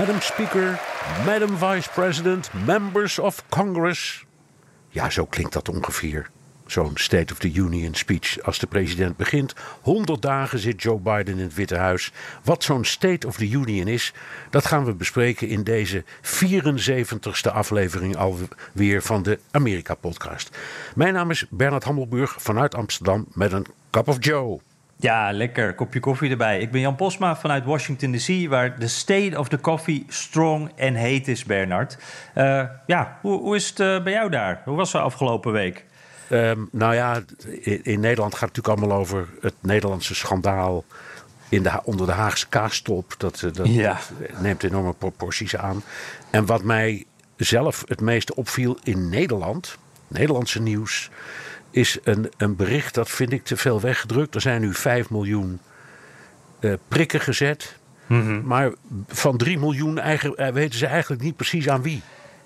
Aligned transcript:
Madam 0.00 0.20
Speaker, 0.20 0.80
Madam 1.26 1.56
Vice 1.56 1.90
President, 1.90 2.50
Members 2.64 3.18
of 3.18 3.44
Congress. 3.48 4.24
Ja, 4.88 5.10
zo 5.10 5.26
klinkt 5.26 5.52
dat 5.52 5.68
ongeveer. 5.68 6.30
Zo'n 6.66 6.90
State 6.94 7.32
of 7.32 7.38
the 7.38 7.52
Union 7.52 7.94
speech 7.94 8.42
als 8.42 8.58
de 8.58 8.66
president 8.66 9.16
begint. 9.16 9.54
100 9.80 10.22
dagen 10.22 10.58
zit 10.58 10.82
Joe 10.82 10.98
Biden 10.98 11.38
in 11.38 11.42
het 11.42 11.54
Witte 11.54 11.76
Huis. 11.76 12.12
Wat 12.44 12.64
zo'n 12.64 12.84
State 12.84 13.26
of 13.26 13.36
the 13.36 13.50
Union 13.50 13.86
is, 13.86 14.12
dat 14.50 14.66
gaan 14.66 14.84
we 14.84 14.94
bespreken 14.94 15.48
in 15.48 15.62
deze 15.62 16.04
74ste 16.22 17.52
aflevering 17.52 18.16
alweer 18.16 19.02
van 19.02 19.22
de 19.22 19.38
Amerika-podcast. 19.50 20.56
Mijn 20.94 21.14
naam 21.14 21.30
is 21.30 21.46
Bernard 21.50 21.84
Hammelburg 21.84 22.34
vanuit 22.38 22.74
Amsterdam 22.74 23.26
met 23.32 23.52
een 23.52 23.66
cup 23.90 24.08
of 24.08 24.16
Joe. 24.20 24.60
Ja, 25.00 25.32
lekker. 25.32 25.74
Kopje 25.74 26.00
koffie 26.00 26.30
erbij. 26.30 26.60
Ik 26.60 26.70
ben 26.70 26.80
Jan 26.80 26.96
Posma 26.96 27.36
vanuit 27.36 27.64
Washington 27.64 28.12
DC, 28.12 28.48
waar 28.48 28.78
de 28.78 28.88
state 28.88 29.38
of 29.38 29.48
the 29.48 29.60
coffee 29.60 30.04
strong 30.08 30.70
en 30.76 30.94
heet 30.94 31.28
is, 31.28 31.44
Bernard. 31.44 31.98
Uh, 32.34 32.62
ja, 32.86 33.18
hoe, 33.20 33.40
hoe, 33.40 33.56
is 33.56 33.68
het 33.68 33.80
uh, 33.80 34.02
bij 34.02 34.12
jou 34.12 34.30
daar? 34.30 34.62
Hoe 34.64 34.76
was 34.76 34.92
het 34.92 35.02
afgelopen 35.02 35.52
week? 35.52 35.84
Um, 36.32 36.68
nou 36.72 36.94
ja, 36.94 37.20
in, 37.60 37.84
in, 37.84 38.00
Nederland 38.00 38.34
gaat 38.34 38.48
het 38.48 38.56
natuurlijk 38.56 38.78
allemaal 38.78 38.98
over 38.98 39.28
het 39.40 39.54
Nederlandse 39.60 40.14
schandaal 40.14 40.84
in 41.48 41.62
de, 41.62 41.80
onder 41.84 42.06
de 42.06 42.12
Haagse 42.12 42.48
kaastop. 42.48 43.14
Dat, 43.18 43.40
dat, 43.52 43.66
ja. 43.68 43.98
dat 44.18 44.40
neemt 44.40 44.62
enorme 44.62 44.92
proporties 44.92 45.56
aan. 45.56 45.82
En 46.30 46.46
wat 46.46 46.62
mij 46.62 47.04
zelf 47.36 47.84
het 47.86 48.00
meeste 48.00 48.34
opviel 48.34 48.78
in 48.82 49.08
Nederland, 49.08 49.78
Nederlandse 50.08 50.60
nieuws 50.60 51.10
is 51.70 51.98
een, 52.02 52.30
een 52.36 52.56
bericht 52.56 52.94
dat 52.94 53.10
vind 53.10 53.32
ik 53.32 53.44
te 53.44 53.56
veel 53.56 53.80
weggedrukt. 53.80 54.34
Er 54.34 54.40
zijn 54.40 54.60
nu 54.60 54.74
5 54.74 55.10
miljoen 55.10 55.60
uh, 56.60 56.72
prikken 56.88 57.20
gezet. 57.20 57.78
Mm 58.06 58.22
-hmm. 58.22 58.42
Maar 58.44 58.72
van 59.08 59.36
3 59.36 59.58
miljoen 59.58 59.98
eigen, 59.98 60.52
weten 60.52 60.78
ze 60.78 60.86
eigenlijk 60.86 61.22
niet 61.22 61.36
precies 61.36 61.68
aan 61.68 61.82
wie. 61.82 62.02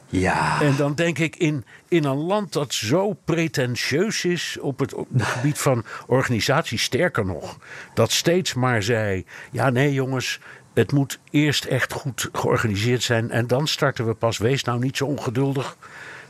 Ja. 0.07 0.61
En 0.61 0.77
dan 0.77 0.95
denk 0.95 1.19
ik 1.19 1.37
in, 1.37 1.65
in 1.89 2.05
een 2.05 2.17
land 2.17 2.53
dat 2.53 2.75
zo 2.75 3.13
pretentieus 3.25 4.25
is 4.25 4.59
op 4.61 4.79
het, 4.79 4.95
op 4.95 5.09
het 5.13 5.23
gebied 5.37 5.59
van 5.59 5.85
organisatie, 6.07 6.79
sterker 6.79 7.27
nog, 7.27 7.59
dat 7.95 8.13
steeds 8.13 8.55
maar 8.55 8.83
zei: 8.83 9.25
ja, 9.51 9.71
nee 9.71 9.93
jongens, 9.93 10.41
het 10.75 10.93
moet 10.93 11.19
eerst 11.31 11.65
echt 11.65 11.93
goed 11.93 12.29
georganiseerd 12.33 13.03
zijn 13.03 13.31
en 13.31 13.47
dan 13.47 13.67
starten 13.67 14.07
we 14.07 14.15
pas. 14.15 14.39
Wees 14.39 14.65
nou 14.65 14.79
niet 14.79 14.97
zo 14.97 15.05
ongeduldig. 15.05 15.77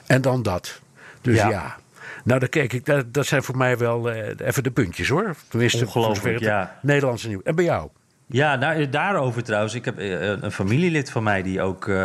En 0.07 0.21
dan 0.21 0.43
dat. 0.43 0.81
Dus 1.21 1.37
ja. 1.37 1.49
ja. 1.49 1.77
Nou, 2.25 2.41
dan 2.41 2.49
kijk 2.49 2.73
ik, 2.73 2.85
dat, 2.85 3.15
dat 3.15 3.27
zijn 3.27 3.43
voor 3.43 3.57
mij 3.57 3.79
wel 3.79 4.11
uh, 4.11 4.29
even 4.39 4.63
de 4.63 4.71
puntjes 4.71 5.09
hoor. 5.09 5.35
Tenminste, 5.49 5.85
Ongelooflijk, 5.85 6.39
ja. 6.39 6.79
Nederlandse 6.83 7.29
nieuws. 7.29 7.43
En 7.43 7.55
bij 7.55 7.65
jou? 7.65 7.89
Ja, 8.27 8.57
nou, 8.57 8.89
daarover 8.89 9.43
trouwens. 9.43 9.75
Ik 9.75 9.85
heb 9.85 9.99
een 9.99 10.53
familielid 10.53 11.11
van 11.11 11.23
mij 11.23 11.43
die 11.43 11.63
ook. 11.63 11.87
Uh, 11.87 11.97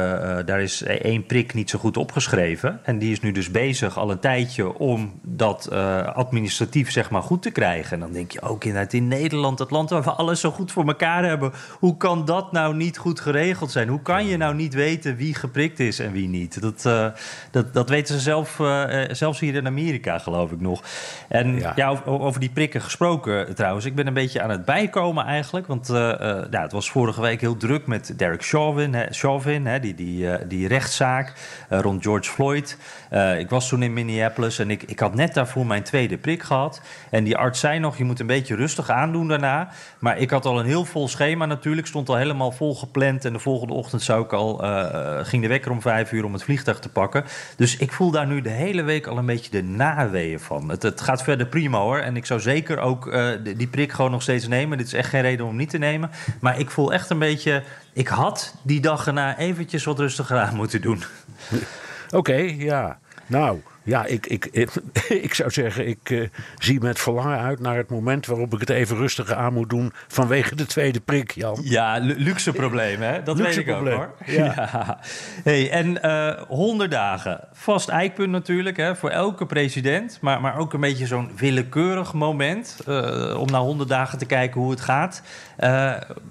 daar 0.46 0.62
is 0.62 0.84
één 0.84 1.26
prik 1.26 1.54
niet 1.54 1.70
zo 1.70 1.80
goed 1.80 1.98
opgeschreven. 1.98 2.80
En 2.84 3.00
die 3.00 3.12
is 3.12 3.22
nu 3.22 3.32
dus 3.32 3.52
bezig 3.52 3.98
al 3.98 4.12
een 4.12 4.20
tijdje 4.20 4.78
om 4.78 5.20
dat 5.24 5.70
uh, 5.72 6.06
administratief 6.06 6.92
zeg 6.92 7.10
maar 7.10 7.22
goed 7.22 7.42
te 7.42 7.52
krijgen. 7.52 7.92
En 7.92 8.00
dan 8.00 8.12
denk 8.12 8.32
je 8.32 8.42
ook 8.42 8.64
inderdaad 8.64 8.94
in 8.94 9.08
Nederland, 9.08 9.60
het 9.60 9.72
land 9.72 9.90
waar 9.90 10.04
we 10.04 10.12
alles 10.12 10.40
zo 10.40 10.52
goed 10.52 10.72
voor 10.72 10.88
elkaar 10.88 11.24
hebben. 11.24 11.52
Hoe 11.80 11.98
kan 11.98 12.26
dat 12.26 12.52
nou 12.52 12.76
niet 12.76 12.98
goed 12.98 13.20
geregeld 13.20 13.72
zijn? 13.72 13.88
Hoe 13.88 14.02
kan 14.02 14.26
je 14.26 14.38
nou 14.38 14.56
niet 14.56 14.74
weten 14.74 15.16
wie 15.16 15.36
geprikt 15.36 15.80
is 15.80 16.00
en 16.00 16.12
wie 16.12 16.28
niet? 16.28 16.62
Dat, 16.62 16.84
uh, 16.88 17.08
dat, 17.52 17.74
dat 17.74 17.90
weten 17.90 18.16
ze 18.16 18.22
zelf, 18.22 18.62
zelfs 19.12 19.40
hier 19.40 19.56
in 19.56 19.68
Amerika, 19.68 20.20
geloof 20.20 20.52
ik 20.52 20.62
nog. 20.62 20.84
En 21.28 21.60
ja. 21.60 21.74
ja, 21.76 22.02
over 22.06 22.40
die 22.40 22.50
prikken 22.50 22.82
gesproken 22.82 23.56
trouwens. 23.56 23.86
Ik 23.86 23.96
ben 23.96 24.08
een 24.08 24.14
beetje 24.14 24.42
aan 24.42 24.50
het 24.50 24.66
bijkomen 24.66 25.26
eigenlijk. 25.26 25.68
Want. 25.68 25.90
Ja, 26.52 26.62
het 26.62 26.72
was 26.72 26.92
vorige 26.92 27.22
week 27.22 27.42
heel 27.42 27.58
druk 27.58 27.88
met 27.88 28.14
Derek 28.18 28.46
Chauvin, 28.46 28.94
hè, 28.94 29.06
Chauvin 29.10 29.66
hè, 29.66 29.80
die, 29.80 29.96
die, 29.96 30.24
uh, 30.24 30.36
die 30.48 30.68
rechtszaak 30.68 31.34
rond 31.70 32.04
George 32.04 32.32
Floyd. 32.32 32.78
Ik 33.38 33.50
was 33.50 33.68
toen 33.68 33.84
in 33.84 33.94
Minneapolis 33.94 34.60
en 34.60 34.70
ik, 34.70 34.84
ik 34.84 35.00
had 35.00 35.16
net 35.16 35.34
daarvoor 35.34 35.66
mijn 35.66 35.84
tweede 35.84 36.18
prik 36.18 36.44
gehad. 36.44 36.82
En 37.10 37.24
die 37.24 37.38
arts 37.38 37.60
zei 37.60 37.80
nog, 37.80 37.98
je 37.98 38.04
moet 38.04 38.20
een 38.20 38.28
beetje 38.28 38.56
rustig 38.56 38.90
aandoen 38.90 39.28
daarna. 39.28 39.70
Maar 40.00 40.18
ik 40.18 40.30
had 40.30 40.46
al 40.46 40.60
een 40.60 40.66
heel 40.66 40.86
vol 40.86 41.08
schema 41.08 41.46
natuurlijk, 41.46 41.88
stond 41.88 42.10
al 42.10 42.16
helemaal 42.16 42.52
vol 42.52 42.76
gepland. 42.76 43.26
En 43.26 43.34
de 43.34 43.40
volgende 43.40 43.74
ochtend 43.74 44.02
zou 44.02 44.24
ik 44.24 44.34
al, 44.34 44.56
ging 45.24 45.42
de 45.42 45.48
wekker 45.48 45.72
om 45.72 45.82
vijf 45.82 46.12
uur 46.12 46.26
om 46.26 46.34
het 46.34 46.44
vliegtuig 46.44 46.80
te 46.80 46.90
pakken. 46.90 47.24
Dus 47.56 47.78
ik 47.78 47.92
voel 47.92 48.12
daar 48.12 48.28
nu 48.28 48.42
de 48.42 48.50
hele 48.50 48.84
week 48.84 49.08
al 49.08 49.18
een 49.18 49.26
beetje 49.26 49.52
de 49.52 49.64
naweeën 49.64 50.40
van. 50.40 50.70
Het, 50.70 50.84
het 50.84 51.02
gaat 51.02 51.24
verder 51.24 51.48
prima 51.48 51.78
hoor. 51.78 52.00
En 52.00 52.16
ik 52.16 52.26
zou 52.26 52.40
zeker 52.40 52.80
ook 52.80 53.18
die 53.44 53.68
prik 53.68 53.92
gewoon 53.92 54.12
nog 54.12 54.22
steeds 54.22 54.48
nemen. 54.48 54.78
Dit 54.78 54.88
is 54.88 54.94
echt 54.94 55.10
geen 55.10 55.22
reden 55.22 55.46
om 55.46 55.56
niet 55.56 55.70
te 55.70 55.78
nemen. 55.78 56.10
Maar 56.42 56.60
ik 56.60 56.72
voel 56.72 56.94
echt 56.94 57.10
een 57.10 57.20
beetje. 57.20 57.64
Ik 57.94 58.08
had 58.08 58.56
die 58.62 58.82
dag 58.82 59.08
erna 59.08 59.38
eventjes 59.38 59.84
wat 59.84 60.00
rustiger 60.00 60.38
aan 60.38 60.56
moeten 60.56 60.82
doen. 60.82 61.04
Oké, 62.12 62.34
ja. 62.58 63.00
Nou, 63.28 63.60
ja, 63.84 64.06
ik, 64.06 64.26
ik, 64.26 64.46
ik, 64.46 64.72
ik, 65.28 65.34
zou 65.34 65.52
zeggen, 65.52 65.88
ik 65.88 66.10
uh, 66.10 66.28
zie 66.58 66.80
met 66.80 67.00
verlangen 67.00 67.40
uit 67.40 67.60
naar 67.60 67.78
het 67.78 67.90
moment 67.90 68.26
waarop 68.26 68.54
ik 68.54 68.60
het 68.60 68.70
even 68.70 68.98
rustiger 68.98 69.36
aan 69.36 69.54
moet 69.54 69.70
doen 69.70 69.94
vanwege 70.08 70.56
de 70.56 70.66
tweede 70.66 71.00
prik, 71.00 71.32
Jan. 71.32 71.60
Ja, 71.64 71.98
luxe 72.02 72.52
probleem, 72.52 73.02
hè? 73.02 73.24
Dat 73.24 73.38
luxe 73.38 73.56
weet 73.56 73.68
ik 73.68 73.74
probleem. 73.74 73.94
ook 73.94 74.00
hoor. 74.00 74.16
Ja. 74.26 74.54
ja. 74.56 75.00
Hey, 75.44 75.70
en 75.72 76.00
uh, 76.06 76.42
100 76.48 76.92
dagen. 76.92 77.48
Vast 77.54 77.90
eikpunt 77.90 78.32
natuurlijk, 78.32 78.78
hè, 78.78 78.96
voor 78.96 79.10
elke 79.10 79.46
president. 79.46 80.18
Maar, 80.22 80.42
maar 80.42 80.58
ook 80.58 80.74
een 80.74 80.80
beetje 80.80 81.06
zo'n 81.06 81.32
willekeurig 81.36 82.14
moment 82.14 82.80
uh, 82.88 83.40
om 83.40 83.48
na 83.48 83.60
100 83.60 83.90
dagen 83.90 84.18
te 84.18 84.26
kijken 84.26 84.62
hoe 84.62 84.72
het 84.72 84.82
gaat. 84.82 85.22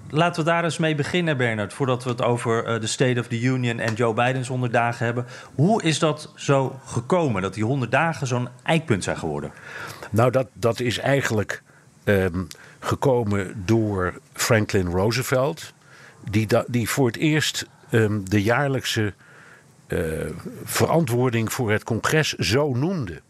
Laten 0.09 0.43
we 0.43 0.49
daar 0.49 0.63
eens 0.63 0.77
mee 0.77 0.95
beginnen, 0.95 1.37
Bernard, 1.37 1.73
voordat 1.73 2.03
we 2.03 2.09
het 2.09 2.21
over 2.21 2.79
de 2.79 2.87
State 2.87 3.19
of 3.19 3.27
the 3.27 3.41
Union 3.41 3.79
en 3.79 3.93
Joe 3.93 4.13
Biden's 4.13 4.47
100 4.47 4.73
dagen 4.73 5.05
hebben. 5.05 5.25
Hoe 5.55 5.83
is 5.83 5.99
dat 5.99 6.31
zo 6.35 6.79
gekomen? 6.85 7.38
Dat 7.41 7.53
die 7.53 7.63
100 7.63 7.91
dagen 7.91 8.27
zo'n 8.27 8.47
eikpunt 8.63 9.03
zijn 9.03 9.17
geworden? 9.17 9.51
Nou, 10.11 10.31
dat, 10.31 10.47
dat 10.53 10.79
is 10.79 10.97
eigenlijk 10.97 11.63
um, 12.03 12.47
gekomen 12.79 13.63
door 13.65 14.19
Franklin 14.33 14.87
Roosevelt, 14.87 15.73
die, 16.29 16.47
die 16.67 16.89
voor 16.89 17.07
het 17.07 17.17
eerst 17.17 17.67
um, 17.91 18.29
de 18.29 18.43
jaarlijkse 18.43 19.13
uh, 19.87 20.01
verantwoording 20.63 21.53
voor 21.53 21.71
het 21.71 21.83
congres 21.83 22.33
zo 22.33 22.73
noemde. 22.73 23.21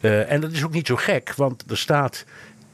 Uh, 0.00 0.30
en 0.32 0.40
dat 0.40 0.52
is 0.52 0.64
ook 0.64 0.72
niet 0.72 0.86
zo 0.86 0.96
gek, 0.96 1.34
want 1.36 1.70
er 1.70 1.78
staat 1.78 2.24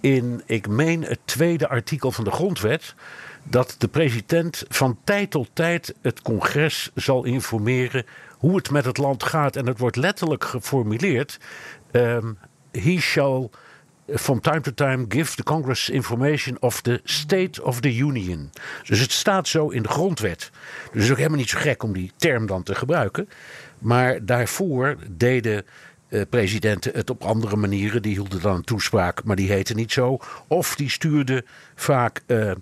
in, 0.01 0.43
ik 0.47 0.69
meen, 0.69 1.03
het 1.03 1.19
tweede 1.25 1.69
artikel 1.69 2.12
van 2.12 2.25
de 2.25 2.31
grondwet. 2.31 2.95
dat 3.43 3.75
de 3.78 3.89
president 3.89 4.65
van 4.69 4.99
tijd 5.05 5.31
tot 5.31 5.49
tijd 5.53 5.95
het 6.03 6.22
congres 6.22 6.91
zal 6.95 7.25
informeren 7.25 8.04
hoe 8.41 8.57
het 8.57 8.71
met 8.71 8.84
het 8.84 8.98
land 8.98 9.22
gaat. 9.22 9.57
En 9.57 9.66
het 9.66 9.78
wordt 9.78 9.97
letterlijk 9.97 10.45
geformuleerd. 10.45 11.39
Um, 11.92 12.39
he 12.72 12.97
shall 13.01 13.51
from 14.15 14.41
time 14.41 14.60
to 14.60 14.72
time 14.75 15.04
give 15.09 15.37
the 15.37 15.42
Congress 15.42 15.89
information 15.89 16.57
of 16.60 16.81
the 16.81 17.01
state 17.04 17.63
of 17.63 17.81
the 17.81 17.97
union. 17.97 18.51
Dus 18.87 19.01
het 19.01 19.13
staat 19.13 19.48
zo 19.48 19.69
in 19.69 19.83
de 19.83 19.89
grondwet. 19.89 20.51
Dus 20.92 20.92
het 20.92 21.03
is 21.03 21.10
ook 21.10 21.16
helemaal 21.16 21.39
niet 21.39 21.48
zo 21.48 21.59
gek 21.59 21.83
om 21.83 21.92
die 21.92 22.13
term 22.16 22.47
dan 22.47 22.63
te 22.63 22.75
gebruiken. 22.75 23.28
Maar 23.78 24.25
daarvoor 24.25 24.97
deden 25.10 25.65
uh, 26.09 26.22
presidenten 26.31 26.92
het 26.95 27.10
op 27.10 27.25
andere 27.25 27.57
manieren. 27.57 28.03
Die 28.03 28.13
hielden 28.13 28.42
dan 28.42 28.54
een 28.54 28.65
toespraak, 28.65 29.25
maar 29.25 29.37
die 29.37 29.51
heette 29.51 29.75
niet 29.75 29.92
zo. 29.92 30.19
Of 30.47 30.77
die 30.77 30.91
stuurden 30.91 31.45
vaak 31.75 32.22
uh, 32.27 32.53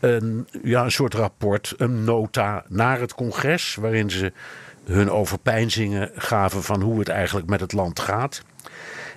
een, 0.00 0.48
ja, 0.62 0.84
een 0.84 0.92
soort 0.92 1.14
rapport, 1.14 1.74
een 1.76 2.04
nota 2.04 2.64
naar 2.68 3.00
het 3.00 3.14
congres. 3.14 3.74
Waarin 3.74 4.10
ze 4.10 4.32
hun 4.84 5.10
overpeinzingen 5.10 6.10
gaven 6.14 6.62
van 6.62 6.80
hoe 6.80 6.98
het 6.98 7.08
eigenlijk 7.08 7.46
met 7.48 7.60
het 7.60 7.72
land 7.72 8.00
gaat. 8.00 8.42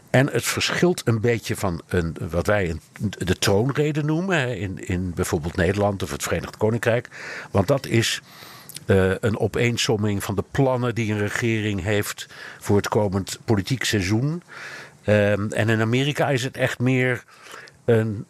En 0.09 0.29
het 0.31 0.43
verschilt 0.43 1.01
een 1.05 1.21
beetje 1.21 1.55
van 1.55 1.81
een, 1.87 2.15
wat 2.29 2.47
wij 2.47 2.69
een, 2.69 2.81
de 3.09 3.37
troonrede 3.37 4.03
noemen. 4.03 4.57
In, 4.57 4.87
in 4.87 5.13
bijvoorbeeld 5.13 5.55
Nederland 5.55 6.03
of 6.03 6.11
het 6.11 6.23
Verenigd 6.23 6.57
Koninkrijk. 6.57 7.09
Want 7.51 7.67
dat 7.67 7.85
is 7.85 8.21
uh, 8.85 9.11
een 9.19 9.39
opeensomming 9.39 10.23
van 10.23 10.35
de 10.35 10.43
plannen 10.51 10.95
die 10.95 11.11
een 11.11 11.19
regering 11.19 11.83
heeft 11.83 12.27
voor 12.59 12.77
het 12.77 12.87
komend 12.87 13.39
politiek 13.45 13.83
seizoen. 13.83 14.43
Um, 15.05 15.51
en 15.51 15.69
in 15.69 15.81
Amerika 15.81 16.29
is 16.29 16.43
het 16.43 16.57
echt 16.57 16.79
meer 16.79 17.23
een, 17.85 18.25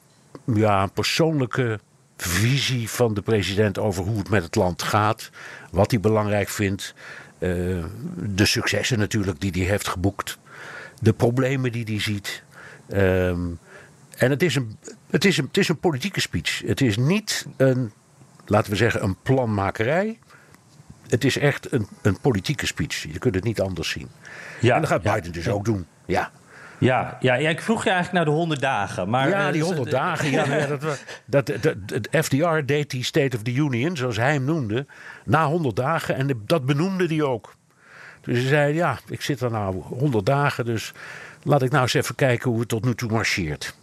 ja, 0.46 0.84
een 0.84 0.92
persoonlijke 0.92 1.80
visie 2.18 2.90
van 2.90 3.14
de 3.14 3.22
president 3.22 3.78
over 3.78 4.04
hoe 4.04 4.18
het 4.18 4.30
met 4.30 4.44
het 4.44 4.56
land 4.56 4.84
gaat. 4.84 5.30
Wat 5.72 5.92
hij 5.92 6.00
belangrijk 6.00 6.50
vindt. 6.50 6.94
Uh, 7.40 7.86
de 8.16 8.46
successen 8.46 9.00
natuurlijk 9.00 9.42
die 9.42 9.52
hij 9.52 9.62
heeft 9.62 9.88
geboekt. 9.88 10.38
De 11.02 11.14
problemen 11.14 11.72
die 11.72 11.84
hij 11.84 12.02
ziet. 12.02 12.44
Um, 12.94 13.60
en 14.18 14.30
het 14.30 14.44
is, 14.44 14.56
een, 14.56 14.78
het, 15.10 15.26
is 15.26 15.38
een, 15.38 15.46
het 15.46 15.58
is 15.58 15.70
een 15.70 15.80
politieke 15.80 16.22
speech. 16.22 16.62
Het 16.66 16.82
is 16.82 16.98
niet 16.98 17.46
een, 17.58 17.92
laten 18.46 18.72
we 18.72 18.78
zeggen, 18.78 19.04
een 19.04 19.16
planmakerij. 19.24 20.20
Het 21.08 21.24
is 21.24 21.38
echt 21.38 21.72
een, 21.72 21.88
een 22.02 22.20
politieke 22.20 22.66
speech. 22.66 23.04
Je 23.12 23.20
kunt 23.20 23.36
het 23.36 23.44
niet 23.44 23.62
anders 23.62 23.90
zien. 23.90 24.10
Ja, 24.62 24.76
en 24.76 24.82
dat 24.82 24.90
gaat 24.90 25.02
Biden 25.02 25.24
ja, 25.24 25.32
dus 25.32 25.48
ook 25.48 25.66
doen. 25.66 25.86
Ja. 26.06 26.32
Ja, 26.80 27.18
ja, 27.20 27.36
ja, 27.36 27.50
ik 27.50 27.62
vroeg 27.62 27.84
je 27.84 27.90
eigenlijk 27.90 28.26
naar 28.26 28.34
de 28.34 28.40
100 28.40 28.62
dagen. 28.62 29.10
Maar, 29.10 29.30
ja, 29.30 29.52
die 29.52 29.64
100 29.64 29.92
dagen. 29.92 30.32
Ja, 30.32 30.46
dat, 30.68 30.82
dat, 31.26 31.52
dat, 31.62 31.76
dat, 31.86 32.26
FDR 32.26 32.60
deed 32.66 32.90
die 32.90 33.04
State 33.04 33.36
of 33.38 33.44
the 33.44 33.54
Union, 33.54 33.98
zoals 33.98 34.18
hij 34.18 34.34
hem 34.34 34.44
noemde, 34.44 34.86
na 35.28 35.48
100 35.48 35.76
dagen. 35.76 36.16
En 36.16 36.42
dat 36.46 36.66
benoemde 36.66 37.06
hij 37.08 37.22
ook. 37.22 37.56
Dus 38.22 38.38
hij 38.38 38.48
zei: 38.48 38.74
Ja, 38.74 39.00
ik 39.08 39.22
zit 39.22 39.42
er 39.42 39.52
nou 39.52 39.82
100 39.82 40.26
dagen, 40.26 40.66
dus 40.66 40.94
laat 41.44 41.62
ik 41.62 41.72
nou 41.72 41.84
eens 41.84 41.94
even 41.94 42.16
kijken 42.16 42.50
hoe 42.50 42.60
het 42.60 42.70
tot 42.70 42.86
nu 42.86 42.96
toe 42.96 43.12
marcheert. 43.12 43.76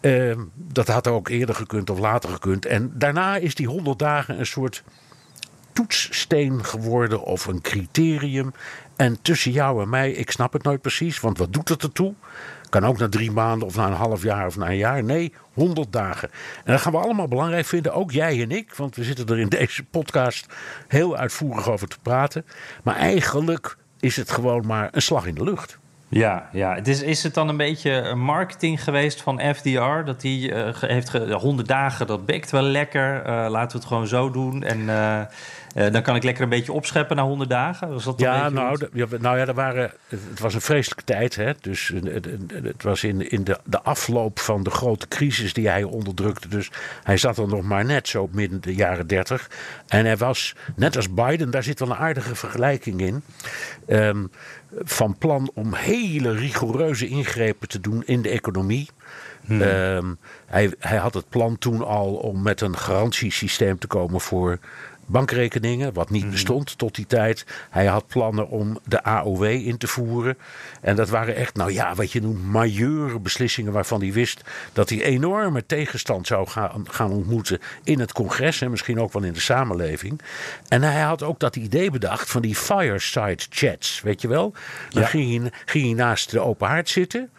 Uh, 0.00 0.36
dat 0.54 0.88
had 0.88 1.06
ook 1.06 1.28
eerder 1.28 1.54
gekund 1.54 1.90
of 1.90 1.98
later 1.98 2.30
gekund. 2.30 2.66
En 2.66 2.92
daarna 2.94 3.36
is 3.36 3.54
die 3.54 3.66
100 3.66 3.98
dagen 3.98 4.38
een 4.38 4.46
soort 4.46 4.82
toetssteen 5.78 6.64
geworden 6.64 7.22
of 7.22 7.46
een 7.46 7.60
criterium. 7.60 8.52
En 8.96 9.22
tussen 9.22 9.52
jou 9.52 9.82
en 9.82 9.88
mij, 9.88 10.10
ik 10.10 10.30
snap 10.30 10.52
het 10.52 10.62
nooit 10.62 10.80
precies, 10.80 11.20
want 11.20 11.38
wat 11.38 11.52
doet 11.52 11.68
het 11.68 11.82
ertoe? 11.82 12.14
Kan 12.68 12.84
ook 12.84 12.98
na 12.98 13.08
drie 13.08 13.30
maanden 13.30 13.68
of 13.68 13.76
na 13.76 13.86
een 13.86 13.92
half 13.92 14.22
jaar 14.22 14.46
of 14.46 14.56
na 14.56 14.66
een 14.66 14.76
jaar. 14.76 15.04
Nee, 15.04 15.32
100 15.52 15.92
dagen. 15.92 16.30
En 16.64 16.72
dat 16.72 16.80
gaan 16.80 16.92
we 16.92 16.98
allemaal 16.98 17.28
belangrijk 17.28 17.66
vinden, 17.66 17.94
ook 17.94 18.10
jij 18.10 18.42
en 18.42 18.50
ik, 18.50 18.74
want 18.74 18.96
we 18.96 19.04
zitten 19.04 19.26
er 19.26 19.38
in 19.38 19.48
deze 19.48 19.84
podcast 19.84 20.46
heel 20.88 21.16
uitvoerig 21.16 21.68
over 21.70 21.88
te 21.88 21.98
praten. 22.02 22.46
Maar 22.82 22.96
eigenlijk 22.96 23.76
is 24.00 24.16
het 24.16 24.30
gewoon 24.30 24.66
maar 24.66 24.88
een 24.92 25.02
slag 25.02 25.26
in 25.26 25.34
de 25.34 25.44
lucht. 25.44 25.78
Ja, 26.08 26.48
ja. 26.52 26.74
Het 26.74 26.88
is, 26.88 27.02
is 27.02 27.22
het 27.22 27.34
dan 27.34 27.48
een 27.48 27.56
beetje 27.56 28.14
marketing 28.14 28.84
geweest 28.84 29.22
van 29.22 29.40
FDR? 29.54 30.04
Dat 30.04 30.22
hij 30.22 30.32
uh, 30.32 30.74
heeft 30.80 31.12
100 31.12 31.68
dagen, 31.68 32.06
dat 32.06 32.26
bekt 32.26 32.50
wel 32.50 32.62
lekker. 32.62 33.26
Uh, 33.26 33.46
laten 33.48 33.72
we 33.72 33.78
het 33.78 33.86
gewoon 33.86 34.06
zo 34.06 34.30
doen. 34.30 34.62
En 34.62 34.80
uh, 34.80 35.20
uh, 35.76 35.92
dan 35.92 36.02
kan 36.02 36.16
ik 36.16 36.22
lekker 36.22 36.42
een 36.42 36.48
beetje 36.48 36.72
opscheppen 36.72 37.16
na 37.16 37.22
100 37.22 37.50
dagen. 37.50 37.92
Was 37.92 38.04
dat 38.04 38.20
ja, 38.20 38.48
nou, 38.48 38.78
nou 39.20 39.38
ja, 39.38 39.46
er 39.46 39.54
waren, 39.54 39.92
het 40.08 40.40
was 40.40 40.54
een 40.54 40.60
vreselijke 40.60 41.04
tijd. 41.04 41.36
Hè? 41.36 41.52
Dus 41.60 41.92
het, 42.04 42.26
het 42.52 42.82
was 42.82 43.04
in, 43.04 43.30
in 43.30 43.44
de, 43.44 43.58
de 43.64 43.82
afloop 43.82 44.38
van 44.38 44.62
de 44.62 44.70
grote 44.70 45.08
crisis 45.08 45.52
die 45.52 45.68
hij 45.68 45.82
onderdrukte. 45.82 46.48
Dus 46.48 46.70
hij 47.02 47.16
zat 47.16 47.38
er 47.38 47.48
nog 47.48 47.62
maar 47.62 47.84
net 47.84 48.08
zo 48.08 48.28
midden 48.32 48.60
de 48.60 48.74
jaren 48.74 49.06
30. 49.06 49.50
En 49.86 50.04
hij 50.04 50.16
was, 50.16 50.54
net 50.76 50.96
als 50.96 51.14
Biden, 51.14 51.50
daar 51.50 51.62
zit 51.62 51.78
wel 51.78 51.90
een 51.90 51.96
aardige 51.96 52.34
vergelijking 52.34 53.00
in. 53.00 53.22
Um, 53.88 54.30
van 54.72 55.18
plan 55.18 55.50
om 55.54 55.74
hele 55.74 56.32
rigoureuze 56.32 57.08
ingrepen 57.08 57.68
te 57.68 57.80
doen 57.80 58.02
in 58.06 58.22
de 58.22 58.28
economie. 58.28 58.88
Hmm. 59.44 59.60
Um, 59.60 60.18
hij, 60.46 60.72
hij 60.78 60.96
had 60.96 61.14
het 61.14 61.28
plan 61.28 61.58
toen 61.58 61.84
al 61.84 62.14
om 62.14 62.42
met 62.42 62.60
een 62.60 62.76
garantiesysteem 62.76 63.78
te 63.78 63.86
komen 63.86 64.20
voor 64.20 64.58
bankrekeningen, 65.08 65.92
wat 65.92 66.10
niet 66.10 66.22
mhm. 66.22 66.32
bestond 66.32 66.78
tot 66.78 66.94
die 66.94 67.06
tijd. 67.06 67.46
Hij 67.70 67.86
had 67.86 68.06
plannen 68.06 68.48
om 68.48 68.78
de 68.84 69.02
AOW 69.02 69.42
in 69.42 69.78
te 69.78 69.86
voeren. 69.86 70.38
En 70.80 70.96
dat 70.96 71.08
waren 71.08 71.34
echt, 71.34 71.56
nou 71.56 71.72
ja, 71.72 71.94
wat 71.94 72.12
je 72.12 72.20
noemt, 72.20 72.44
majeure 72.44 73.18
beslissingen 73.18 73.72
waarvan 73.72 74.00
hij 74.00 74.12
wist 74.12 74.42
dat 74.72 74.88
hij 74.88 75.02
enorme 75.02 75.66
tegenstand 75.66 76.26
zou 76.26 76.48
gaan, 76.48 76.86
gaan 76.90 77.10
ontmoeten 77.10 77.58
in 77.84 78.00
het 78.00 78.12
congres 78.12 78.60
en 78.60 78.70
misschien 78.70 79.00
ook 79.00 79.12
wel 79.12 79.22
in 79.22 79.32
de 79.32 79.40
samenleving. 79.40 80.20
En 80.68 80.82
hij 80.82 81.00
had 81.00 81.22
ook 81.22 81.38
dat 81.38 81.56
idee 81.56 81.90
bedacht 81.90 82.30
van 82.30 82.42
die 82.42 82.54
fireside 82.54 83.42
chats, 83.48 84.00
weet 84.00 84.20
je 84.20 84.28
wel. 84.28 84.52
Dan 84.90 85.06
ging, 85.06 85.40
hij, 85.40 85.52
ging 85.64 85.84
hij 85.84 85.94
naast 85.94 86.30
de 86.30 86.40
open 86.40 86.68
haard 86.68 86.88
zitten 86.88 87.30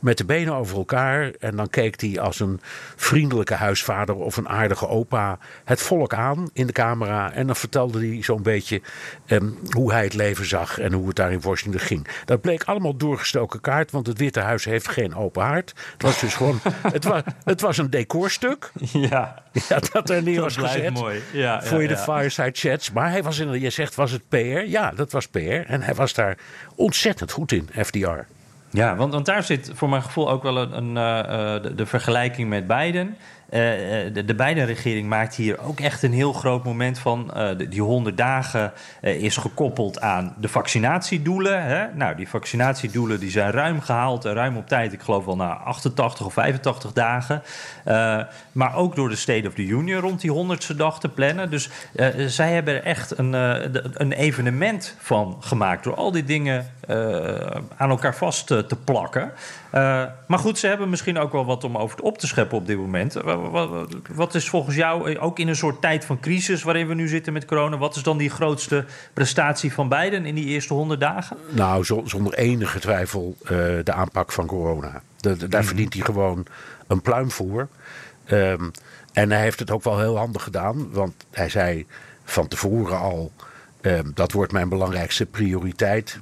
met 0.00 0.18
de 0.18 0.24
benen 0.24 0.54
over 0.54 0.76
elkaar. 0.76 1.30
En 1.40 1.56
dan 1.56 1.70
keek 1.70 2.00
hij 2.00 2.20
als 2.20 2.40
een 2.40 2.60
vriendelijke 2.96 3.54
huisvader 3.54 4.14
of 4.14 4.36
een 4.36 4.48
aardige 4.48 4.88
opa 4.88 5.38
het 5.64 5.80
volk 5.80 6.14
aan 6.14 6.50
in 6.52 6.66
de 6.66 6.72
camera. 6.72 7.15
En 7.16 7.46
dan 7.46 7.56
vertelde 7.56 7.98
hij 8.08 8.22
zo'n 8.22 8.42
beetje 8.42 8.80
ehm, 9.26 9.48
hoe 9.70 9.92
hij 9.92 10.04
het 10.04 10.14
leven 10.14 10.46
zag 10.46 10.78
en 10.78 10.92
hoe 10.92 11.06
het 11.06 11.16
daar 11.16 11.32
in 11.32 11.40
Washington 11.40 11.80
ging. 11.80 12.06
Dat 12.24 12.40
bleek 12.40 12.64
allemaal 12.64 12.96
doorgestoken 12.96 13.60
kaart, 13.60 13.90
want 13.90 14.06
het 14.06 14.18
Witte 14.18 14.40
Huis 14.40 14.64
heeft 14.64 14.88
geen 14.88 15.14
open 15.14 15.42
haard. 15.42 15.72
Het 15.92 16.02
was 16.02 16.20
dus 16.20 16.34
gewoon, 16.34 16.60
het 16.92 17.04
was, 17.04 17.22
het 17.44 17.60
was 17.60 17.78
een 17.78 17.90
decorstuk. 17.90 18.72
Ja. 18.92 19.42
ja 19.68 19.78
dat 19.92 20.10
er 20.10 20.22
neer 20.22 20.40
was 20.40 20.56
gezet. 20.56 20.94
Mooi. 20.94 21.22
Ja, 21.32 21.62
voor 21.62 21.82
je 21.82 21.88
de 21.88 21.96
fireside 21.96 22.50
chats. 22.52 22.92
Maar 22.92 23.10
hij 23.10 23.22
was 23.22 23.38
in, 23.38 23.60
je 23.60 23.70
zegt, 23.70 23.94
was 23.94 24.10
het 24.10 24.28
PR? 24.28 24.36
Ja, 24.66 24.90
dat 24.90 25.12
was 25.12 25.28
PR. 25.28 25.38
En 25.38 25.82
hij 25.82 25.94
was 25.94 26.14
daar 26.14 26.38
ontzettend 26.74 27.30
goed 27.30 27.52
in, 27.52 27.68
FDR. 27.84 28.24
Ja, 28.70 28.96
want, 28.96 29.12
want 29.12 29.26
daar 29.26 29.42
zit 29.42 29.70
voor 29.74 29.88
mijn 29.88 30.02
gevoel 30.02 30.30
ook 30.30 30.42
wel 30.42 30.56
een, 30.56 30.76
een 30.76 30.88
uh, 30.88 31.62
de, 31.62 31.74
de, 31.74 31.86
vergelijking 31.86 32.48
met 32.48 32.66
Biden. 32.66 33.16
Uh, 33.50 33.60
de, 34.12 34.24
de 34.24 34.34
Biden-regering 34.34 35.08
maakt 35.08 35.34
hier 35.34 35.60
ook 35.60 35.80
echt 35.80 36.02
een 36.02 36.12
heel 36.12 36.32
groot 36.32 36.64
moment 36.64 36.98
van. 36.98 37.30
Uh, 37.36 37.50
die 37.68 37.82
100 37.82 38.16
dagen 38.16 38.72
is 39.00 39.36
gekoppeld 39.36 40.00
aan 40.00 40.34
de 40.38 40.48
vaccinatiedoelen. 40.48 41.62
Hè? 41.62 41.86
Nou, 41.94 42.16
die 42.16 42.28
vaccinatiedoelen 42.28 43.20
die 43.20 43.30
zijn 43.30 43.50
ruim 43.50 43.80
gehaald 43.80 44.24
en 44.24 44.34
ruim 44.34 44.56
op 44.56 44.68
tijd. 44.68 44.92
Ik 44.92 45.00
geloof 45.00 45.24
wel 45.24 45.36
na 45.36 45.54
88 45.54 46.26
of 46.26 46.32
85 46.32 46.92
dagen. 46.92 47.42
maar 48.52 48.74
ook 48.76 48.96
door 48.96 49.08
de 49.08 49.16
State 49.16 49.48
of 49.48 49.54
the 49.54 49.66
Union 49.66 50.00
rond 50.00 50.20
die 50.20 50.32
100ste 50.34 50.76
dag 50.76 51.00
te 51.00 51.08
plannen. 51.08 51.50
Dus 51.50 51.70
zij 52.26 52.52
hebben 52.52 52.74
er 52.74 52.82
echt 52.82 53.18
een, 53.18 53.32
een 54.02 54.12
evenement 54.12 54.96
van 54.98 55.36
gemaakt. 55.40 55.84
Door 55.84 55.94
al 55.94 56.12
die 56.12 56.24
dingen 56.24 56.66
aan 57.76 57.90
elkaar 57.90 58.16
vast 58.16 58.46
te 58.46 58.76
plakken. 58.84 59.32
maar 60.26 60.38
goed, 60.38 60.58
ze 60.58 60.66
hebben 60.66 60.90
misschien 60.90 61.18
ook 61.18 61.32
wel 61.32 61.44
wat 61.44 61.64
om 61.64 61.78
over 61.78 62.00
op 62.00 62.18
te 62.18 62.26
scheppen 62.26 62.58
op 62.58 62.66
dit 62.66 62.76
moment 62.76 63.16
wat 64.14 64.34
is 64.34 64.48
volgens 64.48 64.76
jou, 64.76 65.12
eh, 65.12 65.22
ook 65.22 65.38
in 65.38 65.48
een 65.48 65.56
soort 65.56 65.80
tijd 65.80 66.04
van 66.04 66.20
crisis 66.20 66.62
waarin 66.62 66.88
we 66.88 66.94
nu 66.94 67.08
zitten 67.08 67.32
met 67.32 67.44
corona, 67.44 67.78
wat 67.78 67.96
is 67.96 68.02
dan 68.02 68.18
die 68.18 68.30
grootste 68.30 68.84
prestatie 69.12 69.72
van 69.72 69.88
Biden 69.88 70.26
in 70.26 70.34
die 70.34 70.46
eerste 70.46 70.74
honderd 70.74 71.00
dagen? 71.00 71.36
Nou, 71.48 71.84
zonder 71.84 72.34
enige 72.34 72.78
twijfel 72.78 73.36
de 73.84 73.92
aanpak 73.92 74.32
van 74.32 74.46
corona. 74.46 75.02
Daar 75.20 75.36
mhm. 75.48 75.62
verdient 75.62 75.94
hij 75.94 76.02
gewoon 76.02 76.46
een 76.86 77.02
pluim 77.02 77.30
voor. 77.30 77.68
Um, 78.30 78.70
en 79.12 79.30
hij 79.30 79.40
heeft 79.40 79.58
het 79.58 79.70
ook 79.70 79.82
wel 79.82 79.98
heel 79.98 80.16
handig 80.16 80.42
gedaan, 80.42 80.90
want 80.92 81.14
hij 81.30 81.48
zei 81.48 81.86
van 82.24 82.48
tevoren 82.48 82.98
al: 82.98 83.32
um, 83.80 84.10
dat 84.14 84.32
wordt 84.32 84.52
mijn 84.52 84.68
belangrijkste 84.68 85.26
prioriteit. 85.26 86.18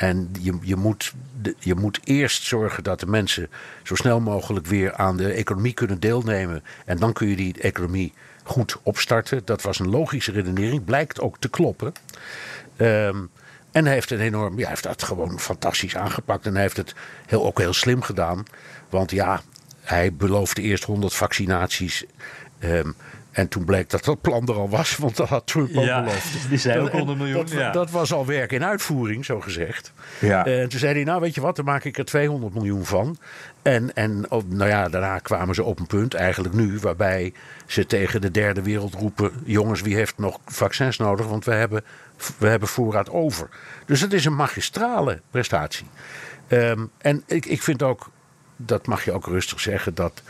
En 0.00 0.30
je, 0.40 0.58
je, 0.62 0.76
moet, 0.76 1.12
je 1.58 1.74
moet 1.74 2.00
eerst 2.04 2.42
zorgen 2.42 2.84
dat 2.84 3.00
de 3.00 3.06
mensen 3.06 3.48
zo 3.82 3.94
snel 3.94 4.20
mogelijk 4.20 4.66
weer 4.66 4.94
aan 4.94 5.16
de 5.16 5.32
economie 5.32 5.72
kunnen 5.72 6.00
deelnemen. 6.00 6.62
En 6.84 6.96
dan 6.96 7.12
kun 7.12 7.28
je 7.28 7.36
die 7.36 7.60
economie 7.60 8.12
goed 8.42 8.76
opstarten. 8.82 9.42
Dat 9.44 9.62
was 9.62 9.78
een 9.78 9.88
logische 9.90 10.32
redenering, 10.32 10.84
blijkt 10.84 11.20
ook 11.20 11.38
te 11.38 11.48
kloppen. 11.48 11.92
Um, 12.76 13.30
en 13.72 13.84
hij 13.84 13.94
heeft, 13.94 14.10
een 14.10 14.20
enorm, 14.20 14.58
ja, 14.58 14.68
heeft 14.68 14.82
dat 14.82 15.02
gewoon 15.02 15.40
fantastisch 15.40 15.96
aangepakt. 15.96 16.46
En 16.46 16.52
hij 16.52 16.62
heeft 16.62 16.76
het 16.76 16.94
heel, 17.26 17.44
ook 17.44 17.58
heel 17.58 17.72
slim 17.72 18.02
gedaan. 18.02 18.44
Want 18.88 19.10
ja, 19.10 19.40
hij 19.80 20.12
beloofde 20.12 20.62
eerst 20.62 20.84
100 20.84 21.14
vaccinaties. 21.14 22.04
Um, 22.64 22.94
en 23.30 23.48
toen 23.48 23.64
bleek 23.64 23.90
dat 23.90 24.04
dat 24.04 24.20
plan 24.20 24.48
er 24.48 24.54
al 24.54 24.68
was, 24.68 24.96
want 24.96 25.16
dat 25.16 25.28
had 25.28 25.46
Trump 25.46 25.76
ook 25.76 25.84
ja, 25.84 26.02
beloofd. 26.02 26.48
Die 26.48 26.58
zei 26.58 26.80
ook 26.80 26.90
100 26.90 27.18
miljoen. 27.18 27.36
Dat, 27.36 27.50
ja. 27.50 27.70
dat, 27.70 27.90
was 27.90 28.12
al 28.12 28.26
werk 28.26 28.52
in 28.52 28.64
uitvoering, 28.64 29.24
zo 29.24 29.40
gezegd. 29.40 29.92
Ja. 30.18 30.46
En 30.46 30.68
toen 30.68 30.78
zei 30.78 30.94
hij, 30.94 31.04
nou 31.04 31.20
weet 31.20 31.34
je 31.34 31.40
wat, 31.40 31.56
dan 31.56 31.64
maak 31.64 31.84
ik 31.84 31.98
er 31.98 32.04
200 32.04 32.54
miljoen 32.54 32.84
van. 32.84 33.18
En, 33.62 33.94
en 33.94 34.26
nou 34.46 34.66
ja, 34.66 34.88
daarna 34.88 35.18
kwamen 35.18 35.54
ze 35.54 35.62
op 35.62 35.78
een 35.78 35.86
punt, 35.86 36.14
eigenlijk 36.14 36.54
nu, 36.54 36.78
waarbij 36.78 37.32
ze 37.66 37.86
tegen 37.86 38.20
de 38.20 38.30
derde 38.30 38.62
wereld 38.62 38.94
roepen: 38.94 39.32
jongens, 39.44 39.80
wie 39.80 39.94
heeft 39.94 40.18
nog 40.18 40.38
vaccins 40.46 40.96
nodig? 40.96 41.26
Want 41.26 41.44
we 41.44 41.54
hebben, 41.54 41.84
we 42.38 42.48
hebben 42.48 42.68
voorraad 42.68 43.10
over. 43.10 43.48
Dus 43.86 44.00
het 44.00 44.12
is 44.12 44.24
een 44.24 44.36
magistrale 44.36 45.20
prestatie. 45.30 45.86
Um, 46.48 46.90
en 46.98 47.22
ik, 47.26 47.46
ik 47.46 47.62
vind 47.62 47.82
ook, 47.82 48.10
dat 48.56 48.86
mag 48.86 49.04
je 49.04 49.12
ook 49.12 49.26
rustig 49.26 49.60
zeggen, 49.60 49.94
dat 49.94 50.22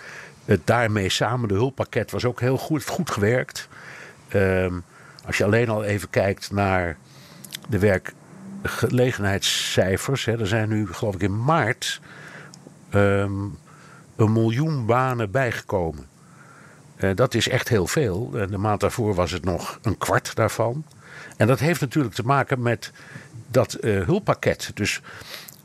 het 0.45 0.67
daarmee 0.67 1.09
samen, 1.09 1.49
de 1.49 1.55
hulppakket, 1.55 2.11
was 2.11 2.25
ook 2.25 2.41
heel 2.41 2.59
goed, 2.59 2.87
goed 2.87 3.11
gewerkt. 3.11 3.69
Um, 4.35 4.85
als 5.27 5.39
je 5.39 5.45
alleen 5.45 5.69
al 5.69 5.85
even 5.85 6.11
kijkt 6.11 6.51
naar 6.51 6.97
de 7.69 7.79
werk, 7.79 8.13
gelegenheidscijfers. 8.63 10.25
Hè. 10.25 10.39
Er 10.39 10.47
zijn 10.47 10.69
nu, 10.69 10.93
geloof 10.93 11.15
ik, 11.15 11.23
in 11.23 11.45
maart 11.45 12.01
ehm, 12.91 13.43
een 14.17 14.33
miljoen 14.33 14.87
banen 14.87 15.31
bijgekomen. 15.31 16.07
Uh, 16.97 17.11
dat 17.15 17.35
is 17.35 17.49
echt 17.49 17.69
heel 17.69 17.87
veel. 17.87 18.31
De 18.31 18.59
maand 18.59 18.81
daarvoor 18.81 19.15
was 19.15 19.31
het 19.31 19.45
nog 19.45 19.79
een 19.83 19.99
kwart 19.99 20.35
daarvan. 20.35 20.85
En 21.37 21.47
dat 21.47 21.59
heeft 21.59 21.81
natuurlijk 21.81 22.15
te 22.15 22.23
maken 22.23 22.63
met 22.63 22.93
dat 23.51 23.77
uh, 23.81 24.05
hulppakket. 24.05 24.71
Dus 24.75 25.01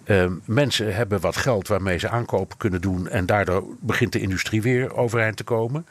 uh, 0.06 0.32
mensen 0.46 0.96
hebben 0.96 1.20
wat 1.20 1.38
geld 1.38 1.68
waarmee 1.68 1.98
ze 1.98 2.10
aankopen 2.10 2.58
kunnen 2.58 2.82
doen. 2.82 3.08
En 3.08 3.26
daardoor 3.26 3.64
begint 3.80 4.12
de 4.12 4.20
industrie 4.20 4.62
weer 4.62 4.96
overeind 4.96 5.38
te 5.38 5.44
komen. 5.44 5.86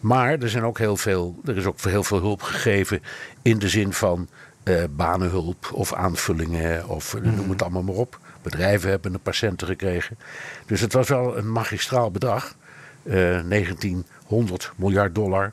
Maar 0.00 0.38
er, 0.38 0.48
zijn 0.48 0.64
ook 0.64 0.78
heel 0.78 0.96
veel, 0.96 1.40
er 1.44 1.56
is 1.56 1.64
ook 1.64 1.80
heel 1.80 2.04
veel 2.04 2.20
hulp 2.20 2.42
gegeven 2.42 3.02
in 3.42 3.58
de 3.58 3.68
zin 3.68 3.92
van 3.92 4.28
uh, 4.64 4.84
banenhulp 4.90 5.70
of 5.72 5.92
aanvullingen 5.92 6.88
of 6.88 7.14
mm. 7.14 7.34
noem 7.34 7.50
het 7.50 7.62
allemaal 7.62 7.82
maar 7.82 7.94
op. 7.94 8.18
Bedrijven 8.42 8.90
hebben 8.90 9.14
een 9.14 9.20
patiënten 9.20 9.66
gekregen. 9.66 10.18
Dus 10.66 10.80
het 10.80 10.92
was 10.92 11.08
wel 11.08 11.36
een 11.36 11.52
magistraal 11.52 12.10
bedrag. 12.10 12.54
Uh, 13.02 13.14
1900 13.48 14.72
miljard 14.76 15.14
dollar. 15.14 15.52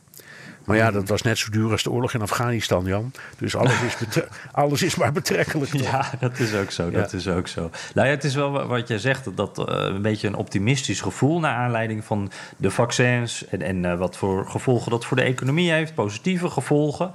Maar 0.69 0.77
ja, 0.77 0.91
dat 0.91 1.07
was 1.07 1.21
net 1.21 1.37
zo 1.37 1.49
duur 1.51 1.71
als 1.71 1.83
de 1.83 1.91
oorlog 1.91 2.13
in 2.13 2.21
Afghanistan, 2.21 2.85
Jan. 2.85 3.11
Dus 3.37 3.55
alles 3.55 3.81
is, 3.81 4.21
alles 4.51 4.83
is 4.83 4.95
maar 4.95 5.11
betrekkelijk. 5.11 5.71
Toch? 5.71 5.81
Ja, 5.81 6.09
dat 6.19 6.39
is 6.39 6.53
ook 6.55 6.71
zo. 6.71 6.91
Dat 6.91 7.13
is 7.13 7.27
ook 7.27 7.47
zo. 7.47 7.69
Nou 7.93 8.07
ja, 8.07 8.13
het 8.13 8.23
is 8.23 8.35
wel 8.35 8.67
wat 8.67 8.87
jij 8.87 8.97
zegt, 8.97 9.37
dat 9.37 9.57
uh, 9.59 9.65
een 9.67 10.01
beetje 10.01 10.27
een 10.27 10.35
optimistisch 10.35 11.01
gevoel 11.01 11.39
naar 11.39 11.55
aanleiding 11.55 12.03
van 12.03 12.31
de 12.57 12.71
vaccins 12.71 13.47
en, 13.47 13.61
en 13.61 13.83
uh, 13.83 13.97
wat 13.97 14.17
voor 14.17 14.49
gevolgen 14.49 14.91
dat 14.91 15.05
voor 15.05 15.17
de 15.17 15.23
economie 15.23 15.71
heeft, 15.71 15.93
positieve 15.93 16.49
gevolgen. 16.49 17.11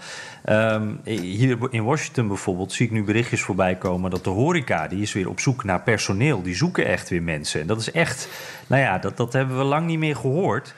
Um, 0.48 1.00
hier 1.04 1.58
in 1.70 1.84
Washington 1.84 2.28
bijvoorbeeld 2.28 2.72
zie 2.72 2.86
ik 2.86 2.92
nu 2.92 3.04
berichtjes 3.04 3.42
voorbij 3.42 3.74
komen 3.74 4.10
dat 4.10 4.24
de 4.24 4.30
horeca, 4.30 4.88
die 4.88 5.02
is 5.02 5.12
weer 5.12 5.28
op 5.28 5.40
zoek 5.40 5.64
naar 5.64 5.82
personeel. 5.82 6.42
Die 6.42 6.54
zoeken 6.54 6.86
echt 6.86 7.08
weer 7.08 7.22
mensen. 7.22 7.60
En 7.60 7.66
dat 7.66 7.80
is 7.80 7.90
echt, 7.90 8.28
nou 8.66 8.82
ja, 8.82 8.98
dat, 8.98 9.16
dat 9.16 9.32
hebben 9.32 9.58
we 9.58 9.64
lang 9.64 9.86
niet 9.86 9.98
meer 9.98 10.16
gehoord. 10.16 10.74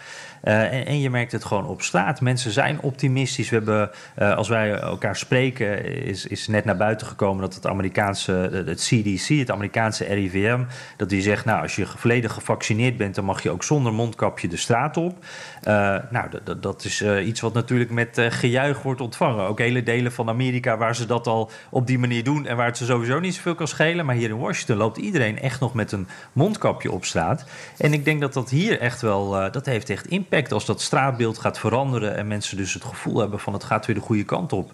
Uh, 0.46 0.72
en, 0.72 0.86
en, 0.86 1.00
je 1.00 1.10
merkt 1.10 1.32
het 1.32 1.44
gewoon 1.44 1.66
op 1.66 1.82
straat. 1.82 2.20
Mensen 2.20 2.50
zijn 2.50 2.80
optimistisch. 2.80 3.48
We 3.50 3.56
hebben, 3.56 3.90
uh, 4.18 4.36
als 4.36 4.48
wij 4.48 4.72
elkaar 4.72 5.16
spreken, 5.16 5.84
is, 6.04 6.26
is 6.26 6.46
net 6.46 6.64
naar 6.64 6.76
buiten 6.76 7.06
gekomen 7.06 7.42
dat 7.42 7.54
het 7.54 7.66
Amerikaanse, 7.66 8.32
het 8.66 8.80
CDC, 8.80 9.28
het 9.28 9.50
Amerikaanse 9.50 10.04
RIVM, 10.04 10.64
dat 10.96 11.08
die 11.08 11.22
zegt, 11.22 11.44
nou, 11.44 11.62
als 11.62 11.76
je 11.76 11.86
volledig 11.86 12.32
gevaccineerd 12.32 12.96
bent, 12.96 13.14
dan 13.14 13.24
mag 13.24 13.42
je 13.42 13.50
ook 13.50 13.62
zonder 13.62 13.92
mondkapje 13.92 14.48
de 14.48 14.56
straat 14.56 14.96
op. 14.96 15.24
Nou, 16.10 16.28
dat 16.60 16.84
is 16.84 17.02
iets 17.02 17.40
wat 17.40 17.54
natuurlijk 17.54 17.90
met 17.90 18.20
gejuich 18.28 18.82
wordt 18.82 19.00
ontvangen. 19.00 19.46
Ook 19.46 19.58
hele 19.58 19.82
delen 19.82 20.12
van 20.12 20.28
Amerika 20.28 20.76
waar 20.76 20.96
ze 20.96 21.06
dat 21.06 21.26
al 21.26 21.50
op 21.70 21.86
die 21.86 21.98
manier 21.98 22.24
doen 22.24 22.46
en 22.46 22.56
waar 22.56 22.66
het 22.66 22.76
ze 22.76 22.84
sowieso 22.84 23.20
niet 23.20 23.34
zoveel 23.34 23.54
kan 23.54 23.68
schelen. 23.68 24.06
Maar 24.06 24.14
hier 24.14 24.28
in 24.28 24.38
Washington 24.38 24.76
loopt 24.76 24.96
iedereen 24.96 25.38
echt 25.38 25.60
nog 25.60 25.74
met 25.74 25.92
een 25.92 26.08
mondkapje 26.32 26.92
op 26.92 27.04
straat. 27.04 27.44
En 27.78 27.92
ik 27.92 28.04
denk 28.04 28.20
dat 28.20 28.32
dat 28.32 28.50
hier 28.50 28.80
echt 28.80 29.00
wel, 29.00 29.50
dat 29.50 29.66
heeft 29.66 29.90
echt 29.90 30.06
impact 30.06 30.35
als 30.44 30.64
dat 30.64 30.80
straatbeeld 30.80 31.38
gaat 31.38 31.58
veranderen 31.58 32.16
en 32.16 32.26
mensen 32.26 32.56
dus 32.56 32.74
het 32.74 32.84
gevoel 32.84 33.18
hebben 33.18 33.40
van 33.40 33.52
het 33.52 33.64
gaat 33.64 33.86
weer 33.86 33.94
de 33.94 34.00
goede 34.00 34.24
kant 34.24 34.52
op. 34.52 34.70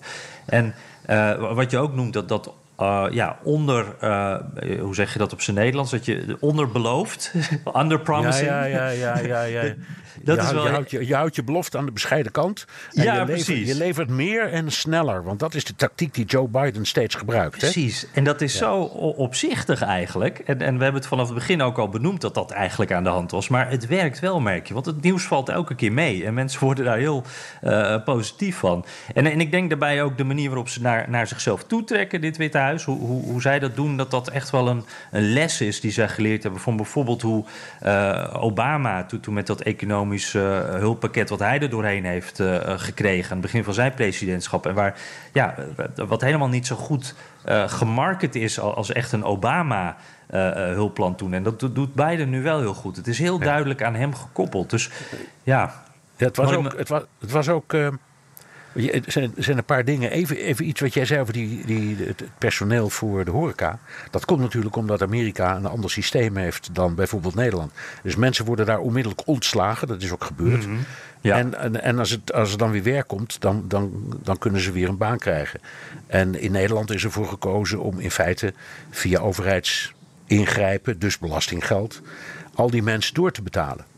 En 0.47 0.75
uh, 1.11 1.55
wat 1.55 1.71
je 1.71 1.79
ook 1.79 1.95
noemt, 1.95 2.13
dat 2.13 2.29
dat 2.29 2.53
uh, 2.79 3.07
ja, 3.11 3.39
onder, 3.43 3.87
uh, 4.03 4.37
hoe 4.81 4.95
zeg 4.95 5.13
je 5.13 5.19
dat 5.19 5.33
op 5.33 5.41
zijn 5.41 5.57
Nederlands? 5.57 5.91
Dat 5.91 6.05
je 6.05 6.37
onderbelooft, 6.41 7.35
underpromising. 7.77 8.49
Ja, 8.49 8.65
ja, 8.65 8.89
ja, 8.89 9.19
ja, 9.19 9.43
ja. 9.43 9.63
ja. 9.63 9.75
Dat 10.25 10.37
je, 10.37 10.43
is 10.43 10.53
wel... 10.53 10.65
je, 10.65 10.71
houdt 10.71 10.91
je, 10.91 11.07
je 11.07 11.15
houdt 11.15 11.37
je 11.37 11.45
belofte 11.45 11.79
aan 11.79 11.85
de 11.85 11.93
bescheiden 11.93 12.33
kant. 12.33 12.65
En 12.93 13.03
ja, 13.03 13.13
je 13.13 13.19
levert, 13.19 13.45
precies. 13.45 13.69
Je 13.69 13.75
levert 13.75 14.09
meer 14.09 14.49
en 14.53 14.73
sneller. 14.73 15.25
Want 15.25 15.39
dat 15.39 15.55
is 15.55 15.65
de 15.65 15.75
tactiek 15.75 16.15
die 16.15 16.25
Joe 16.25 16.49
Biden 16.49 16.87
steeds 16.87 17.15
gebruikt. 17.15 17.59
Precies. 17.59 18.01
Hè? 18.01 18.07
En 18.13 18.25
dat 18.25 18.41
is 18.41 18.53
ja. 18.53 18.59
zo 18.59 18.81
opzichtig 19.17 19.83
eigenlijk. 19.83 20.39
En, 20.39 20.61
en 20.61 20.77
we 20.77 20.83
hebben 20.83 21.01
het 21.01 21.11
vanaf 21.11 21.27
het 21.27 21.35
begin 21.35 21.63
ook 21.63 21.79
al 21.79 21.89
benoemd 21.89 22.21
dat 22.21 22.35
dat 22.35 22.51
eigenlijk 22.51 22.93
aan 22.93 23.05
de 23.05 23.11
hand 23.11 23.31
was. 23.31 23.49
Maar 23.49 23.71
het 23.71 23.87
werkt 23.87 24.21
wel, 24.21 24.41
merk 24.41 24.69
je. 24.69 24.75
Want 24.75 24.87
het 24.87 25.03
nieuws 25.03 25.25
valt 25.25 25.49
elke 25.49 25.75
keer 25.75 25.93
mee. 25.93 26.25
En 26.25 26.35
mensen 26.35 26.61
worden 26.61 26.85
daar 26.85 26.99
heel 26.99 27.23
uh, 27.63 28.05
positief 28.05 28.57
van. 28.57 28.85
En, 29.15 29.27
en 29.27 29.41
ik 29.41 29.51
denk 29.51 29.69
daarbij 29.69 30.03
ook 30.03 30.19
de 30.19 30.25
manier 30.25 30.49
waarop 30.49 30.69
ze 30.69 30.81
naar, 30.81 31.11
naar 31.11 31.27
zichzelf 31.27 31.65
toetrekken, 31.65 32.21
dit 32.21 32.37
Witte 32.37 32.59
Huis. 32.59 32.72
Hoe, 32.81 32.99
hoe, 32.99 33.23
hoe 33.23 33.41
zij 33.41 33.59
dat 33.59 33.77
doen, 33.77 33.97
dat 33.97 34.11
dat 34.11 34.29
echt 34.29 34.51
wel 34.51 34.69
een, 34.69 34.85
een 35.11 35.33
les 35.33 35.61
is 35.61 35.81
die 35.81 35.91
zij 35.91 36.09
geleerd 36.09 36.43
hebben. 36.43 36.61
Van 36.61 36.77
bijvoorbeeld 36.77 37.23
hoe 37.23 37.45
uh, 37.83 38.29
Obama 38.33 39.05
toen, 39.05 39.21
toen 39.21 39.35
met 39.35 39.47
dat 39.47 39.61
economisch 39.61 40.35
uh, 40.35 40.43
hulppakket 40.61 41.29
wat 41.29 41.39
hij 41.39 41.61
er 41.61 41.71
doorheen 41.71 42.05
heeft 42.05 42.41
uh, 42.41 42.57
gekregen 42.77 43.31
aan 43.31 43.37
het 43.37 43.47
begin 43.47 43.65
van 43.65 43.75
zijn 43.75 43.95
presidentschap. 43.95 44.67
En 44.67 44.75
waar, 44.75 44.99
ja, 45.33 45.55
wat 45.95 46.21
helemaal 46.21 46.49
niet 46.49 46.67
zo 46.67 46.77
goed 46.77 47.15
gemarket 47.67 48.35
is 48.35 48.61
als 48.61 48.93
echt 48.93 49.13
een 49.13 49.25
Obama. 49.25 49.97
hulpplan 50.75 51.15
toen. 51.15 51.33
En 51.33 51.43
dat 51.43 51.61
doet 51.61 51.95
Biden 51.95 52.31
nu 52.31 52.43
wel 52.43 52.61
heel 52.61 52.75
goed. 52.75 52.97
Het 52.97 53.07
is 53.07 53.19
heel 53.19 53.39
duidelijk 53.39 53.83
aan 53.83 53.95
hem 53.95 54.15
gekoppeld. 54.15 54.71
Dus 54.71 54.91
ja. 55.43 55.73
ja 56.17 56.27
het 56.27 56.37
was 56.37 56.53
ook. 56.53 56.77
Het 56.77 56.89
was, 56.89 57.03
het 57.21 57.31
was 57.31 57.49
ook 57.49 57.75
er 58.75 59.03
zijn, 59.07 59.33
zijn 59.37 59.57
een 59.57 59.65
paar 59.65 59.85
dingen. 59.85 60.11
Even, 60.11 60.37
even 60.37 60.69
iets 60.69 60.81
wat 60.81 60.95
jij 60.95 61.05
zei 61.05 61.21
over 61.21 61.33
die, 61.33 61.67
die, 61.67 61.97
het 61.97 62.25
personeel 62.39 62.89
voor 62.89 63.25
de 63.25 63.31
horeca. 63.31 63.79
Dat 64.11 64.25
komt 64.25 64.41
natuurlijk 64.41 64.77
omdat 64.77 65.03
Amerika 65.03 65.57
een 65.57 65.67
ander 65.67 65.91
systeem 65.91 66.37
heeft 66.37 66.75
dan 66.75 66.95
bijvoorbeeld 66.95 67.35
Nederland. 67.35 67.73
Dus 68.03 68.17
mensen 68.17 68.45
worden 68.45 68.67
daar 68.67 68.79
onmiddellijk 68.79 69.27
ontslagen. 69.27 69.89
Dat 69.89 70.03
is 70.03 70.13
ook 70.13 70.25
gebeurd. 70.25 70.67
Mm 70.67 70.75
-hmm. 70.75 70.85
ja. 71.21 71.37
En, 71.37 71.55
en, 71.55 71.83
en 71.83 71.99
als, 71.99 72.11
het, 72.11 72.33
als 72.33 72.53
er 72.53 72.59
dan 72.59 72.71
weer 72.71 72.83
werk 72.83 73.09
komt, 73.09 73.41
dan, 73.41 73.65
dan, 73.69 74.17
dan 74.23 74.39
kunnen 74.39 74.61
ze 74.61 74.73
weer 74.73 74.89
een 74.89 74.97
baan 74.97 75.19
krijgen. 75.19 75.61
En 76.07 76.41
in 76.41 76.53
Nederland 76.53 76.91
is 76.91 77.05
ervoor 77.05 77.27
gekozen 77.27 77.81
om 77.81 77.99
in 77.99 78.11
feite 78.11 78.53
via 78.91 79.21
overheidsingrijpen, 79.21 80.99
dus 80.99 81.19
belastinggeld, 81.19 82.01
al 82.55 82.71
die 82.71 82.83
mensen 82.83 83.15
door 83.15 83.33
te 83.33 83.43
betalen. 83.43 83.92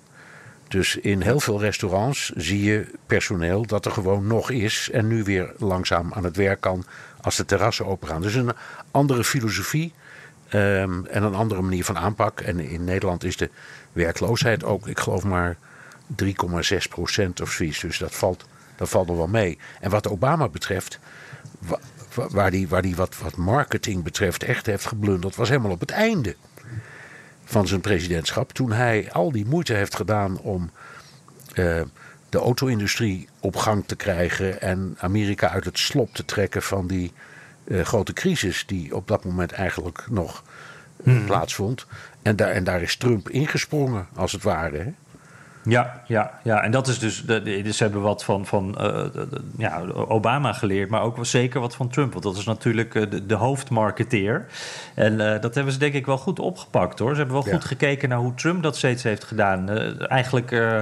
Dus 0.74 0.96
in 0.96 1.20
heel 1.20 1.40
veel 1.40 1.60
restaurants 1.60 2.32
zie 2.36 2.62
je 2.62 2.86
personeel 3.06 3.66
dat 3.66 3.84
er 3.84 3.92
gewoon 3.92 4.26
nog 4.26 4.50
is 4.50 4.88
en 4.92 5.06
nu 5.06 5.22
weer 5.22 5.52
langzaam 5.58 6.12
aan 6.12 6.24
het 6.24 6.36
werk 6.36 6.60
kan 6.60 6.84
als 7.20 7.36
de 7.36 7.44
terrassen 7.44 7.86
open 7.86 8.08
gaan. 8.08 8.22
Dus 8.22 8.34
een 8.34 8.52
andere 8.90 9.24
filosofie 9.24 9.92
um, 10.54 11.06
en 11.06 11.22
een 11.22 11.34
andere 11.34 11.62
manier 11.62 11.84
van 11.84 11.98
aanpak. 11.98 12.40
En 12.40 12.60
in 12.60 12.84
Nederland 12.84 13.24
is 13.24 13.36
de 13.36 13.50
werkloosheid 13.92 14.64
ook, 14.64 14.86
ik 14.86 14.98
geloof 14.98 15.24
maar 15.24 15.56
3,6 16.24 16.76
procent 16.88 17.40
of 17.40 17.50
zoiets. 17.50 17.80
Dus 17.80 17.98
dat 17.98 18.14
valt, 18.14 18.44
dat 18.76 18.88
valt 18.88 19.08
er 19.08 19.16
wel 19.16 19.28
mee. 19.28 19.58
En 19.80 19.90
wat 19.90 20.08
Obama 20.08 20.48
betreft, 20.48 20.98
waar 22.14 22.50
die, 22.50 22.68
waar 22.68 22.82
die 22.82 22.96
wat, 22.96 23.18
wat 23.18 23.36
marketing 23.36 24.02
betreft 24.02 24.42
echt 24.42 24.66
heeft 24.66 24.86
geblunderd, 24.86 25.36
was 25.36 25.48
helemaal 25.48 25.70
op 25.70 25.80
het 25.80 25.90
einde 25.90 26.36
van 27.54 27.66
zijn 27.66 27.80
presidentschap. 27.80 28.52
Toen 28.52 28.72
hij 28.72 29.12
al 29.12 29.32
die 29.32 29.46
moeite 29.46 29.74
heeft 29.74 29.96
gedaan 29.96 30.38
om 30.38 30.70
uh, 31.54 31.82
de 32.28 32.38
auto-industrie 32.38 33.28
op 33.40 33.56
gang 33.56 33.86
te 33.86 33.96
krijgen. 33.96 34.60
En 34.60 34.96
Amerika 34.98 35.48
uit 35.48 35.64
het 35.64 35.78
slop 35.78 36.14
te 36.14 36.24
trekken 36.24 36.62
van 36.62 36.86
die 36.86 37.12
uh, 37.64 37.80
grote 37.84 38.12
crisis. 38.12 38.66
die 38.66 38.96
op 38.96 39.08
dat 39.08 39.24
moment 39.24 39.52
eigenlijk 39.52 40.06
nog 40.10 40.42
hmm. 41.02 41.24
plaatsvond. 41.26 41.86
En 42.22 42.36
daar, 42.36 42.50
en 42.50 42.64
daar 42.64 42.82
is 42.82 42.96
Trump 42.96 43.28
ingesprongen, 43.28 44.06
als 44.14 44.32
het 44.32 44.42
ware. 44.42 44.78
Hè? 44.78 44.92
Ja, 45.64 46.00
ja, 46.06 46.38
ja, 46.42 46.62
en 46.62 46.70
dat 46.70 46.88
is 46.88 46.98
dus. 46.98 47.24
De, 47.24 47.72
ze 47.72 47.82
hebben 47.82 48.02
wat 48.02 48.24
van, 48.24 48.46
van 48.46 48.68
uh, 48.68 48.84
de, 49.12 49.28
ja, 49.56 49.80
Obama 50.08 50.52
geleerd, 50.52 50.90
maar 50.90 51.02
ook 51.02 51.26
zeker 51.26 51.60
wat 51.60 51.76
van 51.76 51.88
Trump. 51.88 52.12
Want 52.12 52.24
dat 52.24 52.36
is 52.36 52.44
natuurlijk 52.44 52.94
uh, 52.94 53.10
de, 53.10 53.26
de, 53.26 53.34
hoofdmarketeer. 53.34 54.46
En 54.94 55.12
uh, 55.12 55.40
dat 55.40 55.54
hebben 55.54 55.72
ze 55.72 55.78
denk 55.78 55.94
ik 55.94 56.06
wel 56.06 56.18
goed 56.18 56.38
opgepakt 56.38 56.98
hoor. 56.98 57.10
Ze 57.10 57.16
hebben 57.16 57.34
wel 57.34 57.46
ja. 57.46 57.52
goed 57.52 57.64
gekeken 57.64 58.08
naar 58.08 58.18
hoe 58.18 58.34
Trump 58.34 58.62
dat 58.62 58.76
steeds 58.76 59.02
heeft 59.02 59.24
gedaan. 59.24 59.68
eigenlijk 60.08 60.76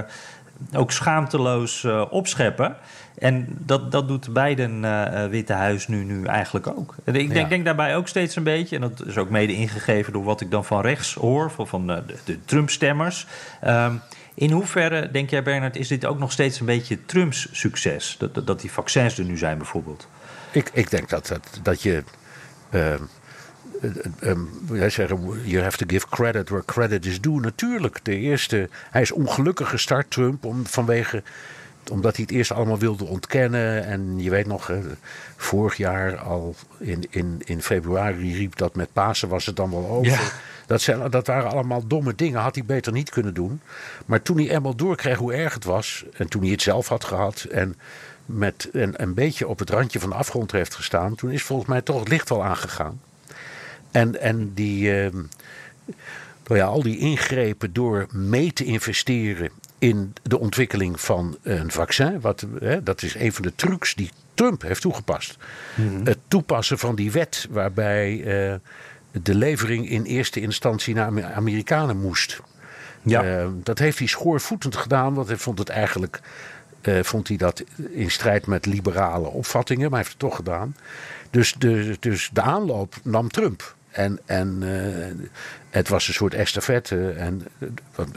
ook 0.73 0.91
schaamteloos 0.91 1.85
opscheppen. 2.09 2.75
En 3.17 3.47
dat, 3.59 3.91
dat 3.91 4.07
doet 4.07 4.33
Biden 4.33 4.83
uh, 4.83 5.25
Witte 5.25 5.53
Huis 5.53 5.87
nu, 5.87 6.03
nu 6.03 6.25
eigenlijk 6.25 6.67
ook. 6.67 6.95
Ik 7.03 7.13
denk, 7.13 7.33
ja. 7.33 7.43
denk, 7.43 7.65
daarbij 7.65 7.95
ook 7.95 8.07
steeds 8.07 8.35
een 8.35 8.43
beetje, 8.43 8.75
en 8.75 8.81
dat 8.81 9.05
is 9.05 9.17
ook 9.17 9.29
mede 9.29 9.53
ingegeven 9.53 10.13
door 10.13 10.23
wat 10.23 10.41
ik 10.41 10.51
dan 10.51 10.65
van 10.65 10.81
rechts 10.81 11.13
hoor, 11.13 11.51
van, 11.51 11.67
van 11.67 11.87
de, 11.87 12.03
de 12.25 12.45
Trump-stemmers. 12.45 13.27
Um, 13.67 14.01
in 14.33 14.51
hoeverre, 14.51 15.11
denk 15.11 15.29
jij 15.29 15.43
Bernard, 15.43 15.75
is 15.75 15.87
dit 15.87 16.05
ook 16.05 16.19
nog 16.19 16.31
steeds 16.31 16.59
een 16.59 16.65
beetje 16.65 17.05
Trumps 17.05 17.47
succes? 17.51 18.15
Dat, 18.19 18.35
dat, 18.35 18.47
dat 18.47 18.61
die 18.61 18.71
vaccins 18.71 19.17
er 19.17 19.25
nu 19.25 19.37
zijn 19.37 19.57
bijvoorbeeld? 19.57 20.07
Ik, 20.51 20.69
ik 20.73 20.89
denk 20.89 21.09
dat, 21.09 21.27
dat, 21.27 21.59
dat 21.61 21.81
je... 21.81 22.03
Uh, 22.71 22.93
um, 24.21 24.49
wij 24.67 24.89
zeggen, 24.89 25.41
you 25.43 25.63
have 25.63 25.77
to 25.77 25.85
give 25.87 26.07
credit 26.09 26.49
where 26.49 26.65
credit 26.65 27.05
is 27.05 27.21
due. 27.21 27.39
Natuurlijk, 27.39 27.99
de 28.03 28.17
eerste... 28.17 28.69
Hij 28.91 29.01
is 29.01 29.11
ongelukkig 29.11 29.69
gestart, 29.69 30.11
Trump, 30.11 30.45
om, 30.45 30.65
vanwege 30.65 31.23
omdat 31.91 32.15
hij 32.15 32.25
het 32.27 32.35
eerst 32.35 32.51
allemaal 32.51 32.79
wilde 32.79 33.05
ontkennen. 33.05 33.85
En 33.85 34.19
je 34.19 34.29
weet 34.29 34.47
nog, 34.47 34.71
vorig 35.35 35.75
jaar 35.75 36.17
al 36.17 36.55
in, 36.77 37.07
in, 37.09 37.41
in 37.45 37.61
februari 37.61 38.35
riep 38.35 38.55
dat 38.55 38.75
met 38.75 38.93
Pasen 38.93 39.29
was 39.29 39.45
het 39.45 39.55
dan 39.55 39.69
wel 39.69 39.87
over. 39.87 40.11
Ja. 40.11 40.19
Dat, 40.65 40.81
zijn, 40.81 41.09
dat 41.09 41.27
waren 41.27 41.51
allemaal 41.51 41.87
domme 41.87 42.15
dingen, 42.15 42.39
had 42.39 42.55
hij 42.55 42.63
beter 42.65 42.93
niet 42.93 43.09
kunnen 43.09 43.33
doen. 43.33 43.61
Maar 44.05 44.21
toen 44.21 44.37
hij 44.37 44.49
eenmaal 44.49 44.75
doorkreeg 44.75 45.17
hoe 45.17 45.33
erg 45.33 45.53
het 45.53 45.63
was, 45.63 46.05
en 46.13 46.27
toen 46.27 46.41
hij 46.41 46.51
het 46.51 46.61
zelf 46.61 46.87
had 46.87 47.03
gehad 47.03 47.43
en 47.43 47.75
met 48.25 48.69
een, 48.71 49.01
een 49.01 49.13
beetje 49.13 49.47
op 49.47 49.59
het 49.59 49.69
randje 49.69 49.99
van 49.99 50.09
de 50.09 50.15
afgrond 50.15 50.51
heeft 50.51 50.75
gestaan, 50.75 51.15
toen 51.15 51.31
is 51.31 51.43
volgens 51.43 51.69
mij 51.69 51.81
toch 51.81 51.99
het 51.99 52.09
licht 52.09 52.29
wel 52.29 52.43
aangegaan. 52.43 53.01
En, 53.91 54.21
en 54.21 54.53
die, 54.53 55.01
ehm, 55.01 55.15
nou 56.47 56.59
ja, 56.59 56.65
al 56.65 56.83
die 56.83 56.97
ingrepen 56.97 57.73
door 57.73 58.07
mee 58.11 58.53
te 58.53 58.63
investeren 58.63 59.49
in 59.79 60.13
de 60.23 60.39
ontwikkeling 60.39 61.01
van 61.01 61.37
een 61.41 61.71
vaccin. 61.71 62.21
Wat, 62.21 62.45
hè, 62.59 62.83
dat 62.83 63.01
is 63.01 63.15
een 63.15 63.33
van 63.33 63.43
de 63.43 63.55
trucs 63.55 63.95
die 63.95 64.11
Trump 64.33 64.61
heeft 64.61 64.81
toegepast. 64.81 65.37
Het 66.03 66.17
toepassen 66.27 66.79
van 66.79 66.95
die 66.95 67.11
wet 67.11 67.47
waarbij 67.49 68.23
eh, 68.23 68.55
de 69.21 69.35
levering 69.35 69.89
in 69.89 70.03
eerste 70.03 70.41
instantie 70.41 70.93
naar 70.93 71.33
Amerikanen 71.33 71.97
moest. 71.97 72.41
Ja. 73.01 73.23
Eh, 73.23 73.47
dat 73.63 73.79
heeft 73.79 73.97
hij 73.97 74.07
schoorvoetend 74.07 74.75
gedaan, 74.75 75.13
want 75.13 75.27
hij 75.27 75.37
vond 75.37 75.59
het 75.59 75.69
eigenlijk. 75.69 76.19
eh, 76.81 77.03
vond 77.03 77.27
hij 77.27 77.37
dat 77.37 77.63
in 77.91 78.11
strijd 78.11 78.45
met 78.45 78.65
liberale 78.65 79.27
opvattingen, 79.27 79.81
maar 79.81 79.89
hij 79.89 79.99
heeft 79.99 80.11
het 80.11 80.19
toch 80.19 80.35
gedaan. 80.35 80.75
Dus 81.29 81.53
de, 81.53 81.97
dus 81.99 82.29
de 82.33 82.41
aanloop 82.41 82.95
nam 83.03 83.29
Trump. 83.29 83.75
En, 83.89 84.19
en 84.25 84.57
eh, 84.61 85.27
het 85.69 85.87
was 85.89 86.07
een 86.07 86.13
soort 86.13 86.33
estafette. 86.33 87.09
En 87.09 87.47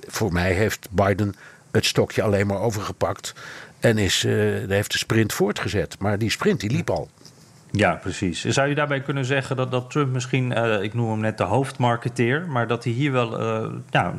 voor 0.06 0.32
mij 0.32 0.52
heeft 0.52 0.88
Biden 0.90 1.34
het 1.70 1.84
stokje 1.84 2.22
alleen 2.22 2.46
maar 2.46 2.60
overgepakt. 2.60 3.34
En 3.80 3.98
is, 3.98 4.22
heeft 4.68 4.92
de 4.92 4.98
sprint 4.98 5.32
voortgezet. 5.32 5.98
Maar 5.98 6.18
die 6.18 6.30
sprint 6.30 6.60
die 6.60 6.70
liep 6.70 6.90
al. 6.90 7.10
Ja, 7.76 7.94
precies. 7.94 8.44
Zou 8.44 8.68
je 8.68 8.74
daarbij 8.74 9.00
kunnen 9.00 9.24
zeggen 9.24 9.56
dat, 9.56 9.70
dat 9.70 9.90
Trump 9.90 10.12
misschien, 10.12 10.52
eh, 10.52 10.82
ik 10.82 10.94
noem 10.94 11.10
hem 11.10 11.20
net 11.20 11.38
de 11.38 11.44
hoofdmarketeer, 11.44 12.46
maar 12.48 12.66
dat 12.66 12.84
hij 12.84 12.92
hier 12.92 13.12
wel 13.12 13.38
eh, 13.40 13.70
ja, 13.90 14.14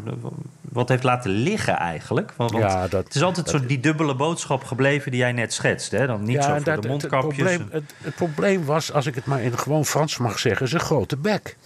wat 0.61 0.89
heeft 0.89 1.03
laten 1.03 1.31
liggen 1.31 1.75
eigenlijk? 1.77 2.33
Want, 2.35 2.51
Ja, 2.51 2.87
dat- 2.87 3.03
het 3.03 3.15
is 3.15 3.21
altijd 3.23 3.49
zo 3.49 3.65
die 3.65 3.79
dubbele 3.79 4.15
boodschap 4.15 4.63
gebleven 4.63 5.11
die 5.11 5.19
jij 5.19 5.31
net 5.31 5.53
schetst. 5.53 5.91
Hè? 5.91 6.07
Dan 6.07 6.23
niet 6.23 6.43
zo 6.43 6.49
voor 6.49 6.53
dat- 6.55 6.65
de 6.65 6.71
het- 6.71 6.87
mondkapjes. 6.87 7.51
Het 7.51 7.57
probleem, 7.57 7.67
het, 7.71 7.93
het 8.03 8.15
probleem 8.15 8.65
was, 8.65 8.91
als 8.93 9.05
ik 9.05 9.15
het 9.15 9.25
maar 9.25 9.41
in 9.41 9.57
gewoon 9.57 9.85
Frans 9.85 10.17
mag 10.17 10.39
zeggen, 10.39 10.67
zijn 10.67 10.81
grote 10.81 11.17
bek. 11.17 11.57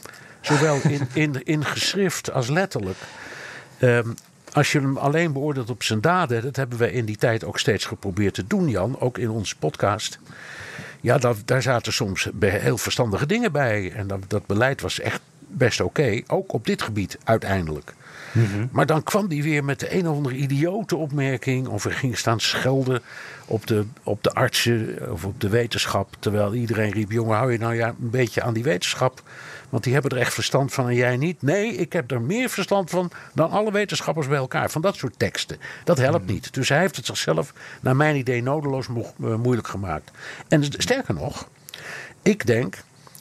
Zowel 0.41 0.79
in, 0.83 1.07
in, 1.13 1.43
in 1.43 1.65
geschrift 1.65 2.31
als 2.33 2.49
letterlijk. 2.49 2.97
Ehm, 3.79 4.09
als 4.53 4.71
je 4.71 4.79
hem 4.79 4.97
alleen 4.97 5.33
beoordeelt 5.33 5.69
op 5.69 5.83
zijn 5.83 6.01
daden, 6.01 6.41
dat 6.41 6.55
hebben 6.55 6.77
we 6.77 6.91
in 6.91 7.05
die 7.05 7.17
tijd 7.17 7.43
ook 7.43 7.59
steeds 7.59 7.85
geprobeerd 7.85 8.33
te 8.33 8.47
doen, 8.47 8.69
Jan, 8.69 8.99
ook 8.99 9.17
in 9.17 9.29
onze 9.29 9.57
podcast. 9.57 10.19
Ja, 11.01 11.17
dat, 11.17 11.37
daar 11.45 11.61
zaten 11.61 11.93
soms 11.93 12.29
heel 12.39 12.77
verstandige 12.77 13.25
dingen 13.25 13.51
bij. 13.51 13.91
En 13.91 14.07
dat, 14.07 14.19
dat 14.27 14.45
beleid 14.45 14.81
was 14.81 14.99
echt 14.99 15.21
best 15.47 15.81
oké, 15.81 16.21
ook 16.27 16.53
op 16.53 16.65
dit 16.65 16.81
gebied 16.81 17.17
uiteindelijk. 17.23 17.93
Maar 18.71 18.85
dan 18.85 19.03
kwam 19.03 19.29
hij 19.29 19.41
weer 19.41 19.63
met 19.63 19.79
de 19.79 19.95
een 19.95 20.07
of 20.07 20.15
andere 20.15 20.35
idiote 20.35 20.95
opmerking. 20.95 21.67
Of 21.67 21.85
er 21.85 21.91
ging 21.91 22.17
staan 22.17 22.39
schelden 22.39 23.01
op 23.45 23.67
de, 23.67 23.85
op 24.03 24.23
de 24.23 24.33
artsen 24.33 24.97
of 25.11 25.25
op 25.25 25.41
de 25.41 25.49
wetenschap. 25.49 26.15
Terwijl 26.19 26.53
iedereen 26.53 26.91
riep: 26.91 27.11
jongen, 27.11 27.37
hou 27.37 27.51
je 27.51 27.57
nou 27.57 27.75
ja, 27.75 27.87
een 27.87 28.09
beetje 28.09 28.41
aan 28.41 28.53
die 28.53 28.63
wetenschap. 28.63 29.23
Want 29.71 29.83
die 29.83 29.93
hebben 29.93 30.11
er 30.11 30.17
echt 30.17 30.33
verstand 30.33 30.73
van 30.73 30.87
en 30.87 30.95
jij 30.95 31.17
niet. 31.17 31.41
Nee, 31.41 31.73
ik 31.75 31.93
heb 31.93 32.11
er 32.11 32.21
meer 32.21 32.49
verstand 32.49 32.89
van 32.89 33.11
dan 33.33 33.49
alle 33.51 33.71
wetenschappers 33.71 34.27
bij 34.27 34.37
elkaar. 34.37 34.69
Van 34.71 34.81
dat 34.81 34.95
soort 34.95 35.13
teksten. 35.19 35.57
Dat 35.83 35.97
helpt 35.97 36.25
niet. 36.27 36.53
Dus 36.53 36.69
hij 36.69 36.79
heeft 36.79 36.95
het 36.95 37.05
zichzelf, 37.05 37.53
naar 37.81 37.95
mijn 37.95 38.15
idee, 38.15 38.43
nodeloos 38.43 38.87
mo- 38.87 39.13
eh, 39.23 39.35
moeilijk 39.35 39.67
gemaakt. 39.67 40.11
En 40.47 40.63
sterker 40.63 41.13
nog, 41.13 41.47
ik 42.21 42.45
denk 42.45 42.77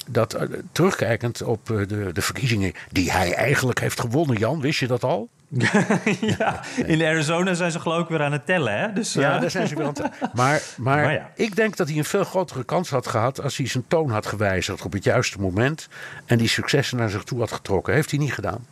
dat 0.07 0.35
eh, 0.35 0.49
terugkijkend 0.73 1.43
op 1.43 1.71
eh, 1.71 1.77
de, 1.89 2.11
de 2.13 2.23
verkiezingen 2.23 2.73
die 2.93 3.13
hij 3.13 3.35
eigenlijk 3.35 3.81
heeft 3.81 4.01
gewonnen, 4.01 4.37
Jan, 4.39 4.61
wist 4.61 4.81
je 4.81 4.87
dat 4.87 5.05
al? 5.05 5.29
ja, 6.39 6.61
in 6.87 7.03
Arizona 7.03 7.55
zijn 7.55 7.71
ze 7.71 7.81
geloof 7.81 8.03
ik 8.03 8.09
weer 8.09 8.23
aan 8.23 8.33
het 8.33 8.47
tellen. 8.47 8.79
Hè? 8.79 8.93
Dus, 8.93 9.13
Ja, 9.13 9.35
eh, 9.35 9.41
daar 9.41 9.51
zijn 9.51 9.69
ze 9.69 9.75
weer 9.75 9.87
aan 9.87 9.95
het... 9.95 10.35
Maar, 10.35 10.63
maar, 10.77 11.03
Maar 11.03 11.13
ja. 11.13 11.31
ik 11.35 11.57
denk 11.57 11.77
dat 11.77 11.89
hij 11.89 11.97
een 11.97 12.05
veel 12.05 12.25
grotere 12.25 12.65
kans 12.65 12.91
had 12.91 13.07
gehad... 13.07 13.43
als 13.43 13.57
hij 13.57 13.67
zijn 13.67 13.85
toon 13.89 14.11
had 14.11 14.27
gewijzigd 14.27 14.85
op 14.85 14.93
het 14.93 15.05
juiste 15.05 15.41
moment... 15.41 15.89
en 16.27 16.39
die 16.39 16.49
successen 16.49 16.97
naar 16.97 17.11
zich 17.11 17.25
toe 17.25 17.39
had 17.39 17.53
getrokken. 17.53 17.95
Heeft 17.95 18.11
hij 18.11 18.19
niet 18.19 18.33
gedaan. 18.33 18.67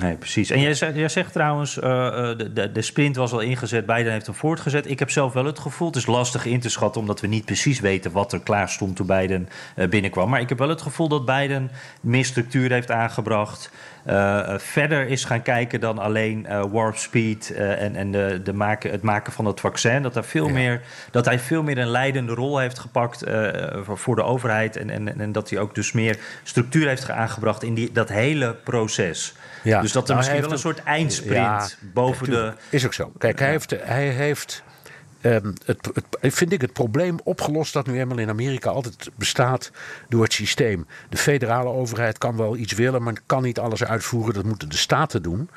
Nee, 0.00 0.16
precies. 0.16 0.50
En 0.50 0.60
jij, 0.60 0.74
zegt- 0.74 0.94
jij 0.96 1.08
zegt 1.08 1.32
trouwens, 1.32 1.78
eh, 1.78 2.06
eh, 2.30 2.38
de, 2.38 2.52
de, 2.52 2.72
de 2.72 2.82
sprint 2.82 3.16
was 3.16 3.32
al 3.32 3.40
ingezet, 3.40 3.86
Biden 3.86 4.12
heeft 4.12 4.26
hem 4.26 4.34
voortgezet. 4.34 4.90
Ik 4.90 4.98
heb 4.98 5.10
zelf 5.10 5.32
wel 5.32 5.44
het 5.44 5.58
gevoel, 5.58 5.88
het 5.88 5.96
is 5.96 6.06
lastig 6.06 6.44
in 6.46 6.60
te 6.60 6.68
schatten... 6.68 7.00
omdat 7.00 7.20
we 7.20 7.26
niet 7.26 7.44
precies 7.44 7.80
weten 7.80 8.12
wat 8.12 8.32
er 8.32 8.40
klaar 8.40 8.68
stond 8.68 8.96
toen 8.96 9.06
Biden 9.06 9.48
eh, 9.76 9.88
binnenkwam. 9.88 10.30
Maar 10.30 10.40
ik 10.40 10.48
heb 10.48 10.58
wel 10.58 10.68
het 10.68 10.82
gevoel 10.82 11.08
dat 11.08 11.24
Biden 11.26 11.70
meer 12.00 12.24
structuur 12.24 12.70
heeft 12.72 12.90
aangebracht... 12.90 13.70
verder 14.56 15.06
is 15.06 15.24
gaan 15.24 15.42
kijken 15.42 15.80
dan 15.80 15.98
alleen 15.98 16.46
warp 16.70 16.96
speed 16.96 17.50
en, 17.54 17.96
en 17.96 18.10
de, 18.12 18.40
de 18.44 18.52
maken, 18.52 18.90
het 18.90 19.02
maken 19.02 19.32
van 19.32 19.44
het 19.44 19.60
vaccin. 19.60 20.02
Dat, 20.02 20.14
hij 20.14 20.22
veel 20.22 20.46
Ja. 20.46 20.52
meer, 20.52 20.80
dat 21.10 21.24
hij 21.24 21.38
veel 21.38 21.62
meer 21.62 21.78
een 21.78 21.90
leidende 21.90 22.34
rol 22.34 22.58
heeft 22.58 22.78
gepakt 22.78 23.24
voor, 23.84 23.98
voor 23.98 24.16
de 24.16 24.22
overheid. 24.22 24.76
En, 24.76 24.90
en, 24.90 25.20
en 25.20 25.32
dat 25.32 25.50
hij 25.50 25.58
ook 25.58 25.74
dus 25.74 25.92
meer 25.92 26.18
structuur 26.42 26.88
heeft 26.88 27.10
aangebracht 27.10 27.62
in 27.62 27.74
die, 27.74 27.92
dat 27.92 28.08
hele 28.08 28.54
proces. 28.64 29.34
Ja. 29.62 29.80
Dus 29.80 29.92
dat 29.92 30.02
er 30.02 30.08
Nou, 30.08 30.18
misschien 30.18 30.42
wel 30.42 30.52
een 30.52 30.58
soort 30.58 30.82
eindsprint 30.82 31.34
Ja, 31.34 31.68
boven 31.80 32.30
de... 32.30 32.52
Is 32.68 32.84
ook 32.84 32.94
zo. 32.94 33.12
Kijk, 33.18 33.38
hij 33.38 33.50
heeft, 33.50 33.70
hij 33.70 34.08
heeft 34.08 34.62
ehm, 35.20 35.52
het, 35.64 35.90
het, 36.20 36.34
vind 36.34 36.52
ik 36.52 36.60
het 36.60 36.72
probleem 36.72 37.18
opgelost 37.24 37.72
dat 37.72 37.86
nu 37.86 38.00
eenmaal 38.00 38.18
in 38.18 38.28
Amerika 38.28 38.70
altijd 38.70 39.10
bestaat 39.14 39.70
door 40.08 40.22
het 40.22 40.32
systeem. 40.32 40.86
De 41.08 41.16
federale 41.16 41.68
overheid 41.68 42.18
kan 42.18 42.36
wel 42.36 42.56
iets 42.56 42.72
willen, 42.72 43.02
maar 43.02 43.14
kan 43.26 43.42
niet 43.42 43.58
alles 43.58 43.84
uitvoeren. 43.84 44.34
Dat 44.34 44.44
moeten 44.44 44.68
de 44.68 44.76
staten 44.76 45.22
doen. 45.22 45.50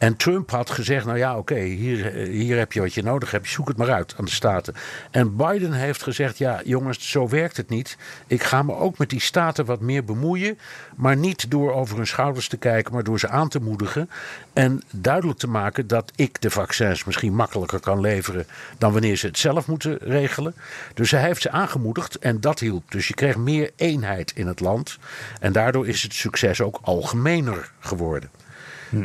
En 0.00 0.16
Trump 0.16 0.50
had 0.50 0.70
gezegd, 0.70 1.06
nou 1.06 1.18
ja, 1.18 1.36
oké, 1.36 1.58
hier, 1.58 2.16
eh, 2.16 2.28
hier 2.28 2.58
heb 2.58 2.72
je 2.72 2.80
wat 2.80 2.94
je 2.94 3.02
nodig 3.02 3.30
hebt. 3.30 3.48
Zoek 3.48 3.68
het 3.68 3.76
maar 3.76 3.90
uit 3.90 4.14
aan 4.18 4.24
de 4.24 4.30
staten. 4.30 4.74
En 5.10 5.36
Biden 5.36 5.72
heeft 5.72 6.02
gezegd, 6.02 6.38
ja 6.38 6.60
jongens, 6.64 7.10
zo 7.10 7.28
werkt 7.28 7.56
het 7.56 7.68
niet. 7.68 7.96
Ik 8.26 8.42
ga 8.42 8.62
me 8.62 8.74
ook 8.74 8.98
met 8.98 9.10
die 9.10 9.20
staten 9.20 9.64
wat 9.64 9.80
meer 9.80 10.04
bemoeien. 10.04 10.58
Maar 10.96 11.16
niet 11.16 11.50
door 11.50 11.72
over 11.72 11.96
hun 11.96 12.06
schouders 12.06 12.48
te 12.48 12.56
kijken, 12.56 12.92
maar 12.92 13.04
door 13.04 13.18
ze 13.18 13.28
aan 13.28 13.48
te 13.48 13.60
moedigen. 13.60 14.10
En 14.52 14.82
duidelijk 14.90 15.38
te 15.38 15.48
maken 15.48 15.86
dat 15.86 16.12
ik 16.16 16.40
de 16.40 16.50
vaccins 16.50 17.04
misschien 17.04 17.34
makkelijker 17.34 17.80
kan 17.80 18.00
leveren 18.00 18.46
dan 18.78 18.92
wanneer 18.92 19.16
ze 19.16 19.26
het 19.26 19.38
zelf 19.38 19.66
moeten 19.66 19.98
regelen. 20.00 20.54
Dus 20.94 21.10
hij 21.10 21.22
heeft 21.22 21.42
ze 21.42 21.50
aangemoedigd 21.50 22.18
en 22.18 22.40
dat 22.40 22.58
hielp. 22.58 22.90
Dus 22.90 23.08
je 23.08 23.14
kreeg 23.14 23.36
meer 23.36 23.70
eenheid 23.76 24.32
in 24.34 24.46
het 24.46 24.60
land. 24.60 24.98
En 25.40 25.52
daardoor 25.52 25.88
is 25.88 26.02
het 26.02 26.14
succes 26.14 26.60
ook 26.60 26.78
algemener 26.82 27.72
geworden. 27.78 28.39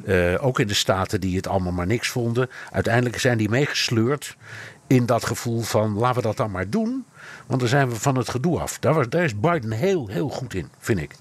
Eh, 0.05 0.45
ook 0.45 0.59
in 0.59 0.67
de 0.67 0.73
staten 0.73 1.21
die 1.21 1.35
het 1.35 1.47
allemaal 1.47 1.71
maar 1.71 1.87
niks 1.87 2.09
vonden. 2.09 2.49
Uiteindelijk 2.71 3.19
zijn 3.19 3.37
die 3.37 3.49
meegesleurd 3.49 4.35
in 4.87 5.05
dat 5.05 5.25
gevoel 5.25 5.61
van 5.61 5.93
laten 5.93 6.15
we 6.15 6.27
dat 6.27 6.37
dan 6.37 6.51
maar 6.51 6.69
doen. 6.69 7.05
Want 7.45 7.59
dan 7.59 7.69
zijn 7.69 7.89
we 7.89 7.95
van 7.95 8.17
het 8.17 8.29
gedoe 8.29 8.59
af. 8.59 8.79
Daar, 8.79 8.93
was, 8.93 9.09
daar 9.09 9.23
is 9.23 9.39
Biden 9.39 9.71
heel, 9.71 10.07
heel 10.07 10.29
goed 10.29 10.53
in, 10.53 10.69
vind 10.79 10.99
ik. 10.99 11.15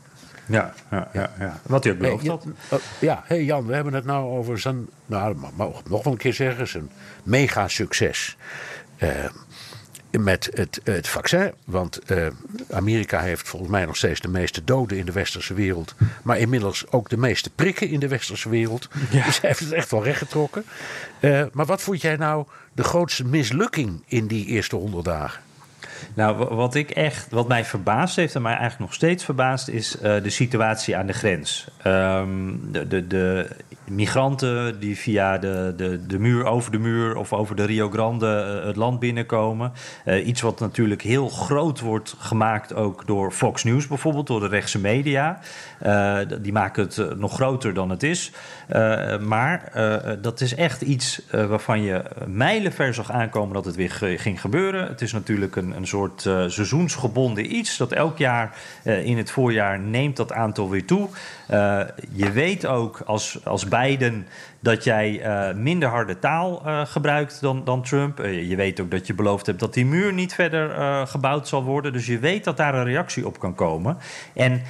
Ja, 0.47 0.75
ja, 0.91 1.09
ja, 1.13 1.31
ja. 1.39 1.61
Wat 1.63 1.85
hij 1.85 1.93
ook 1.93 1.99
beloofd 1.99 2.27
had. 2.27 2.47
oh, 2.69 2.79
ja, 2.99 3.23
hey 3.27 3.45
Jan, 3.45 3.67
we 3.67 3.75
hebben 3.75 3.95
het 3.95 4.05
nou 4.05 4.37
over 4.37 4.61
zijn, 4.61 4.89
nou, 5.07 5.35
dat 5.41 5.51
mag 5.57 5.69
ik 5.81 5.89
nog 5.89 6.05
wel 6.05 6.13
een 6.13 6.19
keer 6.19 6.35
zeggen, 6.35 6.69
zijn 6.69 6.91
mega 7.23 7.69
succes. 7.69 8.37
Eh, 8.97 9.25
met 10.19 10.51
het, 10.55 10.81
het 10.85 11.09
vaccin. 11.09 11.53
Want 11.65 11.99
eh, 11.99 12.27
Amerika 12.71 13.21
heeft 13.21 13.49
volgens 13.49 13.71
mij 13.71 13.85
nog 13.85 13.97
steeds 13.97 14.21
de 14.21 14.29
meeste 14.29 14.65
doden 14.65 14.99
in 14.99 15.07
de 15.07 15.13
westerse 15.13 15.55
wereld. 15.55 15.95
Maar 16.23 16.39
inmiddels 16.39 16.91
ook 16.91 17.09
de 17.09 17.17
meeste 17.17 17.51
prikken 17.51 17.89
in 17.89 18.01
de 18.01 18.09
westerse 18.09 18.49
wereld. 18.49 18.89
Dus 19.11 19.41
hij 19.41 19.49
heeft 19.51 19.61
het 19.61 19.73
echt 19.73 19.91
wel 19.91 20.05
rechtgetrokken. 20.05 20.65
Eh, 21.21 21.43
maar 21.53 21.67
wat 21.67 21.83
vond 21.83 22.01
jij 22.01 22.17
nou 22.17 22.47
de 22.73 22.85
grootste 22.85 23.25
mislukking 23.25 24.03
in 24.07 24.27
die 24.27 24.47
eerste 24.47 24.77
honderd 24.77 25.05
dagen? 25.05 25.43
Nou, 26.15 26.37
wa- 26.37 26.55
wat 26.55 26.75
ik 26.75 26.91
echt, 26.91 27.27
wat 27.31 27.49
mij 27.49 27.65
verbaasd 27.65 28.17
heeft 28.17 28.35
en 28.35 28.43
mij 28.43 28.53
eigenlijk 28.53 28.81
nog 28.81 28.95
steeds 28.95 29.25
verbaast, 29.25 29.69
is 29.69 29.99
eh, 29.99 30.23
de 30.23 30.31
situatie 30.31 30.97
aan 30.97 31.07
de 31.07 31.13
grens. 31.13 31.67
Ehm, 31.83 32.53
de, 32.71 32.87
de, 32.89 33.07
de 33.07 33.49
migranten 33.91 34.81
die 34.81 34.99
via 34.99 35.39
de, 35.39 35.73
de, 35.77 36.07
de 36.07 36.19
muur, 36.19 36.45
over 36.45 36.71
de 36.71 36.79
muur 36.79 37.17
of 37.17 37.33
over 37.33 37.57
de 37.57 37.65
Rio 37.65 37.91
Grande 37.91 38.61
eh, 38.61 38.67
het 38.67 38.77
land 38.77 38.99
binnenkomen. 38.99 39.73
Eh, 40.05 40.27
iets 40.27 40.41
wat 40.41 40.61
natuurlijk 40.61 41.03
heel 41.03 41.29
groot 41.29 41.81
wordt 41.81 42.15
gemaakt 42.19 42.75
ook 42.75 43.07
door 43.07 43.33
Fox 43.33 43.65
News 43.65 43.87
bijvoorbeeld, 43.87 44.27
door 44.27 44.41
de 44.41 44.49
rechtse 44.49 44.79
media. 44.79 45.39
Eh, 45.79 46.19
die 46.41 46.53
maken 46.53 46.83
het 46.83 47.19
nog 47.19 47.35
groter 47.35 47.75
dan 47.75 47.91
het 47.91 48.03
is. 48.03 48.33
Maar 49.21 49.73
dat 50.23 50.41
is 50.41 50.55
echt 50.55 50.83
iets 50.83 51.23
waarvan 51.31 51.83
je 51.83 52.03
mijlenver 52.27 52.95
zag 52.95 53.11
aankomen 53.11 53.55
dat 53.55 53.65
het 53.65 53.75
weer 53.75 53.91
ging 54.19 54.41
gebeuren. 54.41 54.87
Het 54.87 55.01
is 55.01 55.13
natuurlijk 55.13 55.57
een, 55.57 55.77
een 55.77 55.87
soort 55.87 56.21
seizoensgebonden 56.21 57.55
iets. 57.55 57.77
Dat 57.77 57.93
elk 57.93 58.19
jaar 58.19 58.57
in 58.83 59.17
het 59.17 59.31
voorjaar 59.31 59.79
neemt 59.81 60.17
dat 60.17 60.33
aantal 60.33 60.71
weer 60.71 60.87
toe. 60.87 61.09
Eh, 61.47 61.81
je 62.11 62.31
weet 62.31 62.67
ook 62.67 63.01
als, 63.07 63.45
als 63.45 63.69
Biden 63.69 64.27
dat 64.61 64.85
jij 64.85 65.21
eh, 65.21 65.55
minder 65.55 65.89
harde 65.89 66.19
taal 66.19 66.63
uh, 66.67 66.87
gebruikt 66.87 67.41
dan, 67.41 67.65
dan 67.65 67.83
Trump. 67.83 68.19
Je 68.19 68.57
weet 68.57 68.81
ook 68.81 68.91
dat 68.91 69.07
je 69.07 69.15
beloofd 69.15 69.47
hebt 69.47 69.61
dat 69.61 69.75
die 69.75 69.87
muur 69.87 70.13
niet 70.13 70.35
verder 70.35 71.07
gebouwd 71.07 71.49
zal 71.49 71.65
worden. 71.65 71.93
Dus 71.93 72.07
je 72.07 72.19
weet 72.19 72.45
dat 72.45 72.57
daar 72.57 72.75
een 72.75 72.85
reactie 72.85 73.27
op 73.27 73.39
kan 73.39 73.55
komen. 73.55 73.99
En 74.35 74.63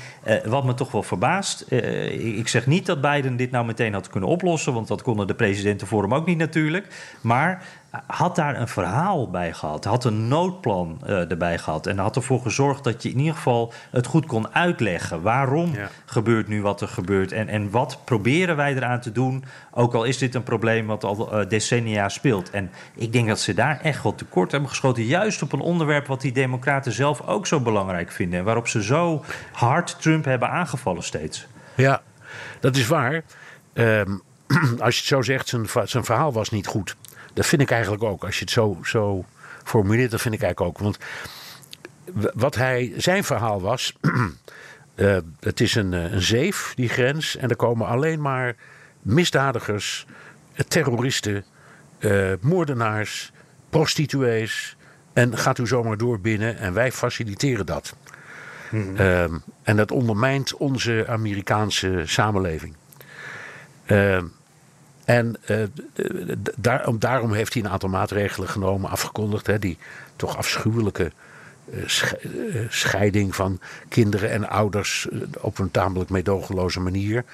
wat 0.44 0.64
me 0.64 0.74
toch 0.74 0.92
wel 0.92 1.02
verbaast, 1.02 1.72
ik 2.10 2.48
zeg 2.48 2.66
niet 2.66 2.86
dat 2.86 3.00
Biden 3.00 3.36
dit 3.36 3.50
nou 3.50 3.66
meteen 3.66 3.92
had 3.92 4.08
kunnen 4.08 4.28
oplossen, 4.28 4.72
want 4.72 4.88
dat 4.88 5.02
konden 5.02 5.26
de 5.26 5.34
presidenten 5.34 5.86
voor 5.86 6.02
hem 6.02 6.14
ook 6.14 6.26
niet 6.26 6.38
natuurlijk. 6.38 7.16
Maar 7.20 7.62
had 8.06 8.36
daar 8.36 8.60
een 8.60 8.68
verhaal 8.68 9.30
bij 9.30 9.52
gehad, 9.52 9.84
had 9.84 10.04
een 10.04 10.28
noodplan 10.28 11.00
uh, 11.06 11.30
erbij 11.30 11.58
gehad 11.58 11.86
en 11.86 11.98
had 11.98 12.16
ervoor 12.16 12.40
gezorgd 12.40 12.84
dat 12.84 13.02
je 13.02 13.10
in 13.10 13.18
ieder 13.18 13.34
geval 13.34 13.72
het 13.90 14.06
goed 14.06 14.26
kon 14.26 14.54
uitleggen. 14.54 15.22
Waarom 15.22 15.74
gebeurt 16.04 16.48
nu 16.48 16.62
wat 16.62 16.80
er 16.80 16.88
gebeurt 16.88 17.32
en, 17.32 17.48
en 17.48 17.70
wat 17.70 17.98
proberen 18.04 18.56
wij 18.56 18.74
eraan 18.74 19.00
te 19.00 19.12
doen, 19.12 19.44
ook 19.70 19.94
al 19.94 20.04
is 20.04 20.18
dit 20.18 20.34
een 20.34 20.42
probleem 20.42 20.86
wat 20.86 21.04
al 21.04 21.40
uh, 21.40 21.48
decennia 21.48 22.08
speelt. 22.08 22.50
En 22.50 22.70
ik 22.94 23.12
denk 23.12 23.28
dat 23.28 23.40
ze 23.40 23.54
daar 23.54 23.80
echt 23.80 24.02
wel 24.02 24.14
tekort 24.14 24.50
hebben 24.50 24.68
geschoten, 24.68 25.04
juist 25.04 25.42
op 25.42 25.52
een 25.52 25.60
onderwerp 25.60 26.06
wat 26.06 26.20
die 26.20 26.32
democraten 26.32 26.92
zelf 26.92 27.26
ook 27.26 27.46
zo 27.46 27.60
belangrijk 27.60 28.12
vinden 28.12 28.38
en 28.38 28.44
waarop 28.44 28.68
ze 28.68 28.82
zo 28.82 29.24
hard 29.52 30.00
Trump 30.00 30.24
hebben 30.24 30.50
aangevallen 30.50 31.02
steeds. 31.02 31.46
Ja, 31.74 32.02
dat 32.60 32.76
is 32.76 32.86
waar. 32.86 33.22
Um, 33.74 34.22
als 34.84 34.94
je 34.94 35.00
het 35.00 35.08
zo 35.08 35.22
zegt, 35.22 35.48
zijn, 35.48 35.66
zijn 35.84 36.04
verhaal 36.04 36.32
was 36.32 36.50
niet 36.50 36.66
goed. 36.66 36.96
Dat 37.34 37.46
vind 37.46 37.62
ik 37.62 37.70
eigenlijk 37.70 38.02
ook. 38.02 38.24
Als 38.24 38.34
je 38.34 38.40
het 38.40 38.50
zo, 38.50 38.78
zo 38.82 39.24
formuleert, 39.64 40.10
dat 40.10 40.20
vind 40.20 40.34
ik 40.34 40.42
eigenlijk 40.42 40.76
ook. 40.76 40.82
Want 40.82 40.98
wat 42.34 42.54
hij, 42.54 42.92
zijn 42.96 43.24
verhaal 43.24 43.60
was. 43.60 43.94
uh, 44.94 45.16
het 45.40 45.60
is 45.60 45.74
een, 45.74 45.94
eh, 45.94 46.12
een 46.12 46.22
zeef, 46.22 46.72
die 46.74 46.88
grens. 46.88 47.36
En 47.36 47.48
er 47.48 47.56
komen 47.56 47.86
alleen 47.86 48.20
maar 48.20 48.56
misdadigers, 49.02 50.06
eh, 50.52 50.64
terroristen, 50.64 51.44
uh, 51.98 52.32
moordenaars, 52.40 53.32
prostituees. 53.70 54.76
En 55.12 55.38
gaat 55.38 55.58
u 55.58 55.66
zomaar 55.66 55.96
door 55.96 56.20
binnen 56.20 56.58
en 56.58 56.72
wij 56.72 56.92
faciliteren 56.92 57.66
dat. 57.66 57.96
Mm 58.70 58.96
-hmm. 58.96 59.42
en 59.62 59.76
dat 59.76 59.90
ondermijnt 59.90 60.54
onze 60.54 61.04
Amerikaanse 61.08 62.02
samenleving. 62.04 62.76
En 65.04 65.36
uh, 65.50 65.62
daar, 66.56 66.98
daarom 66.98 67.32
heeft 67.32 67.54
hij 67.54 67.62
een 67.62 67.70
aantal 67.70 67.88
maatregelen 67.88 68.48
genomen, 68.48 68.90
afgekondigd. 68.90 69.46
Hè, 69.46 69.58
die 69.58 69.78
toch 70.16 70.36
afschuwelijke 70.36 71.12
uh, 71.72 71.82
scheiding 72.68 73.34
van 73.34 73.60
kinderen 73.88 74.30
en 74.30 74.48
ouders 74.48 75.08
op 75.40 75.58
een 75.58 75.70
tamelijk 75.70 76.10
meedogenloze 76.10 76.80
manier. 76.80 77.24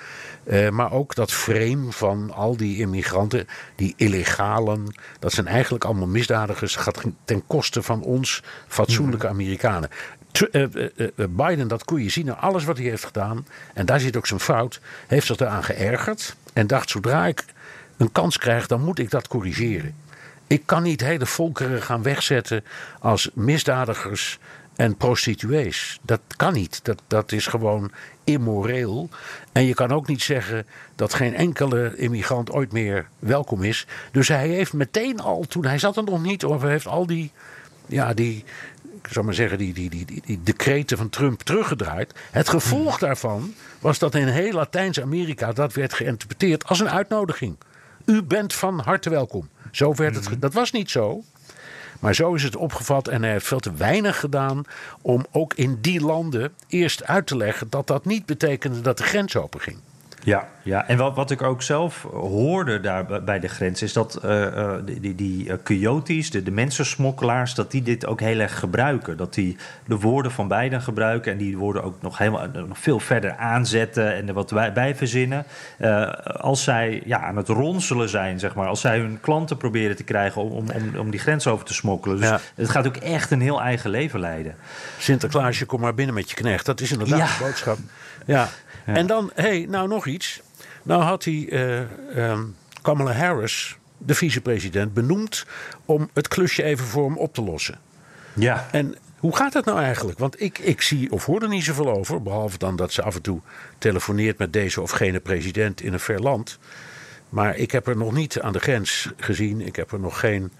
Uh, 0.44 0.68
maar 0.68 0.92
ook 0.92 1.14
dat 1.14 1.33
frame 1.33 1.92
van 1.92 2.33
al 2.33 2.56
die 2.56 2.78
immigranten, 2.78 3.46
die 3.76 3.94
illegalen, 3.96 4.94
dat 5.18 5.33
zijn 5.33 5.46
eigenlijk 5.46 5.85
allemaal 5.85 6.06
misdadigers, 6.06 6.76
gaat 6.76 7.00
ten 7.24 7.46
koste 7.46 7.83
van 7.83 8.02
ons 8.02 8.42
fatsoenlijke 8.68 9.26
mhm. 9.26 9.35
Amerikanen. 9.35 9.90
Biden, 11.30 11.68
dat 11.68 11.85
kon 11.85 12.02
je 12.02 12.11
zien 12.11 12.30
aan 12.30 12.40
alles 12.40 12.64
wat 12.64 12.76
hij 12.76 12.87
heeft 12.87 13.04
gedaan. 13.04 13.46
En 13.74 13.87
daar 13.87 14.00
zit 14.00 14.16
ook 14.16 14.26
zijn 14.26 14.40
fout. 14.40 14.80
Heeft 15.06 15.26
zich 15.26 15.38
eraan 15.38 15.64
geërgerd. 15.64 16.37
En 16.52 16.66
dacht, 16.66 16.90
zodra 16.90 17.26
ik 17.26 17.44
een 18.00 18.12
kans 18.12 18.38
krijg, 18.38 18.66
dan 18.66 18.80
moet 18.80 18.98
ik 18.98 19.10
dat 19.10 19.28
corrigeren. 19.28 19.94
Ik 20.46 20.62
kan 20.66 20.82
niet 20.82 21.00
hele 21.00 21.26
volkeren 21.26 21.82
gaan 21.82 22.02
wegzetten 22.02 22.64
als 23.00 23.30
misdadigers 23.34 24.38
en 24.76 24.96
prostituees. 24.96 25.98
Dat 26.02 26.20
kan 26.36 26.52
niet. 26.52 26.80
Dat, 26.84 27.02
dat 27.06 27.32
is 27.32 27.46
gewoon 27.46 27.90
immoreel. 28.24 29.08
En 29.52 29.64
je 29.64 29.74
kan 29.74 29.92
ook 29.92 30.06
niet 30.06 30.22
zeggen 30.22 30.66
dat 30.94 31.14
geen 31.14 31.34
enkele 31.34 31.96
immigrant 31.96 32.50
ooit 32.50 32.72
meer 32.72 33.08
welkom 33.18 33.62
is. 33.62 33.86
Dus 34.12 34.28
hij 34.28 34.48
heeft 34.48 34.72
meteen 34.72 35.20
al, 35.20 35.44
toen 35.48 35.64
hij 35.64 35.78
zat 35.78 35.96
er 35.96 36.04
nog 36.04 36.22
niet, 36.22 36.44
of 36.44 36.62
hij 36.62 36.70
heeft 36.70 36.86
al 36.86 37.06
die, 37.06 37.32
ja, 37.86 38.14
die, 38.14 38.44
ik 39.02 39.12
zou 39.12 39.24
maar 39.24 39.34
zeggen, 39.34 39.58
die, 39.58 39.74
die, 39.74 39.90
die, 39.90 40.04
die, 40.04 40.22
die 40.24 40.40
decreten 40.42 40.96
van 40.96 41.08
Trump 41.08 41.42
teruggedraaid. 41.42 42.14
Het 42.30 42.48
gevolg 42.48 42.98
daarvan 42.98 43.54
was 43.78 43.98
dat 43.98 44.14
in 44.14 44.28
heel 44.28 44.52
Latijns-Amerika 44.52 45.52
dat 45.52 45.72
werd 45.72 45.92
geïnterpreteerd 45.92 46.64
als 46.66 46.80
een 46.80 46.90
uitnodiging. 46.90 47.56
U 48.04 48.22
bent 48.22 48.54
van 48.54 48.78
harte 48.78 49.10
welkom. 49.10 49.48
Zo 49.70 49.94
werd 49.94 50.14
het. 50.14 50.30
Mhm. 50.30 50.38
Dat 50.38 50.52
was 50.52 50.70
niet 50.70 50.90
zo. 50.90 51.22
Maar 52.00 52.14
zo 52.14 52.34
is 52.34 52.42
het 52.42 52.56
opgevat 52.56 53.08
en 53.08 53.22
hij 53.22 53.32
heeft 53.32 53.46
veel 53.46 53.60
te 53.60 53.74
weinig 53.74 54.20
gedaan 54.20 54.62
om 55.02 55.26
ook 55.32 55.54
in 55.54 55.78
die 55.80 56.00
landen 56.00 56.52
eerst 56.68 57.04
uit 57.04 57.26
te 57.26 57.36
leggen 57.36 57.70
dat 57.70 57.86
dat 57.86 58.04
niet 58.04 58.26
betekende 58.26 58.80
dat 58.80 58.98
de 58.98 59.02
grens 59.02 59.36
open 59.36 59.60
ging. 59.60 59.78
Ja, 60.24 60.48
ja. 60.62 60.88
en 60.88 60.96
wat, 60.96 61.16
wat 61.16 61.30
ik 61.30 61.42
ook 61.42 61.62
zelf 61.62 62.02
hoorde 62.12 62.80
daar 62.80 63.22
bij 63.24 63.40
de 63.40 63.48
grens 63.48 63.83
is 63.83 63.92
dat 63.92 64.20
uh, 64.24 64.74
die, 64.85 65.14
die 65.14 65.46
uh, 65.46 65.54
coyotes, 65.64 66.30
de, 66.30 66.42
de 66.42 66.50
mensensmokkelaars, 66.50 67.54
dat 67.54 67.70
die 67.70 67.83
dit 67.83 68.06
ook 68.06 68.20
heel 68.20 68.38
erg 68.38 68.59
gebruiken. 68.59 69.16
Dat 69.16 69.35
die 69.35 69.56
de 69.87 69.98
woorden 69.98 70.33
van 70.33 70.48
beiden 70.48 70.83
gebruiken 70.83 71.33
en 71.33 71.38
die 71.38 71.56
woorden 71.56 71.83
ook 71.83 72.02
nog, 72.02 72.18
helemaal, 72.18 72.46
nog 72.66 72.78
veel 72.78 73.00
verder 73.00 73.37
aanzetten 73.37 74.14
en 74.14 74.28
er 74.28 74.35
wat 74.35 74.72
bij 74.74 74.94
verzinnen. 74.96 75.44
als 76.40 76.64
zij 76.64 77.02
ja, 77.04 77.20
aan 77.20 77.37
het 77.37 77.48
ronselen 77.48 78.09
zijn, 78.09 78.38
zeg 78.38 78.54
maar, 78.54 78.66
als 78.66 78.80
zij 78.80 78.98
hun 78.98 79.18
klanten 79.20 79.56
proberen 79.56 79.96
te 79.96 80.04
krijgen 80.04 80.42
om, 80.42 80.70
om, 80.70 80.98
om 80.98 81.11
die 81.11 81.20
grens 81.20 81.46
over 81.46 81.66
te 81.66 81.74
smokkelen. 81.74 82.20
Dus 82.20 82.30
het 82.54 82.70
gaat 82.70 82.87
ook 82.87 82.96
echt 82.96 83.30
een 83.30 83.40
heel 83.40 83.61
eigen 83.62 83.90
leven 83.90 84.20
leiden. 84.20 84.54
Sinterklaasje, 84.98 85.66
kom 85.66 85.80
maar 85.80 85.94
binnen 85.94 86.14
met 86.14 86.30
je 86.30 86.37
knecht. 86.37 86.66
Dat 86.66 86.80
is 86.80 86.92
inderdaad 86.92 87.18
ja. 87.18 87.26
de 87.26 87.44
boodschap. 87.44 87.78
Ja. 88.26 88.48
En 88.85 89.07
dan, 89.07 89.31
hé, 89.35 89.43
hey, 89.43 89.66
nou 89.69 89.88
nog 89.88 90.07
iets. 90.07 90.40
Nou 90.83 91.03
had 91.03 91.25
hij 91.25 91.49
uh, 92.14 92.40
Kamala 92.83 93.12
Harris, 93.12 93.77
de 93.99 94.14
vicepresident, 94.14 94.95
benoemd 94.95 95.47
om 95.85 96.11
het 96.14 96.29
klusje 96.29 96.62
even 96.62 96.85
voor 96.85 97.07
hem 97.07 97.16
op 97.16 97.35
te 97.35 97.43
lossen. 97.43 97.79
Ja. 98.35 98.69
En 98.73 98.97
hoe 99.19 99.37
gaat 99.37 99.53
dat 99.53 99.64
nou 99.64 99.79
eigenlijk? 99.79 100.19
Want 100.19 100.40
ik, 100.40 100.59
ik 100.59 100.81
zie 100.83 101.12
of 101.12 101.25
hoor 101.25 101.43
er 101.43 101.49
niet 101.49 101.64
zoveel 101.64 101.90
over. 101.90 102.23
Behalve 102.23 102.59
dan 102.59 102.77
dat 102.77 102.93
ze 102.93 103.03
af 103.03 103.14
en 103.14 103.23
toe 103.23 103.40
telefoneert 103.79 104.38
met 104.38 104.53
deze 104.53 104.81
of 104.81 104.90
gene 104.90 105.21
president 105.21 105.81
in 105.81 105.93
een 105.93 106.01
ver 106.01 106.21
land. 106.21 106.59
Maar 107.29 107.57
ik 107.57 107.71
heb 107.71 107.87
er 107.87 107.97
nog 107.97 108.12
niet 108.12 108.40
aan 108.40 108.53
de 108.53 108.59
grens 108.59 109.11
gezien. 109.16 109.61
Ik 109.61 109.77
heb 109.77 109.93
er 109.93 110.01
nog 110.01 110.21
geen 110.21 110.53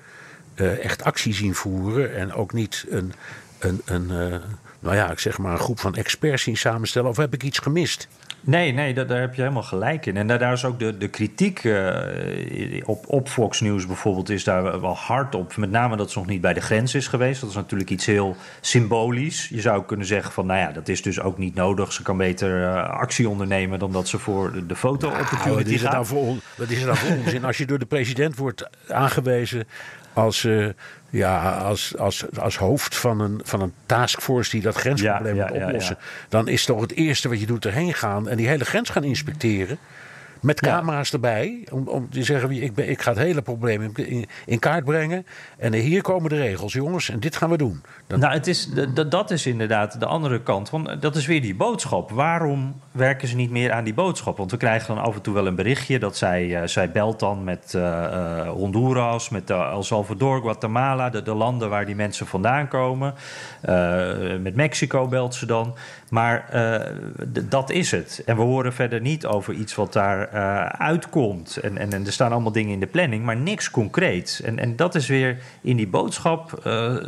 uh, 0.55 0.85
echt 0.85 1.05
actie 1.05 1.35
zien 1.35 1.55
voeren. 1.55 2.17
En 2.17 2.33
ook 2.33 2.53
niet 2.53 2.87
een, 2.89 3.13
een, 3.59 3.83
een 3.85 4.11
uh, 4.11 4.35
nou 4.81 4.97
ja, 4.97 5.11
ik 5.11 5.19
zeg 5.19 5.39
maar 5.39 5.53
een 5.53 5.59
groep 5.59 5.81
van 5.81 5.95
experts 5.95 6.43
zien 6.43 6.57
samenstellen. 6.57 7.11
Of 7.11 7.17
heb 7.17 7.35
ik 7.35 7.43
iets 7.43 7.59
gemist? 7.59 8.09
Nee, 8.43 8.73
nee, 8.73 8.95
dat, 8.95 9.09
daar 9.09 9.21
heb 9.21 9.35
je 9.35 9.41
helemaal 9.41 9.63
gelijk 9.63 10.07
in. 10.07 10.17
En 10.17 10.27
daar, 10.27 10.39
daar 10.39 10.53
is 10.53 10.65
ook 10.65 10.79
de, 10.79 10.99
de 10.99 11.09
kritiek 11.09 11.65
uh, 11.65 12.83
op, 12.85 13.05
op 13.07 13.29
Fox 13.29 13.61
News 13.61 13.87
bijvoorbeeld 13.87 14.29
is 14.29 14.45
daar 14.45 14.81
wel 14.81 14.97
hard 14.97 15.35
op. 15.35 15.57
Met 15.57 15.71
name 15.71 15.97
dat 15.97 16.11
ze 16.11 16.19
nog 16.19 16.27
niet 16.27 16.41
bij 16.41 16.53
de 16.53 16.61
grens 16.61 16.95
is 16.95 17.07
geweest. 17.09 17.41
Dat 17.41 17.51
is 17.51 17.57
natuurlijk 17.57 17.91
iets 17.91 18.07
heel 18.07 18.37
symbolisch. 18.61 19.49
Je 19.49 19.61
zou 19.61 19.85
kunnen 19.85 20.07
zeggen 20.07 20.33
van, 20.33 20.47
nou 20.47 20.61
ja, 20.61 20.73
dat 20.73 20.89
is 20.89 21.03
dus 21.03 21.21
ook 21.21 21.39
niet 21.39 21.55
nodig. 21.55 21.93
Ze 21.93 22.03
kan 22.03 22.17
beter 22.17 22.61
uh, 22.61 22.89
actie 22.89 23.29
ondernemen 23.29 23.79
dan 23.79 23.93
dat 23.93 24.09
ze 24.09 24.19
voor 24.19 24.53
de, 24.53 24.67
de 24.67 24.77
foto 24.77 25.09
nou, 25.09 25.21
opportunity 25.21 25.79
gaat. 25.79 25.93
Nou 25.93 26.07
voor, 26.07 26.37
wat 26.57 26.71
is 26.71 26.81
er 26.81 26.87
nou 26.87 26.99
voor 26.99 27.17
onzin? 27.17 27.45
Als 27.45 27.59
je 27.59 27.67
door 27.67 27.79
de 27.79 27.87
president 27.87 28.37
wordt 28.37 28.69
aangewezen 28.89 29.67
als, 30.13 30.45
uh, 30.45 30.69
ja, 31.11 31.57
als, 31.57 31.97
als, 31.97 32.25
als 32.39 32.57
hoofd 32.57 32.97
van 32.97 33.21
een, 33.21 33.41
van 33.45 33.61
een 33.61 33.73
taskforce 33.87 34.51
die 34.51 34.63
dat 34.63 34.77
grensprobleem 34.77 35.37
ja, 35.37 35.49
moet 35.49 35.63
oplossen. 35.63 35.99
Dan 36.29 36.49
is 36.49 36.65
toch 36.65 36.81
het 36.81 36.93
eerste 36.93 37.29
wat 37.29 37.41
je 37.41 37.47
doet 37.47 37.65
erheen 37.65 37.95
gaan 37.95 38.29
en 38.29 38.37
die 38.37 38.49
hele 38.49 38.65
grens 38.65 38.91
gaan 38.91 39.05
inspecteren. 39.05 39.79
Met 40.41 40.61
camera's 40.61 41.13
erbij. 41.13 41.67
Om, 41.73 41.89
om 41.89 42.11
te 42.11 42.23
zeggen, 42.23 42.51
ik, 42.51 42.75
ben, 42.75 42.89
ik 42.89 43.03
ga 43.03 43.11
het 43.11 43.19
hele 43.19 43.43
probleem 43.43 43.93
in, 43.95 44.27
in, 44.47 44.59
kaart 44.59 44.85
brengen. 44.85 45.27
En 45.59 45.73
hier 45.73 46.03
komen 46.03 46.31
de 46.31 46.37
regels, 46.37 46.73
jongens. 46.73 47.09
En 47.09 47.21
dit 47.21 47.37
gaan 47.37 47.51
we 47.51 47.57
doen. 47.57 47.83
Nou, 48.07 48.33
het 48.33 48.47
is, 48.47 48.71
dat 49.09 49.31
is 49.31 49.47
inderdaad 49.47 50.01
de 50.01 50.07
andere 50.07 50.43
kant. 50.43 50.71
Want 50.71 51.03
dat 51.03 51.17
is 51.17 51.27
weer 51.27 51.41
die 51.41 51.55
boodschap. 51.55 52.11
Waarom 52.11 52.81
werken 52.93 53.29
ze 53.29 53.37
niet 53.37 53.51
meer 53.51 53.73
aan 53.73 53.85
die 53.85 53.95
boodschap? 53.95 54.37
Want 54.37 54.51
we 54.51 54.57
krijgen 54.57 54.95
dan 54.95 55.05
af 55.05 55.15
en 55.15 55.21
toe 55.21 55.35
wel 55.35 55.47
een 55.47 55.55
berichtje 55.55 55.99
dat 55.99 56.17
zij, 56.17 56.45
uh, 56.45 56.67
zij 56.67 56.91
belt 56.91 57.21
dan 57.21 57.45
met 57.45 57.73
uh, 57.77 58.49
Honduras, 58.49 59.29
met 59.29 59.51
El 59.51 59.83
Salvador, 59.83 60.41
Guatemala, 60.41 61.11
de, 61.11 61.23
de, 61.23 61.35
landen 61.35 61.71
waar 61.71 61.87
die 61.87 61.95
mensen 61.95 62.27
vandaan 62.27 62.69
komen. 62.69 63.15
met 64.41 64.55
Mexico 64.55 65.09
belt 65.09 65.35
ze 65.35 65.47
dan. 65.47 65.75
Maar 66.11 66.45
dat 67.43 67.71
is 67.71 67.91
het. 67.91 68.23
En 68.27 68.37
we 68.37 68.43
horen 68.43 68.73
verder 68.73 69.01
niet 69.01 69.27
over 69.27 69.55
iets 69.55 69.75
wat 69.75 69.93
daar 69.93 70.30
uitkomt. 70.79 71.57
En, 71.57 71.79
en, 71.79 71.93
en, 71.93 72.07
er 72.07 72.13
staan 72.13 72.33
allemaal 72.33 72.53
dingen 72.53 72.73
in 72.73 72.81
de 72.81 72.87
planning, 72.87 73.25
maar 73.25 73.37
niks 73.37 73.71
concreets. 73.71 74.43
En, 74.43 74.59
en 74.59 74.77
dat 74.77 74.95
is 74.95 75.07
weer 75.09 75.39
in 75.61 75.77
die 75.77 75.89
boodschap, 75.89 76.61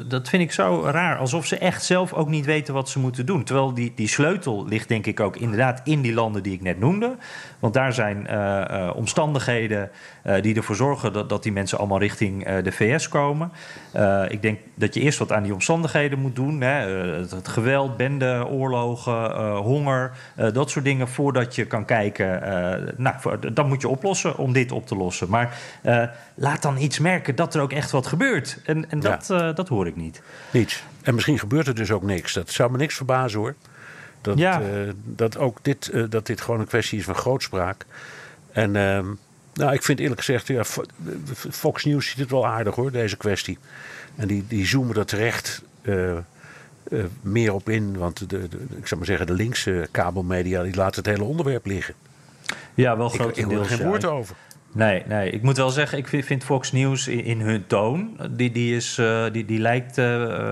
dat 0.08 0.28
vind 0.28 0.42
ik 0.42 0.52
zo 0.52 0.82
raar. 0.84 1.16
Alsof 1.16 1.46
ze 1.46 1.58
echt 1.58 1.84
zelf 1.84 2.12
ook 2.12 2.28
niet 2.28 2.44
weten 2.44 2.74
wat 2.74 2.88
ze 2.88 2.98
moeten 2.98 3.26
doen. 3.26 3.44
Terwijl 3.44 3.74
die, 3.74 3.92
die 3.94 4.08
sleutel 4.08 4.66
ligt 4.66 4.88
denk 4.88 5.06
ik 5.06 5.20
ook 5.20 5.36
inderdaad 5.36 5.80
in 5.84 6.00
die 6.00 6.12
landen 6.12 6.42
die 6.42 6.52
ik 6.52 6.62
net 6.62 6.78
noemde. 6.78 7.16
Want 7.58 7.74
daar 7.74 7.92
zijn 7.92 8.26
uh, 8.30 8.90
omstandigheden 8.94 9.90
die 10.40 10.54
ervoor 10.54 10.76
zorgen 10.76 11.12
dat, 11.12 11.28
dat 11.28 11.42
die 11.42 11.52
mensen 11.52 11.78
allemaal 11.78 11.98
richting 11.98 12.60
de 12.60 12.72
VS 12.72 13.08
komen. 13.08 13.52
Ik 14.28 14.42
denk 14.42 14.58
dat 14.74 14.94
je 14.94 15.00
eerst 15.00 15.18
wat 15.18 15.32
aan 15.32 15.42
die 15.42 15.52
omstandigheden 15.52 16.18
moet 16.18 16.36
doen. 16.36 16.60
Hè. 16.60 16.68
Het, 16.68 17.30
het, 17.30 17.48
geweld, 17.48 17.96
bende, 17.96 18.46
oorlogen, 18.48 19.52
honger, 19.56 20.12
dat 20.52 20.70
soort 20.70 20.84
dingen. 20.84 21.08
Voordat 21.08 21.54
je 21.54 21.66
kan 21.66 21.84
kijken, 21.84 22.40
nou 22.96 23.14
nou, 23.24 23.52
dat 23.52 23.66
moet 23.68 23.80
je 23.80 23.88
oplossen 23.88 24.36
om 24.36 24.52
dit 24.52 24.72
op 24.72 24.86
te 24.86 24.96
lossen. 24.96 25.28
Maar 25.28 25.58
laat 26.34 26.62
dan 26.62 26.78
iets 26.78 26.98
merken 26.98 27.34
dat 27.34 27.54
er 27.54 27.60
ook 27.60 27.72
echt 27.72 27.90
wat 27.90 28.06
gebeurt. 28.06 28.58
En, 28.64 28.90
en 28.90 29.00
dat, 29.00 29.26
dat 29.26 29.68
hoor 29.68 29.86
ik 29.86 29.96
niet. 29.96 30.22
Niets. 30.50 30.84
En 31.02 31.14
misschien 31.14 31.38
gebeurt 31.38 31.66
er 31.66 31.74
dus 31.74 31.90
ook 31.90 32.02
niks. 32.02 32.32
Dat 32.32 32.50
zou 32.50 32.70
me 32.70 32.76
niks 32.76 32.94
verbazen 32.94 33.38
hoor. 33.38 33.54
Dat, 34.20 34.38
ja. 34.38 34.60
dat 35.04 35.38
ook 35.38 35.58
dit, 35.62 36.10
dat 36.10 36.26
dit 36.26 36.40
gewoon 36.40 36.60
een 36.60 36.66
kwestie 36.66 36.98
is 36.98 37.04
van 37.04 37.14
grootspraak. 37.14 37.84
En 38.52 38.76
ehm, 38.76 39.06
nou, 39.54 39.72
ik 39.72 39.82
vind 39.82 40.00
eerlijk 40.00 40.20
gezegd, 40.20 40.46
ja, 40.46 40.64
Fox 41.50 41.84
News 41.84 42.08
ziet 42.08 42.18
het 42.18 42.30
wel 42.30 42.46
aardig 42.46 42.74
hoor, 42.74 42.92
deze 42.92 43.16
kwestie. 43.16 43.58
En 44.16 44.28
die, 44.28 44.44
die 44.48 44.66
zoomen 44.66 44.96
er 44.96 45.06
terecht 45.06 45.62
uh, 45.82 46.14
meer 47.20 47.54
op 47.54 47.68
in. 47.68 47.98
Want 47.98 48.18
de, 48.18 48.26
de, 48.26 48.58
ik 48.76 48.86
zou 48.86 48.96
maar 48.96 49.08
zeggen, 49.08 49.26
de 49.26 49.32
linkse 49.32 49.88
kabelmedia 49.90 50.62
die 50.62 50.74
laten 50.74 51.02
het 51.02 51.12
hele 51.12 51.28
onderwerp 51.28 51.66
liggen. 51.66 51.94
Ja, 52.74 52.96
wel 52.96 53.08
groot. 53.08 53.36
Ik, 53.36 53.50
ik 53.50 53.66
geen 53.66 53.86
woord 53.86 54.04
over. 54.04 54.36
Nee, 54.74 55.02
nee, 55.06 55.30
ik 55.30 55.42
moet 55.42 55.56
wel 55.56 55.70
zeggen, 55.70 55.98
ik 55.98 56.24
vind 56.24 56.44
Fox 56.44 56.72
News 56.72 57.08
in, 57.08 57.40
hun 57.40 57.66
toon, 57.66 58.16
die, 58.30 58.52
die, 58.52 58.76
is, 58.76 58.98
uh, 58.98 59.24
die, 59.32 59.44
die 59.44 59.58
lijkt 59.58 59.96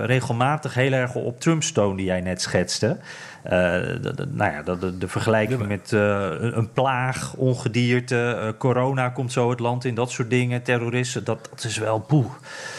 regelmatig 0.05 0.73
heel 0.73 0.91
erg 0.91 1.15
op 1.15 1.39
Trump's 1.39 1.71
toon 1.71 1.95
die 1.95 2.05
jij 2.05 2.21
net 2.21 2.41
schetste. 2.41 2.97
Uh, 3.45 3.51
de, 3.51 4.27
nou 4.29 4.51
ja, 4.51 4.75
de, 4.75 4.97
de 4.97 5.07
vergelijking 5.07 5.67
met 5.67 5.91
uh, 5.91 6.27
een, 6.39 6.71
plaag, 6.71 7.33
ongedierte, 7.33 8.37
uh, 8.41 8.49
corona 8.57 9.09
komt 9.09 9.31
zo 9.31 9.49
het 9.49 9.59
land 9.59 9.85
in, 9.85 9.95
dat 9.95 10.11
soort 10.11 10.29
dingen, 10.29 10.63
terroristen, 10.63 11.23
dat, 11.23 11.47
dat 11.49 11.63
is 11.63 11.77
wel 11.77 11.99
poeh. 11.99 12.31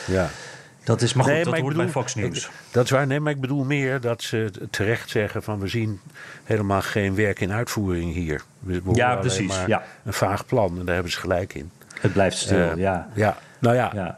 Ja. 0.06 0.28
Dat 0.84 1.02
is 1.02 1.12
maar 1.12 1.24
goed, 1.24 1.32
nee, 1.32 1.44
dat 1.44 1.58
hoort 1.58 1.76
bij 1.76 1.88
Fox 1.88 2.14
News. 2.14 2.50
dat 2.70 2.84
is 2.84 2.90
waar, 2.90 3.06
nee, 3.06 3.20
maar 3.20 3.32
ik 3.32 3.40
bedoel 3.40 3.64
meer 3.64 4.00
dat 4.00 4.22
ze 4.22 4.50
terecht 4.70 5.10
zeggen 5.10 5.42
van 5.42 5.60
we 5.60 5.66
zien 5.66 6.00
helemaal 6.44 6.82
geen 6.82 7.14
werk 7.14 7.40
in 7.40 7.52
uitvoering 7.52 8.12
hier. 8.14 8.42
We 8.58 8.80
ja, 8.92 9.16
precies. 9.16 9.64
Ja. 9.66 9.82
Een 10.04 10.12
vaag 10.12 10.46
plan 10.46 10.78
en 10.78 10.84
daar 10.84 10.94
hebben 10.94 11.12
ze 11.12 11.18
gelijk 11.18 11.54
in. 11.54 11.70
Het 12.00 12.12
blijft 12.12 12.36
stil, 12.36 12.76
ja. 12.76 13.08
Ja, 13.14 13.36
nou 13.58 13.74
ja. 13.74 13.90
ja. 13.94 14.16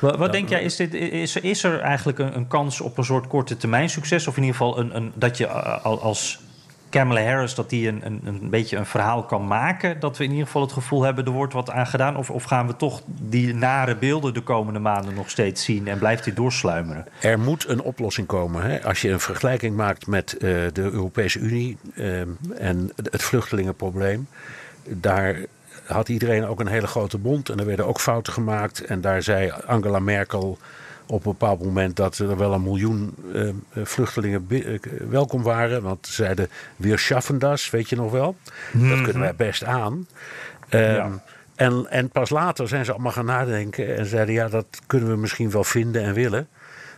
Wat, 0.00 0.16
wat 0.16 0.32
denk 0.32 0.48
jij, 0.48 0.62
is, 0.62 0.76
dit, 0.76 0.94
is, 0.94 1.36
is 1.36 1.64
er 1.64 1.80
eigenlijk 1.80 2.18
een, 2.18 2.36
een, 2.36 2.48
kans 2.48 2.80
op 2.80 2.98
een 2.98 3.04
soort 3.04 3.26
korte 3.26 3.56
termijn 3.56 3.90
succes? 3.90 4.26
Of 4.26 4.36
in 4.36 4.42
ieder 4.42 4.56
geval 4.56 4.78
een, 4.78 4.96
een, 4.96 5.12
dat 5.14 5.36
je 5.36 5.44
uh, 5.44 5.84
als 5.84 6.40
Kamala 6.90 7.22
Harris 7.22 7.54
dat 7.54 7.70
die 7.70 7.88
een, 7.88 8.00
een, 8.04 8.20
een 8.24 8.50
beetje 8.50 8.76
een 8.76 8.86
verhaal 8.86 9.22
kan 9.22 9.46
maken. 9.46 10.00
Dat 10.00 10.16
we 10.16 10.24
in 10.24 10.30
ieder 10.30 10.46
geval 10.46 10.62
het 10.62 10.72
gevoel 10.72 11.02
hebben, 11.02 11.24
er 11.24 11.30
wordt 11.30 11.52
wat 11.52 11.70
aan 11.70 11.86
gedaan. 11.86 12.16
Of, 12.16 12.30
of 12.30 12.42
gaan 12.42 12.66
we 12.66 12.76
toch 12.76 13.02
die 13.06 13.54
nare 13.54 13.96
beelden 13.96 14.34
de 14.34 14.40
komende 14.40 14.78
maanden 14.78 15.14
nog 15.14 15.30
steeds 15.30 15.64
zien 15.64 15.88
en 15.88 15.98
blijft 15.98 16.24
dit 16.24 16.36
doorsluimeren? 16.36 17.06
Er 17.20 17.38
moet 17.38 17.68
een 17.68 17.82
oplossing 17.82 18.26
komen. 18.26 18.62
Hè? 18.62 18.84
Als 18.84 19.02
je 19.02 19.10
een 19.10 19.20
vergelijking 19.20 19.76
maakt 19.76 20.06
met 20.06 20.34
uh, 20.34 20.40
de 20.72 20.82
Europese 20.82 21.38
Unie 21.38 21.76
uh, 21.94 22.20
en 22.58 22.90
het 23.10 23.22
vluchtelingenprobleem. 23.22 24.28
Daar 24.84 25.36
had 25.90 26.08
iedereen 26.08 26.46
ook 26.46 26.60
een 26.60 26.66
hele 26.66 26.86
grote 26.86 27.18
bond. 27.18 27.48
En 27.48 27.58
er 27.58 27.66
werden 27.66 27.86
ook 27.86 28.00
fouten 28.00 28.32
gemaakt. 28.32 28.84
En 28.84 29.00
daar 29.00 29.22
zei 29.22 29.52
Angela 29.66 29.98
Merkel 29.98 30.58
op 31.06 31.26
een 31.26 31.30
bepaald 31.30 31.64
moment 31.64 31.96
dat 31.96 32.18
er 32.18 32.36
wel 32.36 32.52
een 32.52 32.62
miljoen 32.62 33.14
uh, 33.34 33.50
vluchtelingen 33.74 34.46
uh, 34.48 34.78
welkom 35.08 35.42
waren. 35.42 35.82
Want 35.82 36.06
ze 36.06 36.12
zeiden, 36.12 36.48
weer 36.76 36.98
schaffen 36.98 37.38
das, 37.38 37.70
weet 37.70 37.88
je 37.88 37.96
nog 37.96 38.10
wel. 38.10 38.36
Dat 38.72 38.82
mhm. 38.82 39.02
kunnen 39.02 39.22
wij 39.22 39.34
best 39.34 39.64
aan. 39.64 39.92
Um, 40.70 40.80
ja. 40.80 41.22
en, 41.54 41.86
en 41.90 42.08
pas 42.08 42.30
later 42.30 42.68
zijn 42.68 42.84
ze 42.84 42.92
allemaal 42.92 43.12
gaan 43.12 43.24
nadenken 43.24 43.96
en 43.96 44.06
zeiden, 44.06 44.34
ja, 44.34 44.48
dat 44.48 44.66
kunnen 44.86 45.08
we 45.08 45.16
misschien 45.16 45.50
wel 45.50 45.64
vinden 45.64 46.02
en 46.02 46.14
willen. 46.14 46.48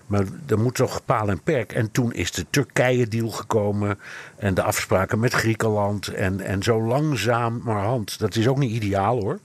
Maar 0.07 0.25
er 0.47 0.59
moet 0.59 0.75
toch 0.75 1.05
paal 1.05 1.29
en 1.29 1.41
perk. 1.43 1.73
En 1.73 1.91
toen 1.91 2.13
is 2.13 2.33
de 2.33 2.47
Turkije-deal 2.51 3.29
gekomen. 3.29 3.99
En 4.37 4.55
de 4.55 4.63
afspraken 4.63 5.19
met 5.19 5.33
Griekenland. 5.33 6.09
En, 6.09 6.41
en 6.41 6.63
zo 6.63 6.83
langzaam 6.83 7.61
maar 7.65 7.83
hand. 7.83 8.19
Dat 8.19 8.37
is 8.37 8.49
ook 8.49 8.59
niet 8.59 8.83
ideaal 8.83 9.21
hoor. 9.21 9.39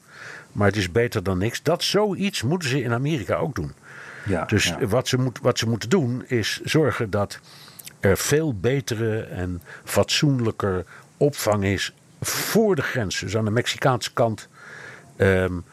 Maar 0.51 0.67
het 0.67 0.77
is 0.77 0.91
beter 0.91 1.23
dan 1.23 1.37
niks. 1.37 1.63
Dat 1.63 1.83
zoiets 1.83 2.43
moeten 2.43 2.69
ze 2.69 2.81
in 2.81 2.93
Amerika 2.93 3.35
ook 3.35 3.55
doen. 3.55 3.73
Ja, 4.25 4.45
dus 4.45 4.73
Wat, 4.79 5.07
ze 5.07 5.17
moet, 5.17 5.39
wat 5.41 5.57
ze 5.57 5.69
moeten 5.69 5.89
doen 5.89 6.23
is 6.27 6.59
zorgen 6.63 7.09
dat 7.09 7.39
er 7.99 8.17
veel 8.17 8.59
betere 8.59 9.19
en 9.19 9.61
fatsoenlijker 9.83 10.85
opvang 11.17 11.63
is 11.63 11.93
voor 12.21 12.75
de 12.75 12.81
grens. 12.81 13.19
Dus 13.19 13.37
aan 13.37 13.45
de 13.45 13.51
Mexicaanse 13.51 14.13
kant. 14.13 14.47
Um, 15.17 15.63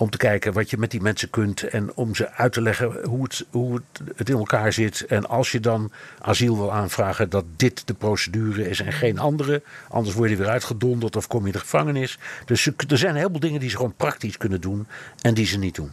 om 0.00 0.10
te 0.10 0.18
kijken 0.18 0.52
wat 0.52 0.70
je 0.70 0.78
met 0.78 0.90
die 0.90 1.00
mensen 1.00 1.30
kunt 1.30 1.62
en 1.62 1.94
om 1.94 2.14
ze 2.14 2.30
uit 2.30 2.52
te 2.52 2.62
leggen 2.62 3.08
hoe 3.08 3.22
het, 3.22 3.46
hoe 3.50 3.80
het, 4.14 4.28
in 4.28 4.36
elkaar 4.36 4.72
zit. 4.72 5.04
En 5.06 5.28
als 5.28 5.52
je 5.52 5.60
dan 5.60 5.92
asiel 6.18 6.56
wil 6.56 6.72
aanvragen, 6.72 7.30
dat 7.30 7.44
dit 7.56 7.86
de 7.86 7.94
procedure 7.94 8.68
is 8.68 8.80
en 8.80 8.92
geen 8.92 9.18
andere. 9.18 9.62
Anders 9.88 10.14
word 10.16 10.30
je 10.30 10.36
weer 10.36 10.48
uitgedonderd 10.48 11.16
of 11.16 11.26
kom 11.26 11.40
je 11.40 11.46
in 11.46 11.52
de 11.52 11.58
gevangenis. 11.58 12.18
Dus 12.44 12.66
er 12.88 12.98
zijn 12.98 13.14
heel 13.14 13.30
veel 13.30 13.40
dingen 13.40 13.60
die 13.60 13.70
ze 13.70 13.76
gewoon 13.76 13.94
praktisch 13.96 14.36
kunnen 14.36 14.60
doen 14.60 14.86
en 15.20 15.34
die 15.34 15.46
ze 15.46 15.58
niet 15.58 15.74
doen. 15.74 15.90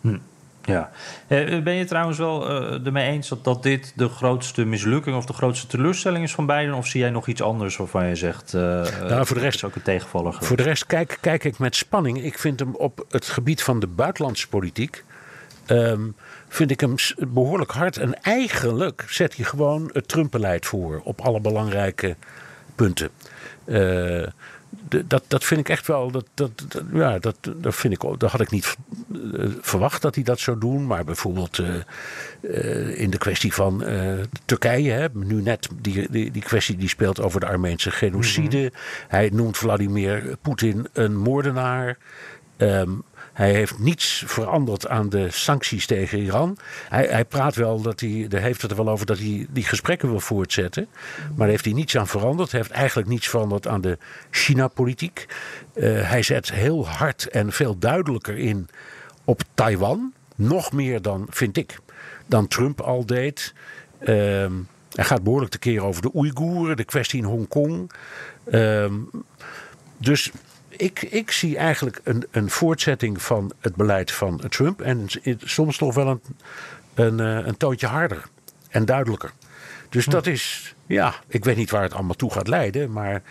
Hm. 0.00 0.18
Ja. 0.66 0.90
Eh, 1.26 1.62
ben 1.62 1.74
je 1.74 1.84
trouwens 1.84 2.18
wel 2.18 2.50
uh, 2.50 2.86
ermee 2.86 3.10
eens 3.10 3.28
dat, 3.28 3.44
dat 3.44 3.62
dit 3.62 3.92
de 3.96 4.08
grootste 4.08 4.64
mislukking 4.64 5.16
of 5.16 5.24
de 5.24 5.32
grootste 5.32 5.66
teleurstelling 5.66 6.24
is 6.24 6.34
van 6.34 6.46
beiden? 6.46 6.74
Of 6.74 6.86
zie 6.86 7.00
jij 7.00 7.10
nog 7.10 7.26
iets 7.26 7.42
anders 7.42 7.76
waarvan 7.76 8.06
je 8.06 8.14
zegt. 8.14 8.54
Uh, 8.54 8.62
nou, 9.08 9.26
voor 9.26 9.36
de 9.36 9.42
rest 9.42 9.64
ook 9.64 9.74
een 9.74 9.82
tegenvaller. 9.82 10.34
Voor 10.40 10.56
de 10.56 10.62
rest 10.62 10.86
kijk, 10.86 11.18
kijk 11.20 11.44
ik 11.44 11.58
met 11.58 11.76
spanning. 11.76 12.22
Ik 12.22 12.38
vind 12.38 12.60
hem 12.60 12.74
op 12.74 13.06
het 13.10 13.26
gebied 13.26 13.62
van 13.62 13.80
de 13.80 13.86
buitenlandse 13.86 14.48
politiek. 14.48 15.04
Um, 15.66 16.16
vind 16.48 16.70
ik 16.70 16.80
hem 16.80 16.94
behoorlijk 17.28 17.70
hard. 17.70 17.96
En 17.96 18.22
eigenlijk 18.22 19.04
zet 19.08 19.36
hij 19.36 19.44
gewoon 19.44 19.90
het 19.92 20.08
Trump-beleid 20.08 20.66
voor 20.66 21.00
op 21.04 21.20
alle 21.20 21.40
belangrijke 21.40 22.16
punten. 22.74 23.10
Uh, 23.64 24.26
dat, 25.06 25.24
dat 25.26 25.44
vind 25.44 25.60
ik 25.60 25.68
echt 25.68 25.86
wel. 25.86 26.10
Dat, 26.10 26.26
dat, 26.34 26.50
ja, 26.92 27.18
dat, 27.18 27.36
dat, 27.56 27.74
vind 27.74 27.92
ik, 27.92 28.18
dat 28.18 28.30
had 28.30 28.40
ik 28.40 28.50
niet 28.50 28.76
eh, 29.12 29.44
verwacht 29.60 30.02
dat 30.02 30.14
hij 30.14 30.24
dat 30.24 30.38
zou 30.38 30.58
doen. 30.58 30.86
Maar 30.86 31.04
bijvoorbeeld 31.04 31.58
uh, 31.58 31.74
uh, 32.42 33.00
in 33.00 33.10
de 33.10 33.18
kwestie 33.18 33.54
van 33.54 33.84
Turkije. 34.44 34.90
Hè, 34.90 35.06
nu 35.12 35.42
net 35.42 35.68
die, 35.80 36.10
die, 36.10 36.30
die, 36.30 36.42
kwestie 36.42 36.76
die 36.76 36.88
speelt 36.88 37.20
over 37.20 37.40
de 37.40 37.46
Armeense 37.46 37.90
genocide. 37.90 38.58
Mhm. 38.58 38.68
Hij 39.08 39.30
noemt 39.32 39.56
Vladimir 39.56 40.36
Poetin 40.42 40.86
een 40.92 41.16
moordenaar. 41.16 41.98
Um, 42.58 43.02
hij 43.36 43.52
heeft 43.52 43.78
niets 43.78 44.22
veranderd 44.26 44.88
aan 44.88 45.08
de 45.08 45.30
sancties 45.30 45.86
tegen 45.86 46.18
Iran. 46.18 46.58
Hij, 46.88 47.06
hij 47.06 47.24
praat 47.24 47.54
wel 47.54 47.80
dat 47.80 48.00
hij, 48.00 48.26
hij 48.28 48.40
heeft 48.40 48.62
het 48.62 48.70
er 48.70 48.76
wel 48.76 48.88
over 48.88 49.06
dat 49.06 49.18
hij 49.18 49.46
die 49.50 49.64
gesprekken 49.64 50.08
wil 50.08 50.20
voortzetten. 50.20 50.88
Maar 51.18 51.36
daar 51.36 51.48
heeft 51.48 51.64
hij 51.64 51.74
niets 51.74 51.96
aan 51.96 52.06
veranderd. 52.06 52.50
Hij 52.50 52.60
heeft 52.60 52.72
eigenlijk 52.72 53.08
niets 53.08 53.28
veranderd 53.28 53.66
aan 53.66 53.80
de 53.80 53.98
China-politiek. 54.30 55.26
Uh, 55.74 56.08
hij 56.08 56.22
zet 56.22 56.52
heel 56.52 56.88
hard 56.88 57.28
en 57.28 57.52
veel 57.52 57.78
duidelijker 57.78 58.38
in 58.38 58.68
op 59.24 59.42
Taiwan. 59.54 60.12
Nog 60.36 60.72
meer 60.72 61.02
dan, 61.02 61.26
vind 61.30 61.56
ik, 61.56 61.78
dan 62.26 62.48
Trump 62.48 62.80
al 62.80 63.06
deed. 63.06 63.54
Uh, 64.00 64.06
hij 64.92 65.04
gaat 65.04 65.22
behoorlijk 65.22 65.50
te 65.50 65.58
keer 65.58 65.82
over 65.82 66.02
de 66.02 66.10
Oeigoeren, 66.14 66.76
de 66.76 66.84
kwestie 66.84 67.18
in 67.18 67.26
Hongkong. 67.26 67.90
Uh, 68.46 68.92
dus 69.96 70.30
ik, 70.76 71.02
ik 71.02 71.30
zie 71.30 71.56
eigenlijk 71.56 72.00
een, 72.02 72.26
een 72.30 72.50
voortzetting 72.50 73.22
van 73.22 73.52
het 73.60 73.76
beleid 73.76 74.12
van 74.12 74.42
Trump. 74.48 74.80
En 74.80 75.06
soms 75.38 75.78
nog 75.78 75.94
wel 75.94 76.08
een, 76.08 76.20
een, 76.94 77.20
eh, 77.20 77.46
een 77.46 77.56
toontje 77.56 77.86
harder 77.86 78.22
en 78.68 78.84
duidelijker. 78.84 79.32
Dus 79.88 80.04
hm. 80.04 80.10
dat 80.10 80.26
is, 80.26 80.74
ja, 80.86 81.14
ik 81.28 81.44
weet 81.44 81.56
niet 81.56 81.70
waar 81.70 81.82
het 81.82 81.94
allemaal 81.94 82.14
toe 82.14 82.32
gaat 82.32 82.48
leiden. 82.48 82.92
Maar 82.92 83.22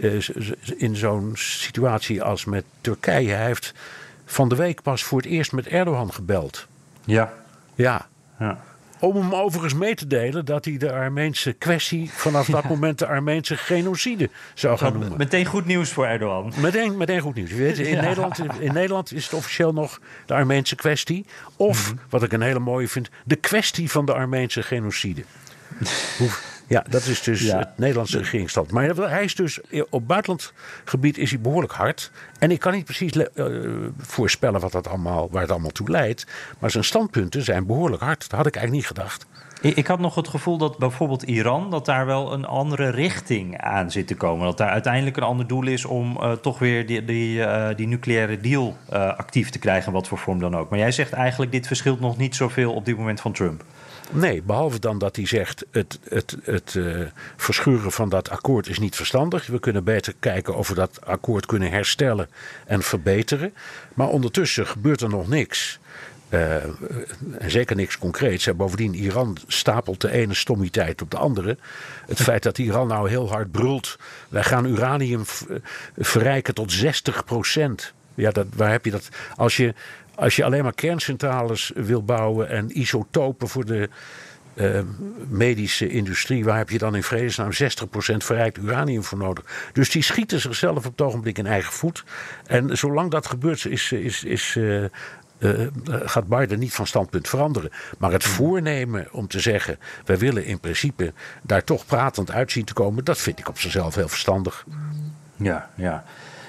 uh, 0.00 0.28
in 0.76 0.96
zo'n 0.96 1.32
situatie 1.34 2.22
als 2.22 2.44
met 2.44 2.64
Turkije. 2.80 3.32
Hij 3.32 3.44
heeft 3.44 3.74
van 4.24 4.48
de 4.48 4.56
week 4.56 4.82
pas 4.82 5.02
voor 5.02 5.18
het 5.18 5.30
eerst 5.30 5.52
met 5.52 5.66
Erdogan 5.66 6.12
gebeld. 6.12 6.66
Ja. 7.04 7.32
Ja. 7.74 8.06
ja. 8.38 8.60
Om 9.00 9.16
hem 9.16 9.34
overigens 9.34 9.74
mee 9.74 9.94
te 9.94 10.06
delen 10.06 10.44
dat 10.44 10.64
hij 10.64 10.76
de 10.76 10.92
Armeense 10.92 11.52
kwestie 11.52 12.10
vanaf 12.10 12.46
dat 12.46 12.64
moment 12.74 12.98
de 12.98 13.06
Armeense 13.06 13.56
genocide 13.56 14.30
zou 14.54 14.78
gaan 14.78 14.92
noemen. 14.92 15.18
Meteen 15.18 15.46
goed 15.46 15.66
nieuws 15.66 15.90
voor 15.90 16.06
Erdogan. 16.06 16.52
Meteen, 16.56 16.96
meteen 16.96 17.20
goed 17.20 17.34
nieuws. 17.34 17.52
Weet, 17.52 17.78
in, 17.78 18.00
Nederland, 18.00 18.38
in 18.58 18.72
Nederland 18.72 19.12
is 19.12 19.24
het 19.24 19.34
officieel 19.34 19.72
nog 19.72 20.00
de 20.26 20.34
Armeense 20.34 20.74
kwestie. 20.74 21.26
Of, 21.56 21.92
mhm. 21.92 22.02
wat 22.08 22.22
ik 22.22 22.32
een 22.32 22.42
hele 22.42 22.58
mooie 22.58 22.88
vind, 22.88 23.10
de 23.24 23.36
kwestie 23.36 23.90
van 23.90 24.04
de 24.04 24.14
Armeense 24.14 24.62
genocide. 24.62 25.22
Ja, 26.68 26.84
dat 26.88 27.04
is 27.06 27.22
dus 27.22 27.40
het 27.40 27.68
Nederlandse 27.76 28.18
regeringsstand. 28.18 28.70
Maar 28.70 28.96
hij 28.96 29.24
is 29.24 29.34
dus 29.34 29.60
op 29.90 30.08
buitenlandgebied 30.08 31.18
is 31.18 31.30
hij 31.30 31.40
behoorlijk 31.40 31.72
hard. 31.72 32.10
En 32.38 32.50
ik 32.50 32.60
kan 32.60 32.72
niet 32.72 32.84
precies 32.84 33.12
uh, 33.14 33.46
voorspellen 33.98 34.60
wat 34.60 34.72
dat 34.72 34.88
allemaal, 34.88 35.28
waar 35.30 35.42
het 35.42 35.50
allemaal 35.50 35.70
toe 35.70 35.90
leidt. 35.90 36.26
Maar 36.58 36.70
zijn 36.70 36.84
standpunten 36.84 37.42
zijn 37.42 37.66
behoorlijk 37.66 38.02
hard. 38.02 38.20
Dat 38.20 38.38
had 38.38 38.46
ik 38.46 38.56
eigenlijk 38.56 38.86
niet 38.86 38.96
gedacht. 38.96 39.26
Ik 39.60 39.86
had 39.86 39.98
nog 39.98 40.14
het 40.14 40.28
gevoel 40.28 40.58
dat 40.58 40.78
bijvoorbeeld 40.78 41.22
Iran, 41.22 41.70
dat 41.70 41.84
daar 41.84 42.06
wel 42.06 42.32
een 42.32 42.44
andere 42.44 42.90
richting 42.90 43.60
aan 43.60 43.90
zit 43.90 44.06
te 44.06 44.14
komen. 44.14 44.44
Dat 44.44 44.56
daar 44.58 44.70
uiteindelijk 44.70 45.16
een 45.16 45.22
ander 45.22 45.46
doel 45.46 45.66
is 45.66 45.84
om 45.84 46.16
uh, 46.20 46.32
toch 46.32 46.58
weer 46.58 46.86
die, 46.86 47.04
die, 47.04 47.38
uh, 47.38 47.68
die 47.76 47.86
nucleaire 47.86 48.40
deal 48.40 48.76
actief 48.90 49.50
te 49.50 49.58
krijgen, 49.58 49.92
wat 49.92 50.08
voor 50.08 50.18
vorm 50.18 50.38
dan 50.38 50.56
ook. 50.56 50.70
Maar 50.70 50.78
jij 50.78 50.92
zegt 50.92 51.12
eigenlijk, 51.12 51.52
dit 51.52 51.66
verschilt 51.66 52.00
nog 52.00 52.16
niet 52.16 52.36
zoveel 52.36 52.72
op 52.72 52.84
dit 52.84 52.96
moment 52.96 53.20
van 53.20 53.32
Trump. 53.32 53.64
Nee, 54.12 54.42
behalve 54.42 54.78
dan 54.78 54.98
dat 54.98 55.16
hij 55.16 55.26
zegt: 55.26 55.64
het, 55.70 55.98
het, 56.08 56.36
het 56.42 56.74
uh, 56.74 57.06
verschuren 57.36 57.92
van 57.92 58.08
dat 58.08 58.30
akkoord 58.30 58.68
is 58.68 58.78
niet 58.78 58.96
verstandig. 58.96 59.46
We 59.46 59.58
kunnen 59.58 59.84
beter 59.84 60.14
kijken 60.20 60.56
of 60.56 60.68
we 60.68 60.74
dat 60.74 61.04
akkoord 61.04 61.46
kunnen 61.46 61.70
herstellen 61.70 62.28
en 62.66 62.82
verbeteren. 62.82 63.54
Maar 63.94 64.08
ondertussen 64.08 64.66
gebeurt 64.66 65.00
er 65.00 65.08
nog 65.08 65.28
niks. 65.28 65.78
Uh, 66.30 66.64
en 67.38 67.50
zeker 67.50 67.76
niks 67.76 67.98
concreets. 67.98 68.46
En 68.46 68.56
bovendien, 68.56 68.94
Iran 68.94 69.36
stapelt 69.46 70.00
de 70.00 70.10
ene 70.10 70.34
stommiteit 70.34 71.02
op 71.02 71.10
de 71.10 71.16
andere. 71.16 71.56
Het 72.06 72.22
feit 72.22 72.42
dat 72.42 72.58
Iran 72.58 72.88
nou 72.88 73.08
heel 73.08 73.30
hard 73.30 73.50
brult. 73.50 73.98
Wij 74.28 74.44
gaan 74.44 74.66
uranium 74.66 75.22
verrijken 75.96 76.54
tot 76.54 76.72
60 76.72 77.24
procent. 77.24 77.92
Ja, 78.14 78.30
dat, 78.30 78.46
waar 78.56 78.70
heb 78.70 78.84
je 78.84 78.90
dat? 78.90 79.08
Als 79.36 79.56
je, 79.56 79.74
als 80.18 80.36
je 80.36 80.44
alleen 80.44 80.62
maar 80.62 80.74
kerncentrales 80.74 81.72
wil 81.74 82.04
bouwen 82.04 82.48
en 82.48 82.78
isotopen 82.80 83.48
voor 83.48 83.64
de 83.64 83.88
uh, 84.54 84.80
medische 85.28 85.88
industrie, 85.88 86.44
waar 86.44 86.56
heb 86.56 86.70
je 86.70 86.78
dan 86.78 86.94
in 86.94 87.02
vredesnaam 87.02 87.50
60% 87.52 87.56
verrijkt 88.16 88.58
uranium 88.58 89.04
voor 89.04 89.18
nodig? 89.18 89.70
Dus 89.72 89.90
die 89.90 90.02
schieten 90.02 90.40
zichzelf 90.40 90.76
op 90.76 90.82
het 90.84 91.00
ogenblik 91.00 91.38
in 91.38 91.46
eigen 91.46 91.72
voet. 91.72 92.04
En 92.46 92.76
zolang 92.76 93.10
dat 93.10 93.26
gebeurt, 93.26 93.64
is, 93.64 93.92
is, 93.92 94.24
is 94.24 94.54
uh, 94.54 94.84
uh, 95.38 95.66
gaat 95.84 96.28
Biden 96.28 96.58
niet 96.58 96.72
van 96.74 96.86
standpunt 96.86 97.28
veranderen. 97.28 97.70
Maar 97.98 98.12
het 98.12 98.24
voornemen 98.24 99.12
om 99.12 99.28
te 99.28 99.40
zeggen: 99.40 99.78
wij 100.04 100.18
willen 100.18 100.44
in 100.44 100.60
principe 100.60 101.12
daar 101.42 101.64
toch 101.64 101.86
pratend 101.86 102.30
uit 102.30 102.52
zien 102.52 102.64
te 102.64 102.72
komen, 102.72 103.04
dat 103.04 103.18
vind 103.18 103.38
ik 103.38 103.48
op 103.48 103.58
zichzelf 103.58 103.94
heel 103.94 104.08
verstandig. 104.08 104.66
Ja, 105.36 105.70
ja. 105.74 106.04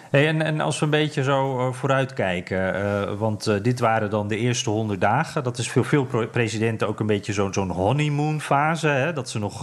En, 0.09 0.41
en, 0.41 0.59
als 0.59 0.79
we 0.79 0.85
een 0.85 0.91
beetje 0.91 1.23
zo 1.23 1.57
uh, 1.57 1.73
vooruitkijken, 1.73 2.75
uh, 2.75 3.11
want 3.17 3.47
uh, 3.47 3.55
dit 3.61 3.79
waren 3.79 4.09
dan 4.09 4.27
de 4.27 4.37
eerste 4.37 4.69
honderd 4.69 5.01
dagen. 5.01 5.43
Dat 5.43 5.57
is 5.57 5.71
voor 5.71 5.85
veel 5.85 6.27
presidenten 6.31 6.87
ook 6.87 6.99
een 6.99 7.05
beetje 7.05 7.33
zo'n 7.33 7.53
zo'n 7.53 7.71
honeymoon 7.71 8.41
fase, 8.41 8.87
hè? 8.87 9.13
dat 9.13 9.29
ze 9.29 9.39
nog 9.39 9.61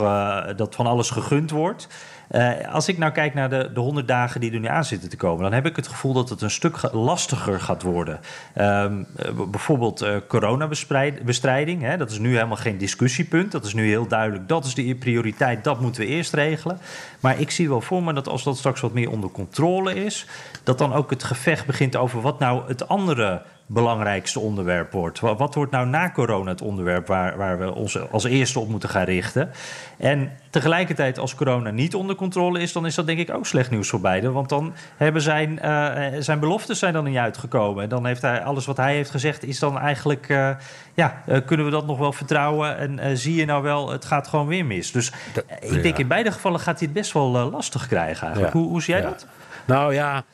dat 0.56 0.74
van 0.74 0.86
alles 0.86 1.10
gegund 1.10 1.50
wordt. 1.50 1.88
Uh, 2.30 2.74
als 2.74 2.88
ik 2.88 2.98
nou 2.98 3.12
kijk 3.12 3.34
naar 3.34 3.50
de, 3.50 3.70
de 3.74 3.80
100 3.80 4.08
dagen 4.08 4.40
die 4.40 4.52
er 4.52 4.60
nu 4.60 4.66
aan 4.66 4.84
zitten 4.84 5.08
te 5.08 5.16
komen, 5.16 5.42
dan 5.42 5.52
heb 5.52 5.66
ik 5.66 5.76
het 5.76 5.88
gevoel 5.88 6.12
dat 6.12 6.28
het 6.28 6.42
een 6.42 6.50
stuk 6.50 6.92
lastiger 6.92 7.60
gaat 7.60 7.82
worden. 7.82 8.20
Um, 8.58 9.06
bijvoorbeeld 9.50 10.02
uh, 10.02 10.16
coronabestrijding, 10.28 11.82
hè, 11.82 11.96
dat 11.96 12.10
is 12.10 12.18
nu 12.18 12.34
helemaal 12.34 12.56
geen 12.56 12.78
discussiepunt. 12.78 13.52
Dat 13.52 13.64
is 13.64 13.74
nu 13.74 13.88
heel 13.88 14.06
duidelijk, 14.06 14.48
dat 14.48 14.64
is 14.64 14.74
de 14.74 14.94
prioriteit, 14.94 15.64
dat 15.64 15.80
moeten 15.80 16.00
we 16.02 16.08
eerst 16.08 16.34
regelen. 16.34 16.78
Maar 17.20 17.40
ik 17.40 17.50
zie 17.50 17.68
wel 17.68 17.80
voor 17.80 18.02
me 18.02 18.12
dat 18.12 18.28
als 18.28 18.42
dat 18.44 18.56
straks 18.56 18.80
wat 18.80 18.92
meer 18.92 19.10
onder 19.10 19.30
controle 19.30 19.94
is, 19.94 20.26
dat 20.62 20.78
dan 20.78 20.92
ook 20.92 21.10
het 21.10 21.24
gevecht 21.24 21.66
begint 21.66 21.96
over 21.96 22.20
wat 22.20 22.38
nou 22.38 22.68
het 22.68 22.88
andere 22.88 23.42
belangrijkste 23.66 24.40
onderwerp 24.40 24.92
wordt. 24.92 25.20
Wat 25.20 25.54
wordt 25.54 25.72
nou 25.72 25.86
na 25.86 26.10
corona 26.10 26.50
het 26.50 26.62
onderwerp 26.62 27.06
waar, 27.06 27.36
waar 27.36 27.58
we 27.58 27.74
ons 27.74 28.10
als 28.10 28.24
eerste 28.24 28.58
op 28.58 28.68
moeten 28.68 28.88
gaan 28.88 29.04
richten? 29.04 29.50
En 29.96 30.30
tegelijkertijd, 30.50 31.18
als 31.18 31.34
corona 31.34 31.70
niet 31.70 31.94
onder 31.94 32.16
controle 32.16 32.60
is, 32.60 32.72
dan 32.72 32.86
is 32.86 32.94
dat 32.94 33.06
denk 33.06 33.18
ik 33.18 33.30
ook 33.30 33.46
slecht 33.46 33.70
nieuws 33.70 33.88
voor 33.88 34.00
beiden. 34.00 34.32
Want 34.32 34.48
dan 34.48 34.74
hebben 34.96 35.22
zijn, 35.22 35.58
uh, 35.64 35.92
zijn 36.18 36.40
beloftes 36.40 36.78
zijn 36.78 36.92
dan 36.92 37.04
niet 37.04 37.16
uitgekomen. 37.16 37.82
En 37.82 37.88
dan 37.88 38.06
heeft 38.06 38.22
hij 38.22 38.42
alles 38.42 38.66
wat 38.66 38.76
hij 38.76 38.94
heeft 38.94 39.10
gezegd, 39.10 39.44
is 39.44 39.58
dan 39.58 39.78
eigenlijk, 39.78 40.28
uh, 40.28 40.50
ja, 40.94 41.22
uh, 41.28 41.38
kunnen 41.46 41.66
we 41.66 41.72
dat 41.72 41.86
nog 41.86 41.98
wel 41.98 42.12
vertrouwen? 42.12 42.98
En 42.98 43.18
zie 43.18 43.34
je 43.34 43.44
nou 43.44 43.62
wel, 43.62 43.90
het 43.90 44.04
gaat 44.04 44.28
gewoon 44.28 44.46
weer 44.46 44.64
mis. 44.64 44.92
Dus 44.92 45.12
ik 45.60 45.82
denk 45.82 45.98
in 45.98 46.08
beide 46.08 46.32
gevallen 46.32 46.60
gaat 46.60 46.78
hij 46.78 46.88
het 46.88 46.96
best 46.96 47.12
wel 47.12 47.28
lastig 47.28 47.86
krijgen 47.86 48.22
eigenlijk. 48.22 48.54
Ja. 48.54 48.60
Hoe, 48.60 48.68
hoe 48.68 48.82
zie 48.82 48.94
jij 48.94 49.02
ja. 49.02 49.08
dat? 49.08 49.26
Nou 49.64 49.94
ja 49.94 50.24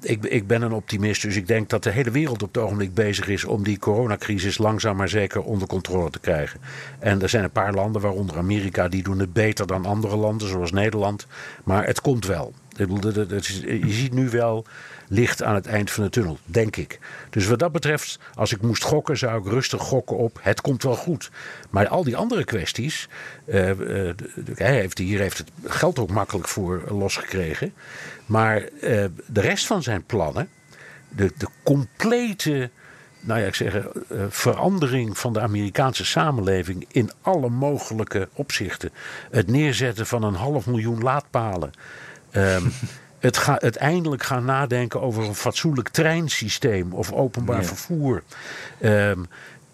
ik, 0.00 0.24
ik, 0.24 0.46
ben 0.46 0.62
een 0.62 0.72
optimist, 0.72 1.22
dus 1.22 1.36
ik 1.36 1.46
denk 1.46 1.68
dat 1.68 1.82
de 1.82 1.90
hele 1.90 2.10
wereld 2.10 2.42
op 2.42 2.54
het 2.54 2.62
ogenblik 2.62 2.94
bezig 2.94 3.28
is 3.28 3.44
om 3.44 3.62
die 3.62 3.78
coronacrisis 3.78 4.58
langzaam 4.58 4.96
maar 4.96 5.08
zeker 5.08 5.42
onder 5.42 5.68
controle 5.68 6.10
te 6.10 6.20
krijgen. 6.20 6.60
En 6.98 7.22
er 7.22 7.28
zijn 7.28 7.44
een 7.44 7.50
paar 7.50 7.74
landen, 7.74 8.02
waaronder 8.02 8.36
Amerika, 8.36 8.88
die 8.88 9.02
doen 9.02 9.18
het 9.18 9.32
beter 9.32 9.66
dan 9.66 9.86
andere 9.86 10.16
landen, 10.16 10.48
zoals 10.48 10.72
Nederland. 10.72 11.26
Maar 11.64 11.86
het 11.86 12.00
komt 12.00 12.26
wel. 12.26 12.52
Je 12.76 13.82
ziet 13.86 14.12
nu 14.12 14.30
wel 14.30 14.66
licht 15.08 15.42
aan 15.42 15.54
het 15.54 15.66
eind 15.66 15.90
van 15.90 16.04
de 16.04 16.10
tunnel, 16.10 16.38
denk 16.44 16.76
ik. 16.76 16.98
Dus 17.30 17.46
wat 17.46 17.58
dat 17.58 17.72
betreft, 17.72 18.18
als 18.34 18.52
ik 18.52 18.62
moest 18.62 18.82
gokken, 18.82 19.18
zou 19.18 19.40
ik 19.40 19.52
rustig 19.52 19.80
gokken 19.82 20.16
op 20.16 20.38
het 20.40 20.60
komt 20.60 20.82
wel 20.82 20.96
goed. 20.96 21.30
Maar 21.70 21.88
al 21.88 22.04
die 22.04 22.16
andere 22.16 22.44
kwesties, 22.44 23.08
uh, 23.46 23.68
uh, 23.68 24.10
hij 24.54 24.74
heeft, 24.74 24.98
hier 24.98 25.18
heeft 25.18 25.38
het 25.38 25.50
geld 25.64 25.98
ook 25.98 26.10
makkelijk 26.10 26.48
voor 26.48 26.84
losgekregen. 26.88 27.72
Maar 28.26 28.60
uh, 28.60 28.68
de 29.26 29.40
rest 29.40 29.66
van 29.66 29.82
zijn 29.82 30.04
plannen, 30.04 30.48
de, 31.08 31.32
de 31.36 31.48
complete 31.62 32.70
nou 33.20 33.40
ja, 33.40 33.46
ik 33.46 33.54
zeg, 33.54 33.86
verandering 34.28 35.18
van 35.18 35.32
de 35.32 35.40
Amerikaanse 35.40 36.04
samenleving 36.04 36.84
in 36.88 37.10
alle 37.20 37.48
mogelijke 37.48 38.28
opzichten. 38.32 38.90
Het 39.30 39.46
neerzetten 39.46 40.06
van 40.06 40.22
een 40.22 40.34
half 40.34 40.66
miljoen 40.66 41.02
laadpalen. 41.02 41.70
Um, 42.32 42.72
het 43.26 43.36
ga, 43.36 43.60
uiteindelijk 43.60 44.22
gaan 44.22 44.44
nadenken 44.44 45.00
over 45.00 45.24
een 45.24 45.34
fatsoenlijk 45.34 45.88
treinsysteem 45.88 46.92
of 46.92 47.12
openbaar 47.12 47.60
ja. 47.60 47.66
vervoer. 47.66 48.22
Um, 48.80 49.26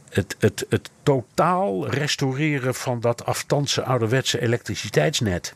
het, 0.09 0.37
het, 0.39 0.67
het 0.69 0.91
totaal 1.03 1.89
restaureren 1.89 2.75
van 2.75 3.01
dat 3.01 3.25
aftandse 3.25 3.83
ouderwetse 3.83 4.41
elektriciteitsnet. 4.41 5.55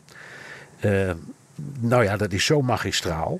Uh, 0.79 1.11
nou 1.79 2.03
ja, 2.03 2.17
dat 2.17 2.31
is 2.31 2.45
zo 2.45 2.61
magistraal. 2.61 3.39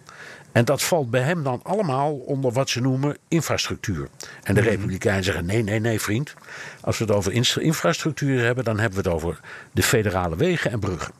En 0.52 0.65
dat 0.65 0.84
valt 0.84 1.10
bij 1.10 1.22
hem 1.22 1.43
dan 1.43 1.60
allemaal 1.63 2.13
onder 2.13 2.52
wat 2.52 2.70
ze 2.70 2.82
noemen 2.82 3.17
infrastructuur. 3.28 4.08
En 4.43 4.56
de 4.56 4.62
Republikeinen 4.62 5.24
zeggen: 5.24 5.46
nee, 5.46 5.63
nee, 5.63 5.80
nee, 5.80 6.02
vriend. 6.02 6.34
Als 6.82 6.98
we 6.98 7.06
het 7.06 7.13
over 7.13 7.34
infrastructuur 7.62 8.43
hebben, 8.43 8.63
dan 8.63 8.80
hebben 8.80 9.04
we 9.04 9.10
het 9.10 9.15
over 9.15 9.39
de 9.72 9.84
federale 9.84 10.36
wegen 10.36 10.72
en 10.72 10.80
bruggen. 10.80 11.13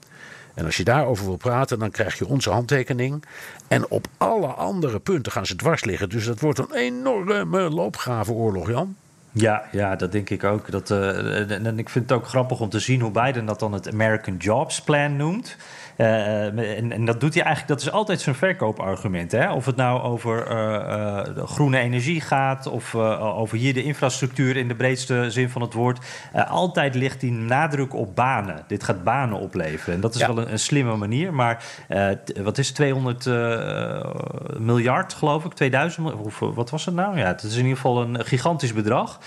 En 0.58 0.65
als 0.65 0.78
je 0.78 0.84
daarover 0.84 1.26
wil 1.26 1.38
praten, 1.38 1.80
dan 1.80 1.91
krijg 1.91 2.17
je 2.17 2.28
onze 2.28 2.50
handtekening. 2.50 3.24
En 3.67 3.89
op 3.89 4.08
alle 4.17 4.48
andere 4.48 5.00
punten 5.00 5.32
gaan 5.32 5.46
ze 5.46 5.56
dwars 5.56 5.84
liggen. 5.84 6.10
Dus 6.10 6.26
dat 6.26 6.39
wordt 6.39 6.60
een 6.60 6.74
enorme 6.74 7.70
loopgravenoorlog, 7.70 8.70
Jan. 8.70 8.96
Ja, 9.32 9.63
ja, 9.72 9.96
dat 9.96 10.12
denk 10.12 10.30
ik 10.30 10.43
ook. 10.43 10.72
Dat, 10.72 10.89
uh, 10.89 11.52
en 11.65 11.80
ik 11.80 11.89
vind 11.89 12.10
het 12.10 12.17
ook 12.20 12.28
grappig 12.28 12.60
om 12.60 12.70
te 12.70 12.80
zien 12.80 13.02
hoe 13.02 13.12
Biden 13.12 13.46
dat 13.46 13.60
dan 13.60 13.74
het 13.74 13.91
American 13.91 14.38
Jobs 14.38 14.82
Plan 14.82 15.15
noemt. 15.15 15.56
Uh, 15.97 16.77
en, 16.77 16.91
en, 16.91 17.05
dat 17.05 17.19
doet 17.19 17.33
hij 17.33 17.43
eigenlijk, 17.43 17.79
dat 17.79 17.88
is 17.88 17.93
altijd 17.93 18.21
zijn 18.21 18.36
verkoopargument. 18.36 19.31
Hè? 19.31 19.51
Of 19.51 19.65
het 19.65 19.75
nou 19.75 20.01
over 20.01 20.51
uh, 20.51 21.36
uh, 21.38 21.43
groene 21.43 21.77
energie 21.77 22.21
gaat, 22.21 22.67
of 22.67 22.95
over 22.95 23.57
hier 23.57 23.73
de 23.73 23.83
infrastructuur 23.83 24.57
in 24.57 24.67
de 24.67 24.75
breedste 24.75 25.31
zin 25.31 25.49
van 25.49 25.62
het 25.62 25.73
woord. 25.73 26.05
altijd 26.47 26.95
ligt 26.95 27.19
die 27.19 27.31
nadruk 27.31 27.93
op 27.93 28.15
banen. 28.15 28.63
Dit 28.67 28.83
gaat 28.83 29.03
banen 29.03 29.39
opleveren. 29.39 29.95
En 29.95 30.01
dat 30.01 30.15
is 30.15 30.21
ja. 30.21 30.27
wel 30.27 30.38
een, 30.38 30.51
een, 30.51 30.60
slimme 30.60 30.95
manier. 30.95 31.33
Maar 31.33 31.63
wat 32.41 32.57
is 32.57 32.71
200 32.71 33.25
miljard, 34.60 35.13
geloof 35.13 35.45
ik? 35.45 35.53
2000, 35.53 36.13
of 36.13 36.39
wat 36.39 36.69
was 36.69 36.86
het 36.86 36.95
nou? 36.95 37.17
Ja, 37.17 37.25
het 37.25 37.43
is 37.43 37.53
in 37.55 37.62
ieder 37.62 37.75
geval 37.75 38.01
een 38.01 38.25
gigantisch 38.25 38.73
bedrag. 38.73 39.19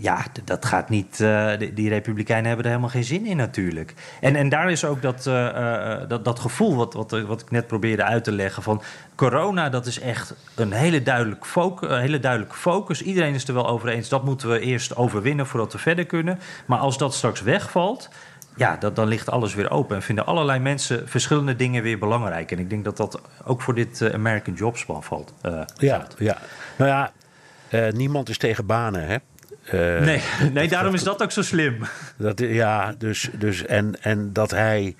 ja, 0.00 0.24
dat 0.44 0.64
gaat 0.64 0.88
niet. 0.88 1.24
Die, 1.58 1.72
die, 1.72 1.88
Republikeinen 1.88 2.46
hebben 2.46 2.64
er 2.64 2.70
helemaal 2.70 2.92
geen 2.92 3.04
zin 3.04 3.26
in, 3.26 3.36
natuurlijk. 3.36 3.94
En, 4.20 4.36
en 4.36 4.48
daar 4.48 4.70
is 4.70 4.84
ook 4.84 5.02
dat 5.02 5.26
uh, 5.26 5.59
dat, 6.08 6.24
dat 6.24 6.40
gevoel 6.40 6.76
wat, 6.76 6.94
wat, 6.94 7.10
wat 7.10 7.40
ik 7.40 7.50
net 7.50 7.66
probeerde 7.66 8.04
uit 8.04 8.24
te 8.24 8.32
leggen 8.32 8.62
van 8.62 8.82
corona, 9.14 9.68
dat 9.68 9.86
is 9.86 10.00
echt 10.00 10.34
een 10.54 10.72
hele, 10.72 11.02
duidelijk 11.02 11.46
focus, 11.46 11.90
een 11.90 12.00
hele 12.00 12.20
duidelijke 12.20 12.56
focus. 12.56 13.02
Iedereen 13.02 13.34
is 13.34 13.48
er 13.48 13.54
wel 13.54 13.68
over 13.68 13.88
eens, 13.88 14.08
dat 14.08 14.24
moeten 14.24 14.50
we 14.50 14.60
eerst 14.60 14.96
overwinnen 14.96 15.46
voordat 15.46 15.72
we 15.72 15.78
verder 15.78 16.06
kunnen. 16.06 16.38
Maar 16.66 16.78
als 16.78 16.98
dat 16.98 17.14
straks 17.14 17.42
wegvalt, 17.42 18.08
ja, 18.56 18.76
dat, 18.76 18.96
dan 18.96 19.08
ligt 19.08 19.30
alles 19.30 19.54
weer 19.54 19.70
open 19.70 19.96
en 19.96 20.02
vinden 20.02 20.26
allerlei 20.26 20.58
mensen 20.58 21.08
verschillende 21.08 21.56
dingen 21.56 21.82
weer 21.82 21.98
belangrijk. 21.98 22.52
En 22.52 22.58
ik 22.58 22.70
denk 22.70 22.84
dat 22.84 22.96
dat 22.96 23.20
ook 23.44 23.62
voor 23.62 23.74
dit 23.74 24.12
American 24.12 24.54
Jobs 24.54 24.84
Plan 24.84 25.02
valt. 25.02 25.32
Uh, 25.46 25.62
ja, 25.76 26.06
ja, 26.18 26.38
nou 26.76 26.90
ja, 26.90 27.12
uh, 27.70 27.92
niemand 27.92 28.28
is 28.28 28.38
tegen 28.38 28.66
banen, 28.66 29.06
hè? 29.06 29.16
Uh, 29.72 30.04
nee, 30.04 30.22
nee, 30.52 30.68
daarom 30.68 30.94
is 30.94 31.02
dat 31.02 31.22
ook 31.22 31.30
zo 31.30 31.42
slim. 31.42 31.78
Dat, 32.16 32.38
ja, 32.38 32.94
dus, 32.98 33.30
dus 33.32 33.66
en, 33.66 34.02
en 34.02 34.32
dat 34.32 34.50
hij 34.50 34.96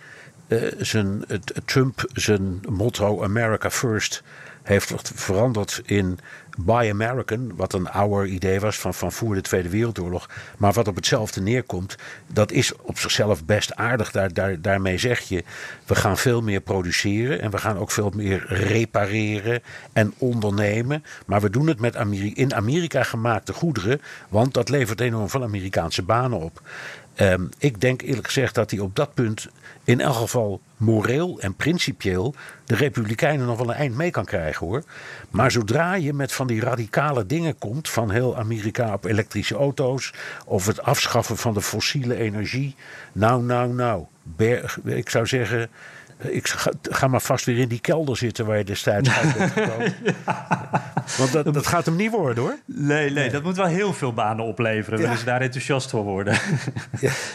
zijn, 0.79 1.25
het, 1.27 1.53
Trump 1.65 2.05
zijn 2.13 2.61
motto 2.69 3.23
America 3.23 3.71
First 3.71 4.23
heeft 4.63 5.13
veranderd 5.15 5.83
in 5.85 6.19
Buy 6.59 6.91
American, 6.91 7.57
wat 7.57 7.73
een 7.73 7.91
ouder 7.91 8.27
idee 8.27 8.61
was 8.61 8.79
van, 8.79 8.95
van 8.95 9.13
voor 9.13 9.35
de 9.35 9.41
Tweede 9.41 9.69
Wereldoorlog. 9.69 10.29
Maar 10.59 10.73
wat 10.73 10.89
op 10.89 10.97
hetzelfde 10.97 11.41
neerkomt, 11.41 11.97
dat 12.27 12.53
is 12.53 12.77
op 12.77 12.99
zichzelf 12.99 13.45
best 13.45 13.75
aardig. 13.75 14.11
Daar, 14.11 14.33
daar, 14.33 14.61
daarmee 14.61 14.99
zeg 14.99 15.21
je, 15.21 15.45
we 15.87 15.95
gaan 15.95 16.19
veel 16.19 16.43
meer 16.43 16.61
produceren 16.61 17.41
en 17.41 17.51
we 17.51 17.59
gaan 17.59 17.79
ook 17.79 17.91
veel 17.91 18.13
meer 18.15 18.45
repareren 18.49 19.63
en 19.93 20.15
ondernemen. 20.19 21.05
Maar 21.27 21.41
we 21.41 21.51
doen 21.51 21.67
het 21.67 21.81
met 21.81 21.97
in 22.35 22.55
Amerika 22.55 23.03
gemaakte 23.03 23.53
goederen, 23.53 24.01
want 24.29 24.55
dat 24.55 24.69
levert 24.69 25.01
enorm 25.01 25.29
veel 25.29 25.43
Amerikaanse 25.43 26.03
banen 26.03 26.39
op. 26.39 26.63
Um, 27.21 27.49
ik 27.59 27.81
denk 27.81 28.03
eerlijk 28.03 28.27
gezegd 28.27 28.55
dat 28.55 28.71
hij 28.71 28.81
op 28.81 28.97
dat 28.97 29.15
punt 29.15 29.49
in 29.85 30.01
elk 30.01 30.15
geval 30.15 30.61
moreel 30.77 31.41
en 31.41 31.55
principieel 31.55 32.35
de 32.65 32.75
Republikeinen 32.75 33.47
nog 33.47 33.59
wel 33.59 33.69
een 33.69 33.75
eind 33.75 33.97
mee 33.97 34.11
kan 34.11 34.25
krijgen 34.25 34.67
hoor. 34.67 34.83
Maar 35.31 35.51
zodra 35.51 35.95
je 35.95 36.13
met 36.13 36.33
van 36.33 36.47
die 36.47 36.61
radicale 36.61 37.27
dingen 37.27 37.59
komt, 37.59 37.89
van 37.89 38.11
heel 38.11 38.37
Amerika 38.37 38.93
op 38.93 39.05
elektrische 39.05 39.55
auto's, 39.55 40.13
of 40.47 40.67
het 40.67 40.83
afschaffen 40.83 41.37
van 41.37 41.55
de 41.55 41.63
fossiele 41.63 42.17
energie. 42.17 42.75
Nou, 43.13 43.43
nou, 43.43 43.75
nou. 43.75 44.05
Ik 44.85 45.11
zou 45.11 45.27
zeggen. 45.27 45.71
Ik 46.23 46.49
ga, 46.49 46.71
ga 46.83 47.07
maar 47.07 47.21
vast 47.21 47.45
weer 47.45 47.59
in 47.59 47.69
die 47.69 47.81
kelder 47.81 48.17
zitten 48.17 48.47
waar 48.47 48.59
je 48.59 48.65
destijds 48.65 49.11
uit 49.11 49.37
bent 49.39 49.53
gekomen. 49.59 49.95
Want 51.19 51.33
dat, 51.33 51.55
dat 51.55 51.67
gaat 51.67 51.87
hem 51.87 51.97
niet 51.97 52.11
worden 52.11 52.43
hoor. 52.43 52.57
Nee, 52.65 53.11
nee, 53.11 53.31
dat 53.31 53.43
moet 53.43 53.57
wel 53.57 53.67
heel 53.67 53.93
veel 53.93 54.13
banen 54.13 54.45
opleveren. 54.45 54.99
Ja. 54.99 55.05
Willen 55.05 55.19
ze 55.19 55.25
daar 55.25 55.41
enthousiast 55.41 55.91
voor 55.91 56.03
worden? 56.05 56.39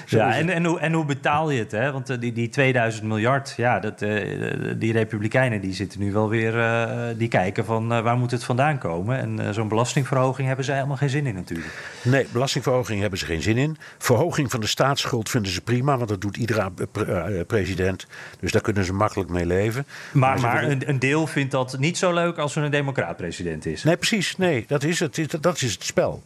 Ja, 0.05 0.33
en, 0.37 0.49
en, 0.49 0.65
hoe, 0.65 0.79
en 0.79 0.93
hoe 0.93 1.05
betaal 1.05 1.49
je 1.49 1.59
het? 1.59 1.71
Hè? 1.71 1.91
Want 1.91 2.09
eh, 2.09 2.19
die, 2.19 2.33
die 2.33 2.49
2000 2.49 3.03
miljard, 3.05 3.53
ja, 3.57 3.79
dat, 3.79 4.01
eh, 4.01 4.41
die 4.77 4.91
Republikeinen 4.91 5.61
die 5.61 5.73
zitten 5.73 5.99
nu 5.99 6.11
wel 6.11 6.29
weer... 6.29 6.59
eh, 6.59 7.03
die 7.17 7.27
kijken 7.27 7.65
van 7.65 7.87
waar 7.87 8.17
moet 8.17 8.31
het 8.31 8.43
vandaan 8.43 8.77
komen? 8.77 9.19
En 9.19 9.53
zo'n 9.53 9.67
belastingverhoging 9.67 10.47
hebben 10.47 10.65
zij 10.65 10.75
helemaal 10.75 10.97
geen 10.97 11.09
zin 11.09 11.25
in 11.25 11.35
natuurlijk. 11.35 11.69
Nee, 12.01 12.27
belastingverhoging 12.31 13.01
hebben 13.01 13.19
ze 13.19 13.25
geen 13.25 13.41
zin 13.41 13.57
in. 13.57 13.77
Verhoging 13.97 14.51
van 14.51 14.59
de 14.59 14.67
staatsschuld 14.67 15.29
vinden 15.29 15.51
ze 15.51 15.61
prima, 15.61 15.97
want 15.97 16.09
dat 16.09 16.21
doet 16.21 16.37
iedere 16.37 16.71
pre- 16.91 17.43
president. 17.47 18.07
Dus 18.39 18.51
daar 18.51 18.61
kunnen 18.61 18.74
ze 18.83 18.93
makkelijk 18.93 19.29
mee 19.29 19.45
leven. 19.45 19.85
Maar, 20.11 20.39
maar 20.39 20.63
een, 20.63 20.89
een 20.89 20.99
deel 20.99 21.27
vindt 21.27 21.51
dat 21.51 21.77
niet 21.79 21.97
zo 21.97 22.13
leuk 22.13 22.37
als 22.37 22.55
er 22.55 22.63
een 22.63 22.71
democraat 22.71 23.17
president 23.17 23.65
is. 23.65 23.83
Nee, 23.83 23.97
precies. 23.97 24.37
Nee, 24.37 24.65
dat 24.67 24.83
is 24.83 24.99
het, 24.99 25.37
dat 25.41 25.61
is 25.61 25.71
het 25.73 25.83
spel. 25.83 26.23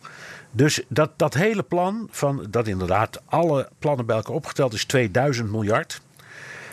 Dus 0.51 0.81
dat, 0.87 1.11
dat 1.15 1.33
hele 1.33 1.63
plan, 1.63 2.07
van, 2.11 2.45
dat 2.49 2.67
inderdaad 2.67 3.21
alle 3.25 3.69
plannen 3.79 4.05
bij 4.05 4.15
elkaar 4.15 4.35
opgeteld 4.35 4.73
is 4.73 4.85
2000 4.85 5.51
miljard. 5.51 6.01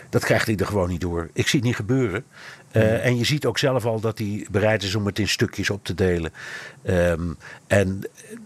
Dat 0.09 0.23
krijgt 0.25 0.45
hij 0.45 0.55
er 0.55 0.65
gewoon 0.65 0.89
niet 0.89 1.01
door. 1.01 1.29
Ik 1.33 1.47
zie 1.47 1.59
het 1.59 1.67
niet 1.67 1.77
gebeuren. 1.77 2.25
Eh, 2.71 3.05
En 3.05 3.17
je 3.17 3.23
ziet 3.25 3.45
ook 3.45 3.57
zelf 3.57 3.85
al 3.85 3.99
dat 3.99 4.17
hij 4.17 4.47
bereid 4.51 4.83
is 4.83 4.95
om 4.95 5.05
het 5.05 5.19
in 5.19 5.27
stukjes 5.27 5.69
op 5.69 5.83
te 5.83 5.93
delen. 5.93 6.31
Ehm, 6.83 7.21
en 7.67 8.01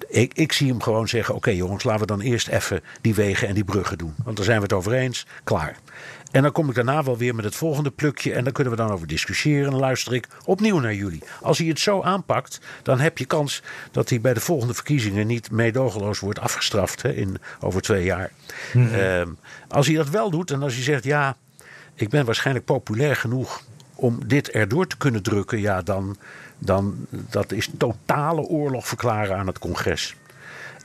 ik, 0.10 0.34
ik 0.34 0.52
zie 0.52 0.68
hem 0.68 0.82
gewoon 0.82 1.08
zeggen: 1.08 1.36
Oké 1.36 1.50
jongens, 1.50 1.84
laten 1.84 2.02
we 2.02 2.08
dan 2.08 2.22
eerst 2.22 2.48
even 2.48 2.82
die 3.02 3.16
wegen 3.16 3.48
en 3.48 3.54
die 3.54 3.64
bruggen 3.64 3.98
doen. 3.98 4.14
Want 4.24 4.36
daar 4.36 4.46
zijn 4.46 4.58
we 4.58 4.64
het 4.64 4.74
over 4.74 4.94
eens. 4.94 5.26
Klaar. 5.44 5.76
En 6.32 6.42
dan 6.42 6.52
kom 6.52 6.70
ik 6.70 6.76
daarna 6.76 7.04
wel 7.04 7.18
weer 7.18 7.36
met 7.36 7.46
het 7.46 7.56
volgende 7.56 7.92
plukje. 7.92 8.34
En 8.34 8.44
dan 8.44 8.54
kunnen 8.54 8.74
we 8.74 8.80
dan 8.80 8.92
over 8.92 9.08
discussiëren. 9.08 9.66
En 9.66 9.72
dan 9.72 9.80
luister 9.80 10.14
ik 10.14 10.28
opnieuw 10.46 10.80
naar 10.80 10.94
jullie. 10.94 11.24
Als 11.42 11.58
hij 11.58 11.68
het 11.68 11.80
zo 11.80 12.02
aanpakt, 12.02 12.60
dan 12.84 13.00
heb 13.00 13.18
je 13.18 13.26
kans 13.26 13.64
dat 13.92 14.10
hij 14.10 14.22
bij 14.22 14.34
de 14.34 14.40
volgende 14.40 14.74
verkiezingen 14.74 15.28
niet 15.28 15.52
meedogenloos 15.52 16.20
wordt 16.20 16.40
afgestraft 16.40 17.02
hè, 17.02 17.14
in, 17.14 17.38
over 17.60 17.82
twee 17.82 18.04
jaar. 18.04 18.32
Ehm, 18.74 19.30
als 19.68 19.88
hij 19.88 19.96
dat 19.96 20.10
wel 20.10 20.30
doet 20.30 20.52
en 20.52 20.64
als 20.64 20.74
hij 20.74 20.84
zegt: 20.84 21.04
Ja, 21.04 21.38
ik 21.96 22.10
ben 22.10 22.26
waarschijnlijk 22.26 22.66
populair 22.66 23.16
genoeg 23.16 23.64
om 23.96 24.28
dit 24.28 24.50
erdoor 24.50 24.88
te 24.88 24.98
kunnen 24.98 25.24
drukken. 25.24 25.60
Ja, 25.60 25.82
dan, 25.82 26.18
dan 26.58 26.96
dat 27.10 27.52
is 27.52 27.70
totale 27.78 28.42
oorlog 28.42 28.88
verklaren 28.88 29.38
aan 29.38 29.48
het 29.48 29.60
congres. 29.60 30.16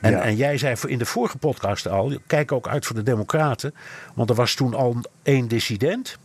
En, 0.01 0.11
Ja. 0.11 0.21
en 0.21 0.35
jij 0.35 0.57
zei 0.57 0.75
in 0.87 0.97
de 0.97 1.05
vorige 1.05 1.37
podcast 1.37 1.87
al, 1.87 2.17
kijk 2.27 2.51
ook 2.51 2.67
uit 2.67 2.85
voor 2.85 2.95
de 2.95 3.03
Democraten. 3.03 3.73
Want 4.13 4.29
er 4.29 4.35
was 4.35 4.53
toen 4.53 4.73
al 4.73 4.95
één 5.23 5.47
dissident. 5.47 6.17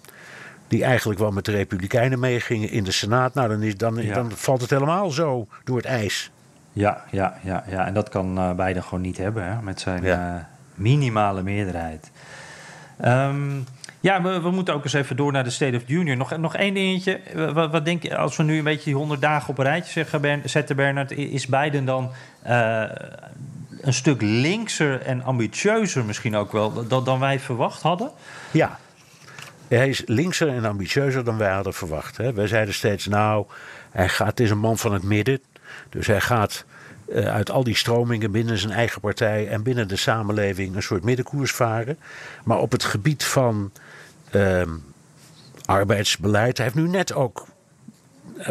Die 0.68 0.84
eigenlijk 0.84 1.18
wel 1.20 1.30
met 1.30 1.44
de 1.44 1.52
Republikeinen 1.52 2.18
meegingen 2.18 2.70
in 2.70 2.84
de 2.84 2.90
Senaat. 2.92 3.34
Nou, 3.34 3.48
dan, 3.48 3.62
is, 3.62 3.76
dan, 3.76 3.96
Ja. 4.02 4.14
dan 4.14 4.30
valt 4.34 4.60
het 4.60 4.70
helemaal 4.70 5.10
zo 5.10 5.46
door 5.64 5.76
het 5.76 5.86
ijs. 5.86 6.30
Ja, 6.72 7.04
ja, 7.10 7.38
ja, 7.42 7.64
ja. 7.68 7.86
en 7.86 7.94
dat 7.94 8.08
kan 8.08 8.38
eh 8.38 8.52
Biden 8.52 8.82
gewoon 8.82 9.00
niet 9.00 9.16
hebben 9.18 9.44
hè, 9.44 9.62
met 9.62 9.80
zijn 9.80 10.02
Ja. 10.02 10.36
eh, 10.36 10.44
minimale 10.74 11.42
meerderheid. 11.42 12.10
Ehm, 13.00 13.50
ja, 14.00 14.22
we, 14.22 14.40
we 14.40 14.50
moeten 14.50 14.74
ook 14.74 14.84
eens 14.84 14.92
even 14.92 15.16
door 15.16 15.32
naar 15.32 15.44
de 15.44 15.50
State 15.50 15.76
of 15.76 15.82
the 15.82 15.92
Union. 15.92 16.18
Nog, 16.18 16.36
nog 16.36 16.56
één 16.56 16.74
dingetje. 16.74 17.20
Wat, 17.54 17.70
wat 17.70 17.84
denk 17.84 18.02
je, 18.02 18.16
als 18.16 18.36
we 18.36 18.42
nu 18.42 18.58
een 18.58 18.64
beetje 18.64 18.84
die 18.84 18.94
100 18.94 19.20
dagen 19.20 19.48
op 19.48 19.58
een 19.58 19.64
rijtje 19.64 19.92
zeggen, 19.92 20.20
Bern- 20.20 20.42
zetten, 20.44 20.76
Bernard, 20.76 21.10
is 21.10 21.46
Biden 21.46 21.84
dan 21.84 22.10
eh, 22.42 22.82
een 23.83 23.93
stuk 23.93 24.22
linkser 24.22 25.01
en 25.01 25.22
ambitieuzer 25.22 26.05
misschien 26.05 26.37
ook 26.37 26.53
wel 26.53 26.87
dan, 26.87 27.05
dan 27.05 27.20
wij 27.20 27.41
verwacht 27.41 27.83
hadden? 27.83 28.11
Ja. 28.51 28.78
Hij 29.68 29.89
is 29.89 30.03
linkser 30.07 30.49
en 30.49 30.64
ambitieuzer 30.64 31.24
dan 31.24 31.39
wij 31.39 31.53
hadden 31.53 31.74
verwacht. 31.74 32.16
Hè. 32.16 32.33
Wij 32.33 32.47
zeiden 32.47 32.74
steeds, 32.74 33.07
nou, 33.07 33.47
hij 33.91 34.09
gaat, 34.09 34.26
het 34.26 34.41
is 34.41 34.51
een 34.51 34.59
man 34.59 34.78
van 34.78 34.93
het 34.93 35.03
midden. 35.03 35.41
Dus 35.89 36.07
hij 36.07 36.20
gaat 36.20 36.64
eh, 37.09 37.35
uit 37.35 37.51
al 37.51 37.64
die 37.64 37.76
stromingen 37.76 38.30
binnen 38.30 38.59
zijn 38.59 38.72
eigen 38.72 39.01
partij 39.01 39.49
en 39.49 39.62
binnen 39.62 39.89
de 39.89 39.97
samenleving 39.97 40.76
een 40.76 40.83
soort 40.83 41.05
middenkoers 41.05 41.53
varen. 41.53 41.99
Maar 42.45 42.59
op 42.59 42.72
het 42.72 42.85
gebied 42.85 43.24
van 43.24 43.72
ehm, 44.30 44.70
arbeidsbeleid, 45.64 46.57
hij 46.57 46.66
heeft 46.66 46.78
nu 46.78 46.89
net 46.89 47.14
ook 47.14 47.47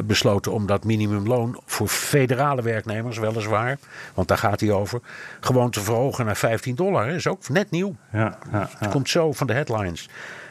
besloten 0.06 0.52
om 0.52 0.66
dat 0.66 0.84
minimumloon 0.84 1.60
voor 1.66 1.88
federale 1.88 2.62
werknemers, 2.62 3.18
weliswaar, 3.18 3.78
want 4.14 4.28
daar 4.28 4.38
gaat 4.38 4.60
hij 4.60 4.72
over, 4.72 5.00
gewoon 5.40 5.70
te 5.72 5.82
verhogen 5.82 6.26
naar 6.26 6.38
15 6.38 6.76
dollar. 6.76 7.06
Dat 7.08 7.16
is 7.16 7.28
ook 7.28 7.50
net 7.50 7.72
nieuw. 7.72 7.96
Ja, 8.12 8.38
ja, 8.52 8.70
Het 8.78 8.92
komt 8.92 9.10
zo 9.10 9.32
van 9.32 9.48
de 9.48 9.54
headlines. 9.54 10.10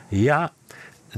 Ja, 0.09 0.53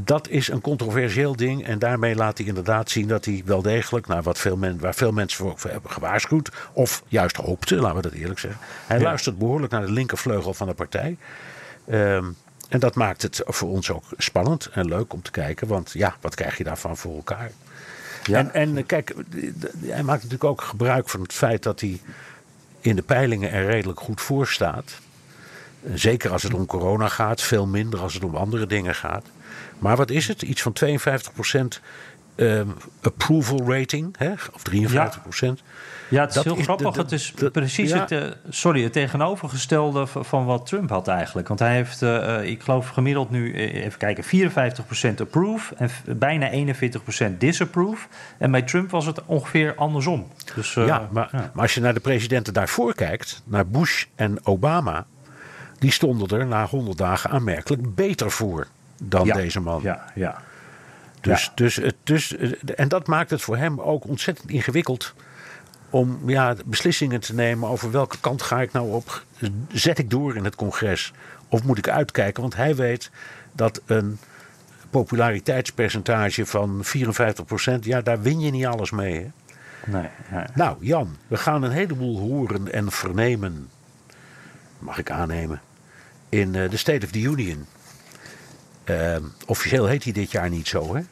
dat 0.01 0.29
is 0.29 0.49
een 0.49 0.61
controversieel 0.61 1.37
ding. 1.37 1.65
En 1.67 1.79
daarmee 1.79 2.15
laat 2.15 2.39
hij 2.39 2.47
inderdaad 2.47 2.91
zien 2.91 3.09
dat 3.09 3.25
hij 3.25 3.43
wel 3.45 3.63
degelijk, 3.63 4.07
nou, 4.07 4.23
wat 4.23 4.39
veel 4.39 4.57
men, 4.57 4.81
waar 4.81 4.95
veel 4.95 5.13
mensen 5.13 5.39
voor 5.57 5.71
hebben 5.71 5.91
gewaarschuwd, 5.91 6.51
of 6.73 7.03
juist 7.09 7.37
hoopten, 7.37 7.79
laten 7.79 7.97
we 7.97 8.03
dat 8.03 8.13
eerlijk 8.13 8.39
zeggen. 8.41 8.61
Hij 8.87 8.99
Ja. 8.99 9.03
luistert 9.05 9.39
behoorlijk 9.39 9.73
naar 9.73 9.87
de 9.87 9.93
linkervleugel 9.93 10.55
van 10.55 10.67
de 10.67 10.75
partij. 10.75 11.17
Ehm, 11.89 12.25
en 12.69 12.81
dat 12.81 12.95
maakt 12.95 13.23
het 13.23 13.41
voor 13.45 13.69
ons 13.71 13.91
ook 13.91 14.05
spannend 14.17 14.67
en 14.73 14.87
leuk 14.89 15.13
om 15.13 15.23
te 15.23 15.31
kijken. 15.31 15.67
Want 15.69 15.91
ja, 15.93 16.15
wat 16.21 16.35
krijg 16.35 16.59
je 16.59 16.65
daarvan 16.65 16.97
voor 16.97 17.15
elkaar? 17.15 17.51
En, 18.31 18.55
en 18.55 18.77
eh, 18.77 18.87
kijk, 18.87 19.15
hij 19.87 20.03
maakt 20.03 20.23
natuurlijk 20.23 20.45
ook 20.45 20.63
gebruik 20.63 21.09
van 21.09 21.21
het 21.21 21.33
feit 21.33 21.63
dat 21.63 21.81
hij 21.81 22.01
in 22.81 22.97
de 22.97 23.03
peilingen 23.03 23.51
er 23.51 23.67
redelijk 23.67 24.01
goed 24.01 24.21
voor 24.21 24.47
staat. 24.47 24.99
Zeker 25.95 26.31
als 26.31 26.43
het 26.43 26.55
om 26.55 26.67
corona 26.67 27.09
gaat, 27.09 27.43
veel 27.43 27.67
minder 27.67 28.01
als 28.01 28.15
het 28.15 28.25
om 28.25 28.37
andere 28.37 28.67
dingen 28.67 28.95
gaat. 28.95 29.25
Maar 29.79 29.97
wat 29.97 30.11
is 30.11 30.29
het? 30.29 30.43
Iets 30.43 30.63
van 30.63 30.75
52% 30.85 31.81
ehm, 32.35 32.69
approval 33.03 33.59
rating, 33.75 34.15
hè? 34.19 34.33
of 34.33 34.63
53%. 34.63 35.63
Ja, 36.09 36.21
het 36.21 36.29
is 36.29 36.35
Dat 36.35 36.45
heel 36.45 36.57
is 36.57 36.65
grappig. 36.65 36.97
het 36.97 37.13
is 37.13 37.33
de- 37.37 37.51
precies 37.51 37.91
ja. 37.91 38.01
het, 38.01 38.11
eh, 38.11 38.23
sorry, 38.49 38.83
het 38.83 38.93
tegenovergestelde 38.93 40.07
van 40.07 40.45
wat 40.45 40.67
Trump 40.67 40.91
had 40.91 41.09
eigenlijk. 41.09 41.49
Want 41.49 41.61
hij 41.61 41.75
heeft, 41.75 42.03
eh, 42.03 42.37
eh, 42.39 42.51
ik 42.51 42.63
geloof 42.63 42.89
gemiddeld 42.89 43.31
nu, 43.31 43.55
even 43.55 43.99
kijken, 43.99 44.25
54% 44.25 45.21
approve 45.21 45.75
en 45.77 45.91
bijna 46.19 46.51
41% 46.51 47.41
disapprove. 47.41 48.07
En 48.39 48.51
bij 48.51 48.63
Trump 48.63 48.91
was 48.91 49.07
het 49.07 49.25
ongeveer 49.27 49.75
andersom. 49.75 50.29
Dus, 50.55 50.75
ja, 50.75 51.09
maar, 51.11 51.29
maar 51.33 51.63
als 51.63 51.75
je 51.75 51.81
naar 51.81 51.95
de 51.95 52.01
presidenten 52.01 52.53
daarvoor 52.53 52.95
kijkt, 52.95 53.43
naar 53.45 53.67
Bush 53.67 54.05
en 54.15 54.47
Obama, 54.47 55.07
die 55.79 55.91
stonden 55.93 56.39
er 56.39 56.47
na 56.47 56.67
100 56.67 56.99
dagen 56.99 57.31
aanmerkelijk 57.31 57.95
beter 57.95 58.31
voor 58.31 58.67
dan 59.03 59.27
ja, 59.27 59.35
deze 59.35 59.61
man. 59.61 59.81
Ja, 59.83 60.05
ja. 60.15 60.43
Dus, 61.23 61.45
Ja. 61.45 61.53
dus, 61.55 61.77
het- 61.77 61.95
dus, 62.03 62.37
eh, 62.37 62.51
en 62.77 62.89
dat 62.89 63.07
maakt 63.07 63.31
het 63.31 63.43
voor 63.43 63.57
hem 63.57 63.81
ook 63.81 64.07
ontzettend 64.09 64.51
ingewikkeld 64.51 65.15
om 65.91 66.19
ja, 66.31 66.55
beslissingen 66.65 67.21
te 67.21 67.35
nemen 67.35 67.69
over 67.69 67.91
welke 67.91 68.17
kant 68.21 68.43
ga 68.43 68.61
ik 68.61 68.73
nou 68.73 68.93
op. 68.93 69.25
Zet 69.73 69.99
ik 69.99 70.11
door 70.11 70.37
in 70.37 70.45
het 70.45 70.55
congres 70.55 71.13
of 71.49 71.63
moet 71.63 71.79
ik 71.79 71.89
uitkijken? 71.89 72.43
Want 72.43 72.57
hij 72.57 72.75
weet 72.77 73.11
dat 73.53 73.81
een 73.87 74.19
populariteitspercentage 74.91 76.47
van 76.47 76.81
54%, 76.85 77.85
ja, 77.85 78.01
daar 78.01 78.23
win 78.23 78.41
je 78.41 78.51
niet 78.51 78.67
alles 78.67 78.91
mee. 78.91 79.15
Hè? 79.15 79.29
Nee, 79.99 80.09
nee. 80.31 80.45
Nou, 80.55 80.77
Jan, 80.81 81.17
we 81.29 81.37
gaan 81.37 81.63
een 81.63 81.71
heleboel 81.71 82.19
horen 82.19 82.73
en 82.73 82.91
vernemen, 82.93 83.69
mag 84.79 84.99
ik 84.99 85.11
aannemen, 85.11 85.61
in 86.29 86.55
eh, 86.55 86.71
de 86.71 86.77
State 86.77 87.07
of 87.07 87.13
the 87.13 87.21
Union. 87.21 87.67
Eh, 88.85 89.17
officieel 89.47 89.87
heet 89.87 90.05
hij 90.05 90.13
dit 90.13 90.31
jaar 90.31 90.49
niet 90.51 90.69
zo, 90.69 90.95
hè? 90.97 91.03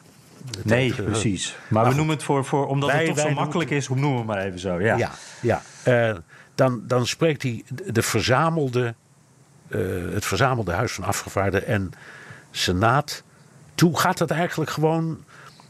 Nee, 0.63 0.89
eh, 0.97 1.03
precies. 1.03 1.55
Maar 1.67 1.81
we 1.81 1.87
goed. 1.87 1.97
noemen 1.97 2.15
het 2.15 2.23
voor, 2.25 2.45
voor 2.45 2.67
omdat 2.67 2.89
Wij- 2.89 2.97
het 2.97 3.07
toch 3.07 3.17
zo 3.17 3.23
noemen- 3.23 3.41
makkelijk 3.43 3.69
is, 3.69 3.85
hoe 3.85 3.97
noemen 3.99 4.19
we 4.19 4.25
maar 4.25 4.45
even 4.45 4.59
zo. 4.59 4.79
Ja. 4.81 4.97
Ja, 4.97 5.11
ja. 5.41 5.61
Eh, 5.83 6.15
dan, 6.55 6.81
dan 6.87 7.07
spreekt 7.07 7.41
hij 7.43 7.63
de, 7.67 7.91
de 7.91 8.01
verzamelde, 8.01 8.93
eh, 9.67 9.79
het 10.13 10.25
verzamelde 10.25 10.71
Huis 10.71 10.91
van 10.91 11.03
Afgevaarden 11.03 11.65
en 11.67 11.91
Senaat 12.51 13.23
toe. 13.75 13.99
Gaat 13.99 14.17
dat 14.17 14.31
eigenlijk 14.31 14.71
gewoon 14.71 15.23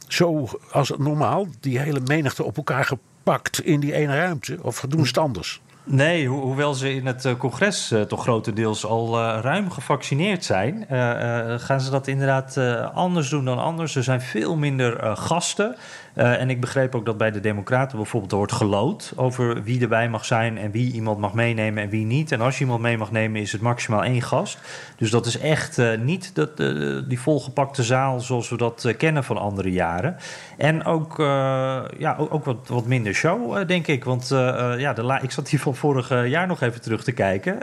zo 0.08 0.48
als 0.72 0.92
normaal, 0.98 1.48
die 1.60 1.80
hele 1.80 2.00
menigte 2.06 2.44
op 2.44 2.58
elkaar 2.58 2.86
gepakt 2.86 3.60
in 3.62 3.80
die 3.80 3.94
ene 3.94 4.16
ruimte? 4.16 4.58
Of 4.62 4.86
doen 4.90 5.02
ze 5.02 5.08
het 5.08 5.18
anders? 5.18 5.62
Nee, 5.94 6.28
hoewel 6.28 6.74
ze 6.74 6.94
in 6.94 7.06
het 7.06 7.36
congres 7.38 7.94
toch 8.08 8.22
grotendeels 8.22 8.86
al 8.86 9.20
ruim 9.20 9.72
gevaccineerd 9.72 10.46
zijn, 10.46 10.86
gaan 11.60 11.82
ze 11.82 11.92
dat 11.92 12.08
inderdaad 12.08 12.58
anders 12.94 13.30
doen 13.30 13.46
dan 13.46 13.60
anders. 13.60 13.96
Er 13.96 14.04
zijn 14.04 14.22
veel 14.22 14.56
minder 14.58 15.18
gasten. 15.18 15.76
En 16.14 16.50
ik 16.50 16.62
begreep 16.62 16.96
ook 16.96 17.06
dat 17.06 17.18
bij 17.18 17.32
de 17.32 17.40
Democraten 17.40 17.98
bijvoorbeeld 17.98 18.32
er 18.32 18.38
wordt 18.38 18.52
gelood 18.52 19.14
over 19.16 19.64
wie 19.64 19.82
erbij 19.82 20.10
mag 20.10 20.26
zijn 20.26 20.58
en 20.58 20.72
wie 20.72 20.94
iemand 20.94 21.18
mag 21.18 21.34
meenemen 21.34 21.84
en 21.84 21.90
wie 21.90 22.06
niet. 22.06 22.32
En 22.32 22.42
als 22.42 22.58
je 22.58 22.64
iemand 22.64 22.82
mee 22.82 22.98
mag 22.98 23.12
nemen, 23.12 23.42
is 23.42 23.52
het 23.52 23.62
maximaal 23.62 24.04
één 24.04 24.22
gast. 24.22 24.58
Dus 24.98 25.10
dat 25.10 25.26
is 25.26 25.40
echt 25.40 25.82
niet 26.00 26.36
dat, 26.36 26.58
die 27.08 27.20
volgepakte 27.20 27.84
zaal 27.84 28.20
zoals 28.20 28.50
we 28.50 28.58
dat 28.58 28.94
kennen 28.98 29.24
van 29.24 29.38
andere 29.38 29.72
jaren. 29.72 30.16
En 30.58 30.86
ook, 30.86 31.18
ja, 31.98 32.16
ook, 32.18 32.34
ook, 32.34 32.46
wat, 32.46 32.68
wat 32.68 32.86
minder 32.86 33.14
show, 33.14 33.68
denk 33.68 33.88
ik. 33.88 34.04
Want 34.04 34.28
ja, 34.78 34.94
de 34.94 35.20
ik 35.22 35.32
zat 35.32 35.50
hier 35.50 35.60
van 35.60 35.76
vorig 35.82 36.28
jaar 36.28 36.48
nog 36.48 36.62
even 36.62 36.82
terug 36.82 37.04
te 37.04 37.12
kijken. 37.12 37.58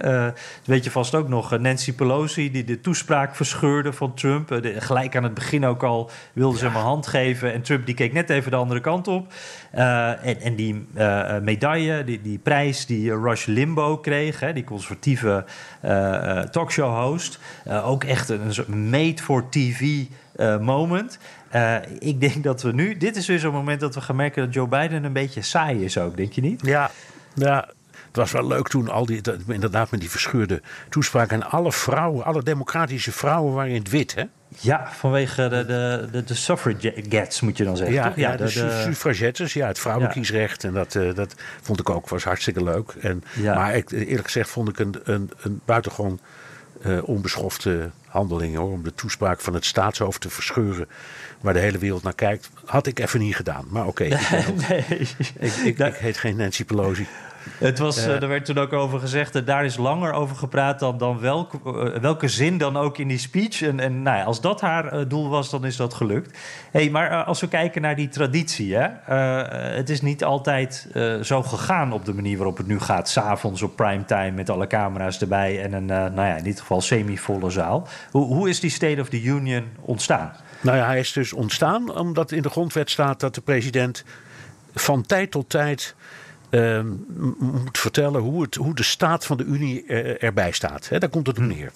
weet 0.65 0.85
je 0.85 0.91
vast 0.91 1.15
ook 1.15 1.29
nog, 1.29 1.59
Nancy 1.59 1.95
Pelosi 1.95 2.51
die 2.51 2.65
de 2.65 2.81
toespraak 2.81 3.37
verscheurde 3.37 3.93
van 3.93 4.15
Trump. 4.15 4.49
De, 4.49 4.81
gelijk 4.81 5.17
aan 5.17 5.23
het 5.23 5.35
begin 5.35 5.67
ook 5.67 5.83
al 5.83 6.11
wilde 6.33 6.59
ze 6.59 6.65
hem 6.65 6.75
een 6.75 6.83
hand 6.83 7.07
geven. 7.07 7.53
En 7.53 7.63
Trump 7.63 7.87
die 7.87 7.95
keek 7.95 8.13
net 8.13 8.31
even 8.31 8.51
de 8.51 8.57
andere 8.57 8.81
kant 8.81 9.09
op. 9.09 9.33
En, 9.71 10.41
en, 10.41 10.55
die 10.55 10.87
medaille, 11.43 12.05
die, 12.05 12.21
die 12.23 12.39
prijs 12.39 12.87
die 12.87 13.21
Rush 13.21 13.47
Limbo 13.47 13.99
kreeg, 13.99 14.41
hè, 14.41 14.53
die 14.53 14.65
conservatieve 14.65 15.45
uh, 15.85 16.41
talkshow-host, 16.41 17.39
ook 17.85 18.05
echt 18.05 18.29
een, 18.29 18.53
een 18.67 18.91
made-for-TV 18.91 20.05
moment. 20.61 21.19
ik 21.99 22.21
denk 22.21 22.45
dat 22.45 22.63
we 22.63 22.73
nu, 22.73 22.97
dit 22.97 23.17
is 23.17 23.27
weer 23.27 23.39
zo'n 23.39 23.53
moment 23.53 23.81
dat 23.81 23.95
we 23.95 24.01
gaan 24.01 24.17
merken 24.17 24.45
dat 24.45 24.55
Joe 24.55 24.69
Biden 24.69 25.05
een 25.05 25.13
beetje 25.13 25.43
saai 25.43 25.85
is 25.85 25.99
ook, 25.99 26.17
denk 26.17 26.33
je 26.33 26.41
niet? 26.41 26.67
Ja, 26.67 26.91
ja 27.35 27.69
was 28.19 28.33
wel 28.33 28.47
leuk 28.47 28.69
toen, 28.69 28.89
al 28.89 29.07
die, 29.07 29.21
inderdaad 29.47 29.91
met 29.91 30.01
die 30.01 30.11
verscheurde 30.11 30.63
toespraak. 30.89 31.31
En 31.31 31.51
alle 31.51 31.73
vrouwen, 31.73 32.25
alle 32.25 32.43
democratische 32.43 33.13
vrouwen 33.13 33.55
waren 33.55 33.71
in 33.73 33.79
het 33.79 33.91
wit, 33.91 34.15
hè? 34.15 34.25
Ja, 34.61 34.91
vanwege 34.93 35.49
de, 35.49 35.65
de, 35.67 36.09
de, 36.13 36.25
de 36.25 36.35
suffragettes 36.35 37.41
moet 37.41 37.57
je 37.57 37.65
dan 37.65 37.77
zeggen. 37.77 37.95
Ja, 37.95 38.13
ja, 38.17 38.37
de, 38.37 38.45
de, 38.45 38.83
suffragettes, 38.85 39.53
ja, 39.53 39.67
het 39.67 39.79
vrouwenkiesrecht. 39.79 40.65
En 40.65 40.73
dat, 40.73 40.95
uh, 40.95 41.15
dat 41.15 41.35
vond 41.63 41.81
ik 41.81 41.91
ook 41.91 42.09
was 42.09 42.25
hartstikke 42.25 42.63
leuk. 42.63 42.95
En, 43.01 43.25
ja. 43.35 43.55
Maar 43.55 43.77
ik, 43.77 43.91
eerlijk 43.91 44.25
gezegd 44.25 44.51
vond 44.51 44.69
ik 44.69 44.79
een, 44.79 44.95
een, 45.05 45.31
een 45.41 45.61
buitengewoon 45.65 46.21
uh, 46.87 47.09
onbeschofte 47.09 47.91
handeling 48.07 48.57
hoor, 48.57 48.71
om 48.71 48.83
de 48.83 48.95
toespraak 48.95 49.41
van 49.41 49.55
het 49.55 49.65
staatshoofd 49.65 50.21
te 50.21 50.31
verscheuren. 50.31 50.89
Waar 51.41 51.53
de 51.53 51.59
hele 51.59 51.79
wereld 51.79 52.03
naar 52.03 52.15
kijkt, 52.15 52.51
had 52.65 52.87
ik 52.87 52.99
even 52.99 53.21
niet 53.21 53.37
gedaan. 53.37 53.67
Maar 53.71 53.87
oké, 53.87 54.05
okay, 54.13 54.45
nee, 54.69 54.85
ik, 54.89 55.15
ik, 55.19 55.53
ik, 55.65 55.79
ik, 55.79 55.95
heet 55.95 56.17
geen 56.17 56.37
Nancy 56.37 56.65
Pelosi. 56.65 57.07
Het 57.59 57.79
was, 57.79 58.07
uh, 58.07 58.23
er 58.23 58.29
werd 58.29 58.45
toen 58.45 58.59
ook 58.59 58.73
over 58.73 59.01
gezegd, 59.01 59.33
dat 59.33 59.47
daar 59.47 59.65
is 59.65 59.77
langer 59.77 60.13
over 60.13 60.37
gepraat 60.37 60.79
dan, 60.79 60.99
dan 60.99 61.21
welke, 61.21 61.59
uh, 61.65 62.01
welke 62.01 62.29
zin 62.29 62.59
dan 62.59 62.77
ook 62.77 62.99
in 62.99 63.09
die 63.09 63.19
speech. 63.19 63.63
En, 63.63 63.81
en 63.81 64.03
nou 64.03 64.17
ja, 64.17 64.25
als 64.25 64.41
dat 64.41 64.61
haar 64.61 64.95
uh, 64.95 65.05
doel 65.09 65.29
was, 65.29 65.51
dan 65.51 65.65
is 65.65 65.77
dat 65.77 65.95
gelukt. 65.95 66.39
Hey, 66.71 66.91
maar 66.91 67.25
als 67.25 67.41
we 67.41 67.49
kijken 67.49 67.83
naar 67.83 67.97
die 67.97 68.09
traditie, 68.09 68.77
hè, 68.77 68.89
het 69.77 69.91
is 69.91 70.01
niet 70.01 70.25
altijd 70.25 70.89
zo 71.23 71.43
gegaan 71.43 71.93
op 71.93 72.05
de 72.05 72.15
manier 72.15 72.37
waarop 72.37 72.57
het 72.57 72.67
nu 72.67 72.81
gaat. 72.81 73.09
S'avonds 73.09 73.63
op 73.63 73.77
primetime 73.77 74.31
met 74.31 74.51
alle 74.51 74.67
camera's 74.67 75.21
erbij 75.21 75.63
en 75.63 75.73
een, 75.73 75.87
nou 75.87 76.15
ja, 76.15 76.37
in 76.37 76.45
dit 76.45 76.61
geval 76.61 76.81
semi-volle 76.81 77.51
zaal. 77.51 77.89
Hoe, 78.11 78.27
hoe 78.27 78.49
is 78.49 78.61
die 78.61 78.71
State 78.71 79.01
of 79.01 79.09
the 79.09 79.23
Union 79.23 79.65
ontstaan? 79.81 80.33
Nou 80.61 80.77
ja, 80.77 80.87
hij 80.87 80.99
is 80.99 81.13
dus 81.13 81.33
ontstaan 81.33 81.99
omdat 81.99 82.33
in 82.33 82.43
de 82.43 82.51
grondwet 82.51 82.91
staat 82.91 83.21
dat 83.21 83.35
de 83.35 83.41
president 83.41 84.05
van 84.75 85.03
tijd 85.03 85.31
tot 85.31 85.49
tijd 85.49 85.95
uh, 86.51 86.81
moet 87.39 87.79
vertellen 87.79 88.21
hoe, 88.21 88.43
het, 88.43 88.55
hoe 88.55 88.75
de 88.75 88.83
staat 88.83 89.27
van 89.27 89.37
de 89.37 89.45
Unie 89.45 89.87
erbij 90.19 90.53
staat. 90.53 90.89
daar 90.91 91.09
komt 91.09 91.27
het 91.27 91.39
op 91.39 91.45
neer. 91.45 91.73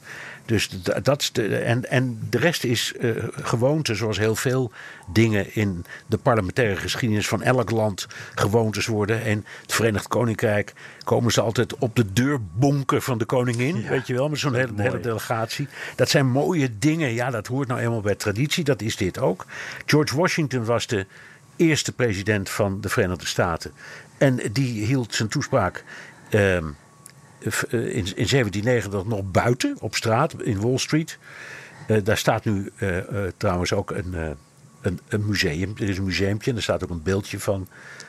Dus 0.46 0.68
dat 1.02 1.30
de, 1.32 1.56
en, 1.56 1.90
en 1.90 2.26
de 2.30 2.38
rest 2.38 2.64
is 2.64 2.92
uh, 3.00 3.24
gewoonte, 3.30 3.94
zoals 3.94 4.18
heel 4.18 4.34
veel 4.34 4.72
dingen 5.12 5.54
in 5.54 5.84
de 6.06 6.18
parlementaire 6.18 6.76
geschiedenis 6.76 7.28
van 7.28 7.42
elk 7.42 7.70
land 7.70 8.06
gewoontes 8.34 8.86
worden. 8.86 9.22
En 9.22 9.44
het 9.62 9.72
Verenigd 9.72 10.08
Koninkrijk 10.08 10.72
komen 11.04 11.32
ze 11.32 11.40
altijd 11.40 11.76
op 11.78 11.96
de 11.96 12.12
deur 12.12 12.38
bonken 12.52 13.02
van 13.02 13.18
de 13.18 13.24
koningin, 13.24 13.88
weet 13.88 14.06
je 14.06 14.14
wel, 14.14 14.28
met 14.28 14.38
zo'n 14.38 14.54
hele, 14.54 14.72
hele, 14.76 15.00
delegatie. 15.00 15.68
Dat 15.96 16.08
zijn 16.08 16.26
mooie 16.26 16.78
dingen, 16.78 17.12
ja, 17.12 17.30
dat 17.30 17.46
hoort 17.46 17.68
nou 17.68 17.80
eenmaal 17.80 18.00
bij 18.00 18.14
traditie, 18.14 18.64
dat 18.64 18.82
is 18.82 18.96
dit 18.96 19.18
ook. 19.18 19.46
George 19.86 20.16
Washington 20.16 20.64
was 20.64 20.86
de 20.86 21.06
eerste 21.56 21.92
president 21.92 22.50
van 22.50 22.80
de 22.80 22.88
Verenigde 22.88 23.26
Staten. 23.26 23.72
En 24.22 24.40
die 24.52 24.84
hield 24.84 25.14
zijn 25.14 25.28
toespraak 25.28 25.84
uh, 26.30 26.56
in, 26.56 26.74
in 27.70 28.26
1790 28.26 29.04
nog 29.04 29.30
buiten, 29.30 29.76
op 29.80 29.94
straat, 29.94 30.42
in 30.42 30.60
Wall 30.60 30.78
Street. 30.78 31.18
Uh, 31.86 32.04
daar 32.04 32.16
staat 32.16 32.44
nu 32.44 32.72
uh, 32.80 32.98
trouwens 33.36 33.72
ook 33.72 33.90
een, 33.90 34.36
een, 34.80 35.00
een, 35.08 35.26
museum. 35.26 35.72
Er 35.76 35.88
is 35.88 35.98
een 35.98 36.04
museumpje 36.04 36.50
en 36.50 36.56
er 36.56 36.62
staat 36.62 36.84
ook 36.84 36.90
een 36.90 37.02
beeldje 37.02 37.40
van, 37.40 37.68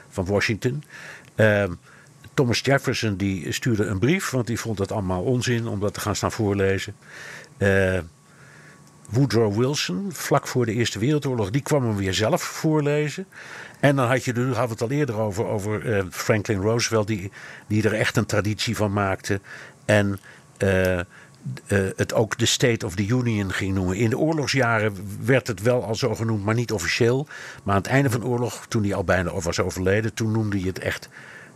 van 0.09 0.25
Washington. 0.25 0.83
Ehm, 1.35 1.71
Thomas 2.33 2.59
Jefferson 2.59 3.15
die 3.15 3.51
stuurde 3.51 3.85
een 3.85 3.99
brief, 3.99 4.29
want 4.29 4.47
die 4.47 4.59
vond 4.59 4.79
het 4.79 4.91
allemaal 4.91 5.23
onzin 5.23 5.67
om 5.67 5.79
dat 5.79 5.93
te 5.93 5.99
gaan 5.99 6.15
staan 6.15 6.31
voorlezen. 6.31 6.95
Woodrow 9.09 9.57
Wilson, 9.57 10.09
vlak 10.11 10.47
voor 10.47 10.65
de 10.65 10.73
Eerste 10.73 10.99
Wereldoorlog, 10.99 11.49
die 11.49 11.61
kwam 11.61 11.83
hem 11.83 11.95
weer 11.95 12.13
zelf 12.13 12.41
voorlezen. 12.41 13.25
En 13.83 13.95
dan 13.95 14.07
had 14.07 14.23
je, 14.23 14.33
daar 14.33 14.45
hadden 14.45 14.69
het 14.69 14.81
al 14.81 14.89
eerder 14.89 15.19
over, 15.19 15.45
over 15.45 15.85
uh, 15.85 16.03
Franklin 16.09 16.61
Roosevelt, 16.61 17.07
die, 17.07 17.31
die 17.67 17.83
er 17.83 17.93
echt 17.93 18.17
een 18.17 18.25
traditie 18.25 18.75
van 18.75 18.93
maakte. 18.93 19.39
En 19.85 20.19
uh, 20.57 20.97
uh, 20.97 21.03
het 21.95 22.13
ook 22.13 22.37
de 22.37 22.45
State 22.45 22.85
of 22.85 22.95
the 22.95 23.07
Union 23.07 23.51
ging 23.51 23.73
noemen. 23.73 23.95
In 23.95 24.09
de 24.09 24.17
oorlogsjaren 24.17 24.95
werd 25.25 25.47
het 25.47 25.61
wel 25.61 25.83
al 25.83 25.95
zo 25.95 26.15
genoemd, 26.15 26.43
maar 26.43 26.55
niet 26.55 26.71
officieel. 26.71 27.27
Maar 27.63 27.75
aan 27.75 27.81
het 27.81 27.91
einde 27.91 28.09
van 28.09 28.19
de 28.19 28.25
oorlog, 28.25 28.65
toen 28.67 28.83
hij 28.83 28.93
al 28.93 29.03
bijna 29.03 29.31
was 29.39 29.59
overleden, 29.59 30.13
toen 30.13 30.31
noemde 30.31 30.57
hij 30.57 30.67
het 30.67 30.79
echt 30.79 31.09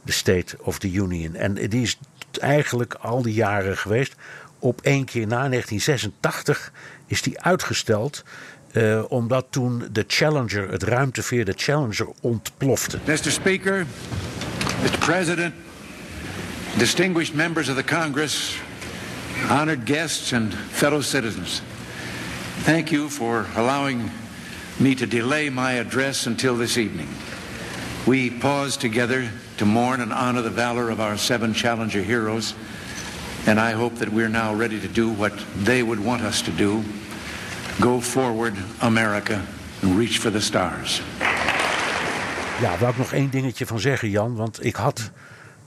de 0.03 0.11
State 0.11 0.57
of 0.59 0.79
the 0.79 0.91
Union. 0.91 1.35
En 1.35 1.53
die 1.53 1.81
is 1.81 1.99
eigenlijk 2.39 2.93
al 2.93 3.21
die 3.21 3.33
jaren 3.33 3.77
geweest. 3.77 4.15
Op 4.59 4.81
één 4.81 5.05
keer 5.05 5.27
na 5.27 5.49
1986 5.49 6.71
is 7.05 7.21
die 7.21 7.41
uitgesteld. 7.41 8.23
Uh, 8.73 9.03
omdat 9.07 9.45
toen 9.49 9.83
de 9.91 10.03
Challenger, 10.07 10.69
het 10.69 10.83
ruimteveer, 10.83 11.45
de 11.45 11.53
Challenger 11.55 12.07
ontplofte. 12.21 12.99
Mr. 13.05 13.31
Speaker, 13.31 13.85
Mr. 14.83 14.97
President, 14.99 15.53
distinguished 16.77 17.35
members 17.35 17.69
of 17.69 17.75
the 17.75 17.83
Congress, 17.83 18.59
honored 19.49 19.85
guests 19.85 20.33
and 20.33 20.53
fellow 20.53 21.01
citizens. 21.01 21.61
Thank 22.63 22.89
you 22.89 23.09
for 23.09 23.45
allowing 23.55 24.11
me 24.79 24.93
to 24.93 25.07
delay 25.07 25.49
my 25.49 25.79
address 25.79 26.27
until 26.27 26.57
this 26.57 26.77
evening. 26.77 27.07
We 28.05 28.29
pause 28.29 28.77
together 28.77 29.29
to 29.57 29.65
mourn 29.65 30.01
and 30.01 30.13
honor 30.13 30.41
the 30.41 30.49
valor 30.49 30.89
of 30.89 30.99
our 30.99 31.17
seven 31.17 31.53
Challenger 31.53 32.03
heroes, 32.03 32.53
and 33.45 33.59
I 33.59 33.71
hope 33.71 33.95
that 33.95 34.09
we're 34.09 34.29
now 34.29 34.53
ready 34.53 34.79
to 34.79 34.87
do 34.87 35.09
what 35.09 35.33
they 35.55 35.83
would 35.83 35.99
want 35.99 36.21
us 36.21 36.41
to 36.43 36.51
do 36.51 36.83
Go 37.79 38.01
forward, 38.01 38.53
America, 38.79 39.41
and 39.83 39.97
reach 39.97 40.19
for 40.19 40.31
the 40.31 40.39
stars. 40.39 41.01
Ja, 42.61 42.77
wou 42.77 42.91
ik 42.91 42.97
nog 42.97 43.13
één 43.13 43.29
dingetje 43.29 43.65
van 43.65 43.79
zeggen, 43.79 44.09
Jan. 44.09 44.35
Want 44.35 44.65
ik 44.65 44.75
had 44.75 45.11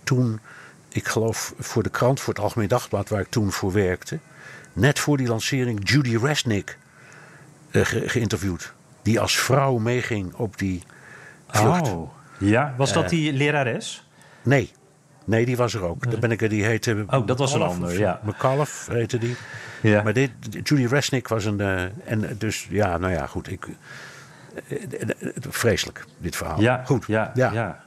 toen, 0.05 0.41
ik 0.89 1.09
geloof 1.09 1.55
voor 1.59 1.83
de 1.83 1.91
krant, 1.91 2.21
voor 2.21 2.35
het 2.35 2.43
Algemeen 2.43 2.69
Dagblad, 2.69 3.09
waar 3.09 3.21
ik 3.21 3.29
toen 3.29 3.53
voor 3.53 3.73
werkte, 3.73 4.19
net 4.73 4.99
voor 4.99 5.17
die 5.17 5.27
lancering 5.27 5.91
Judy 5.91 6.17
Resnick 6.17 6.79
uh, 7.71 7.83
geïnterviewd. 7.85 8.73
Die 9.03 9.21
als 9.21 9.39
vrouw 9.39 9.79
meeging 9.79 10.35
op 10.35 10.59
die 10.59 10.83
vlucht. 11.49 11.89
Oh, 11.89 12.11
ja. 12.39 12.75
Was 12.77 12.93
dat 12.93 13.05
uh, 13.05 13.09
die 13.09 13.33
lerares? 13.33 14.09
Nee. 14.43 14.73
Nee, 15.25 15.45
die 15.45 15.57
was 15.57 15.75
er 15.75 15.83
ook. 15.83 16.11
Dan 16.11 16.21
ben 16.21 16.31
ik 16.31 16.43
er, 16.43 16.49
die 16.49 16.65
heette. 16.65 17.05
Oh, 17.11 17.27
dat 17.27 17.39
was 17.39 17.53
een 17.53 17.63
ander, 17.63 17.99
ja. 17.99 18.21
McCullough 18.25 18.89
heette 18.89 19.19
die. 19.19 19.37
Ja. 19.81 20.03
Maar 20.03 20.13
dit, 20.13 20.31
Judy 20.63 20.87
Resnick 20.87 21.29
was 21.29 21.45
een. 21.45 21.61
Uh, 21.61 21.83
en 22.05 22.37
dus 22.39 22.67
ja, 22.71 22.99
nou 22.99 23.13
ja, 23.13 23.27
goed. 23.27 23.51
Ik, 23.51 23.67
uh, 23.67 23.75
vreselijk, 25.49 26.05
dit 26.19 26.37
verhaal. 26.37 26.61
Ja, 26.61 26.83
goed. 26.85 27.05
Ja, 27.07 27.31
ja. 27.35 27.53
ja. 27.53 27.81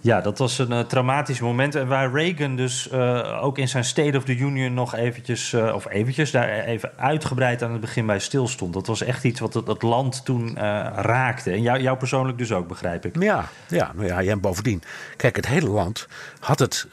ja 0.00 0.20
dat 0.20 0.38
was 0.38 0.58
een 0.58 0.70
uh, 0.70 0.80
traumatisch 0.80 1.40
moment. 1.40 1.74
En 1.74 1.86
waar 1.86 2.12
Reagan 2.12 2.56
dus 2.56 2.92
ook 3.40 3.58
in 3.58 3.68
zijn 3.68 3.84
State 3.84 4.16
of 4.16 4.24
the 4.24 4.36
Union 4.36 4.74
nog 4.74 4.94
eventjes, 4.94 5.54
of 5.54 5.88
eventjes, 5.88 6.30
daar 6.30 6.48
even 6.48 6.90
uitgebreid 6.96 7.62
aan 7.62 7.72
het 7.72 7.80
begin 7.80 8.06
bij 8.06 8.18
stilstond. 8.18 8.72
Dat 8.72 8.86
was 8.86 9.02
echt 9.02 9.24
iets 9.24 9.40
wat 9.40 9.54
het, 9.54 9.66
het 9.66 9.82
land 9.82 10.24
toen 10.24 10.56
raakte. 10.94 11.50
En 11.50 11.62
jou, 11.62 11.80
jou 11.80 11.96
persoonlijk 11.98 12.38
dus 12.38 12.52
ook, 12.52 12.68
begrijp 12.68 13.04
ik. 13.04 13.22
Ja, 13.22 13.44
ja, 13.68 13.92
nou 13.94 14.06
ja, 14.06 14.22
en 14.22 14.40
bovendien, 14.40 14.82
kijk, 15.16 15.36
het 15.36 15.46
hele 15.46 15.70
land 15.70 16.08
had 16.40 16.58
het 16.58 16.88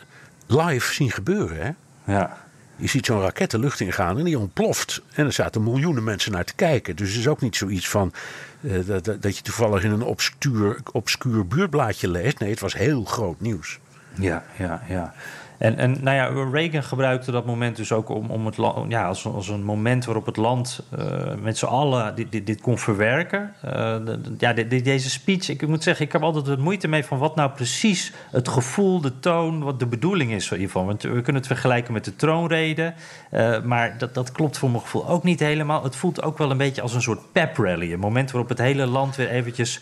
live 0.47 0.93
zien 0.93 1.11
gebeuren, 1.11 1.57
hè? 1.65 1.71
Ja. 2.13 2.37
Je 2.79 2.87
ziet 2.87 3.05
zo'n 3.05 3.21
raket 3.21 3.51
de 3.51 3.59
lucht 3.59 3.79
ingaan 3.79 4.17
en 4.17 4.23
die 4.23 4.39
ontploft. 4.39 5.01
En 5.13 5.25
er 5.25 5.33
zaten 5.33 5.63
miljoenen 5.63 6.03
mensen 6.03 6.31
naar 6.31 6.45
te 6.45 6.55
kijken. 6.55 6.95
Dus 6.95 7.09
het 7.09 7.19
is 7.19 7.27
ook 7.27 7.41
niet 7.41 7.55
zoiets 7.55 7.89
van 7.89 8.13
uh, 8.61 8.85
dat, 8.85 9.05
dat, 9.21 9.37
je 9.37 9.43
toevallig 9.43 9.83
in 9.83 9.91
een 9.91 10.03
obscuur, 10.03 10.79
obscuur 10.91 11.47
buurtblaadje 11.47 12.09
leest. 12.09 12.39
Nee, 12.39 12.49
het 12.49 12.59
was 12.59 12.73
heel 12.73 13.03
groot 13.03 13.39
nieuws. 13.41 13.79
Ja, 14.13 14.43
ja, 14.57 14.83
ja. 14.87 15.13
En, 15.59 15.77
en 15.77 15.97
nou 16.01 16.15
ja, 16.15 16.49
Reagan 16.51 16.83
gebruikte 16.83 17.31
dat 17.31 17.45
moment 17.45 17.75
dus 17.75 17.91
ook 17.91 18.09
om, 18.09 18.29
om 18.29 18.45
het 18.45 18.57
land, 18.57 18.91
ja, 18.91 19.07
als, 19.07 19.25
als 19.25 19.47
een 19.47 19.63
moment 19.63 20.05
waarop 20.05 20.25
het 20.25 20.37
land 20.37 20.83
uh, 20.99 21.33
met 21.41 21.57
z'n 21.57 21.65
allen 21.65 22.15
dit, 22.15 22.31
dit, 22.31 22.45
dit, 22.45 22.61
kon 22.61 22.77
verwerken. 22.77 23.53
Uh, 23.65 23.71
de, 23.71 24.19
ja, 24.37 24.53
de, 24.53 24.81
deze 24.81 25.09
speech, 25.09 25.49
ik 25.49 25.67
moet 25.67 25.83
zeggen, 25.83 26.05
ik 26.05 26.11
heb 26.11 26.21
altijd 26.21 26.47
wat 26.47 26.57
moeite 26.57 26.87
mee 26.87 27.05
van 27.05 27.17
wat 27.17 27.35
nou 27.35 27.49
precies 27.51 28.13
het 28.31 28.47
gevoel, 28.47 29.01
de 29.01 29.19
toon, 29.19 29.63
wat 29.63 29.79
de 29.79 29.85
bedoeling 29.85 30.31
is 30.31 30.49
hiervan. 30.49 30.85
Want 30.85 31.01
we 31.01 31.21
kunnen 31.21 31.35
het 31.41 31.47
vergelijken 31.47 31.93
met 31.93 32.05
de 32.05 32.15
troonrede, 32.15 32.93
uh, 33.31 33.61
maar 33.61 33.97
dat, 33.97 34.13
dat 34.13 34.31
klopt 34.31 34.57
voor 34.57 34.69
mijn 34.69 34.81
gevoel 34.81 35.09
ook 35.09 35.23
niet 35.23 35.39
helemaal. 35.39 35.83
Het 35.83 35.95
voelt 35.95 36.21
ook 36.21 36.37
wel 36.37 36.51
een 36.51 36.57
beetje 36.57 36.81
als 36.81 36.93
een 36.93 37.01
soort 37.01 37.31
pep 37.31 37.57
rally. 37.57 37.93
Een 37.93 37.99
moment 37.99 38.31
waarop 38.31 38.49
het 38.49 38.59
hele 38.59 38.85
land 38.85 39.15
weer 39.15 39.29
eventjes 39.29 39.79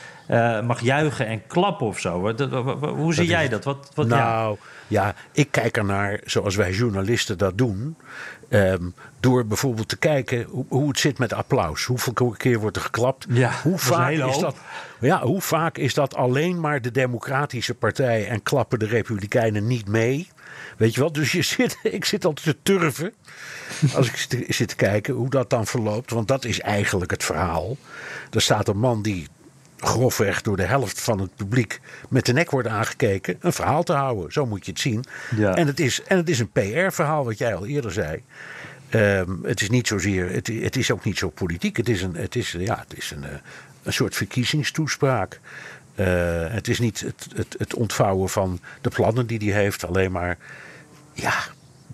mag 0.63 0.81
juichen 0.81 1.27
en 1.27 1.47
klappen 1.47 1.87
of 1.87 1.99
zo. 1.99 2.33
Hoe 2.95 3.13
zie 3.13 3.27
jij 3.27 3.49
dat? 3.49 3.63
Wat, 3.63 3.91
wat, 3.93 4.07
nou, 4.07 4.51
ja. 4.51 4.75
Ja, 4.87 5.15
ik 5.31 5.51
kijk 5.51 5.77
ernaar 5.77 6.19
zoals 6.25 6.55
wij 6.55 6.71
journalisten 6.71 7.37
dat 7.37 7.57
doen. 7.57 7.97
Um, 8.49 8.93
door 9.19 9.45
bijvoorbeeld 9.45 9.87
te 9.87 9.97
kijken 9.97 10.43
hoe, 10.43 10.65
hoe, 10.67 10.87
het 10.87 10.99
zit 10.99 11.17
met 11.17 11.33
applaus. 11.33 11.83
Hoeveel 11.83 12.35
keer 12.37 12.59
wordt 12.59 12.75
er 12.75 12.81
geklapt? 12.81 13.25
Ja, 13.29 13.51
hoe, 13.63 13.77
vaak 13.77 14.11
is, 14.11 14.25
is 14.25 14.37
dat, 14.37 14.55
ja, 14.99 15.21
hoe 15.21 15.41
vaak 15.41 15.77
is 15.77 15.93
dat 15.93 16.15
alleen 16.15 16.59
maar 16.59 16.81
de 16.81 16.91
Democratische 16.91 17.73
Partij 17.73 18.27
en 18.27 18.43
klappen 18.43 18.79
de 18.79 18.85
Republikeinen 18.85 19.67
niet 19.67 19.87
mee? 19.87 20.27
Weet 20.77 20.93
je 20.93 21.01
wat? 21.01 21.13
Dus 21.13 21.31
je 21.31 21.41
zit, 21.55 21.77
ik 21.83 22.05
zit 22.05 22.25
altijd 22.25 22.45
te 22.45 22.57
turven. 22.63 23.13
Als 23.95 24.07
ik 24.07 24.45
zit 24.47 24.67
te 24.67 24.75
kijken 24.75 25.13
hoe 25.13 25.29
dat 25.29 25.49
dan 25.49 25.65
verloopt. 25.65 26.11
Want 26.11 26.27
dat 26.27 26.45
is 26.45 26.59
eigenlijk 26.59 27.11
het 27.11 27.23
verhaal. 27.23 27.77
Er 28.31 28.41
staat 28.41 28.67
een 28.67 28.79
man 28.79 29.01
die 29.01 29.27
grofweg 29.77 30.41
door 30.41 30.57
de 30.57 30.63
helft 30.63 31.01
van 31.01 31.19
het 31.19 31.35
publiek 31.35 31.79
met 32.09 32.25
de 32.25 32.33
nek 32.33 32.51
wordt 32.51 32.67
aangekeken, 32.67 33.37
een 33.39 33.53
verhaal 33.53 33.83
te 33.83 33.93
houden. 33.93 34.31
Zo 34.31 34.45
moet 34.45 34.65
je 34.65 34.71
het 34.71 34.79
zien. 34.79 35.03
Ja. 35.35 35.55
En, 35.55 35.67
het 35.67 35.79
is, 35.79 36.03
en 36.03 36.17
het 36.17 36.29
is 36.29 36.39
een 36.39 36.51
PR-verhaal, 36.51 37.25
wat 37.25 37.37
jij 37.37 37.55
al 37.55 37.65
eerder 37.65 37.91
zei. 37.91 38.23
Um, 38.89 39.39
het 39.43 39.61
is 39.61 39.69
niet 39.69 39.87
zozeer, 39.87 40.31
het, 40.31 40.47
het, 40.47 40.75
is 40.75 40.91
ook 40.91 41.03
niet 41.03 41.17
zo 41.17 41.29
politiek. 41.29 41.77
Het 41.77 41.89
is 41.89 42.01
een, 42.01 42.15
het 42.15 42.35
is, 42.35 42.51
ja, 42.51 42.85
het 42.87 42.97
is 42.97 43.11
een, 43.11 43.23
een 43.83 43.93
soort 43.93 44.15
verkiezingstoespraak. 44.15 45.39
Uh, 45.95 46.05
het 46.47 46.67
is 46.67 46.79
niet 46.79 46.99
het, 46.99 47.27
het, 47.35 47.55
het 47.57 47.73
ontvouwen 47.73 48.29
van 48.29 48.59
de 48.81 48.89
plannen 48.89 49.27
die 49.27 49.51
hij 49.51 49.61
heeft, 49.61 49.85
alleen 49.85 50.11
maar 50.11 50.37
ja, 51.13 51.33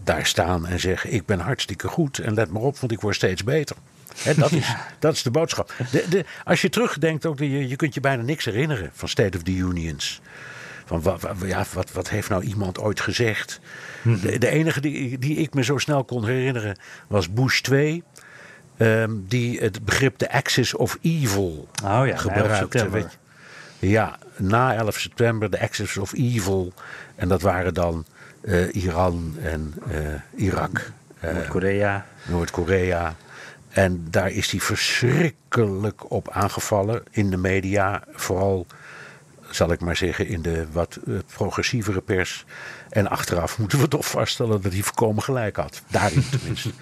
daar 0.03 0.25
staan 0.25 0.67
en 0.67 0.79
zeggen: 0.79 1.13
Ik 1.13 1.25
ben 1.25 1.39
hartstikke 1.39 1.87
goed 1.87 2.19
en 2.19 2.33
let 2.33 2.51
maar 2.51 2.61
op, 2.61 2.77
want 2.77 2.91
ik 2.91 3.01
word 3.01 3.15
steeds 3.15 3.43
beter 3.43 3.75
dat, 4.35 4.51
is, 4.61 4.67
ja. 4.67 4.87
dat 4.99 5.13
is 5.13 5.23
de 5.23 5.31
boodschap. 5.31 5.73
De, 5.91 6.05
de, 6.09 6.25
als 6.43 6.61
je 6.61 6.69
terugdenkt, 6.69 7.25
ook, 7.25 7.39
je, 7.39 7.67
je 7.67 7.75
kunt 7.75 7.93
je 7.93 7.99
bijna 7.99 8.23
niks 8.23 8.45
herinneren 8.45 8.89
van 8.93 9.09
State 9.09 9.37
of 9.37 9.43
the 9.43 9.51
Unions. 9.51 10.21
Van 10.85 11.01
wat, 11.01 11.27
ja, 11.45 11.65
wat, 11.73 11.91
wat 11.91 12.09
heeft 12.09 12.29
nou 12.29 12.43
iemand 12.43 12.79
ooit 12.79 12.99
gezegd? 12.99 13.59
Mhm. 14.01 14.19
De, 14.19 14.37
de, 14.37 14.49
enige 14.49 14.81
die, 14.81 15.19
die 15.19 15.37
ik 15.37 15.53
me 15.53 15.63
zo 15.63 15.77
snel 15.77 16.03
kon 16.03 16.25
herinneren 16.25 16.77
was 17.07 17.33
Bush 17.33 17.59
2. 17.59 18.03
Um, 18.77 19.25
die 19.27 19.59
het 19.59 19.85
begrip 19.85 20.17
de 20.17 20.31
axis 20.31 20.73
of 20.73 20.97
evil 21.01 21.67
oh 21.83 22.07
ja, 22.07 22.17
gebruikte. 22.17 22.89
Weet 22.89 23.17
je? 23.79 23.89
Ja, 23.89 24.17
na 24.37 24.75
11 24.75 24.99
september 24.99 25.49
de 25.49 25.59
axis 25.59 25.97
of 25.97 26.13
evil. 26.13 26.73
En 27.15 27.27
dat 27.27 27.41
waren 27.41 27.73
dan 27.73 28.05
uh, 28.41 28.75
Iran 28.75 29.35
en 29.41 29.73
uh, 29.91 30.45
Irak. 30.45 30.91
Noord-Korea. 31.19 32.05
Noord-Korea. 32.25 33.15
En 33.73 34.07
daar 34.09 34.31
is 34.31 34.51
hij 34.51 34.59
verschrikkelijk 34.59 36.11
op 36.11 36.29
aangevallen 36.29 37.03
in 37.11 37.29
de 37.29 37.37
media. 37.37 38.03
Vooral, 38.11 38.65
zal 39.49 39.71
ik 39.71 39.79
maar 39.79 39.95
zeggen, 39.95 40.27
in 40.27 40.41
de 40.41 40.65
wat 40.71 40.99
uh, 41.05 41.19
progressievere 41.33 42.01
pers. 42.01 42.45
En 42.89 43.09
achteraf 43.09 43.57
moeten 43.59 43.79
we 43.79 43.87
toch 43.87 44.05
vaststellen 44.05 44.61
dat 44.61 44.73
hij 44.73 44.81
voorkomen 44.81 45.23
gelijk 45.23 45.55
had. 45.55 45.81
Daarin 45.87 46.23
tenminste. 46.29 46.69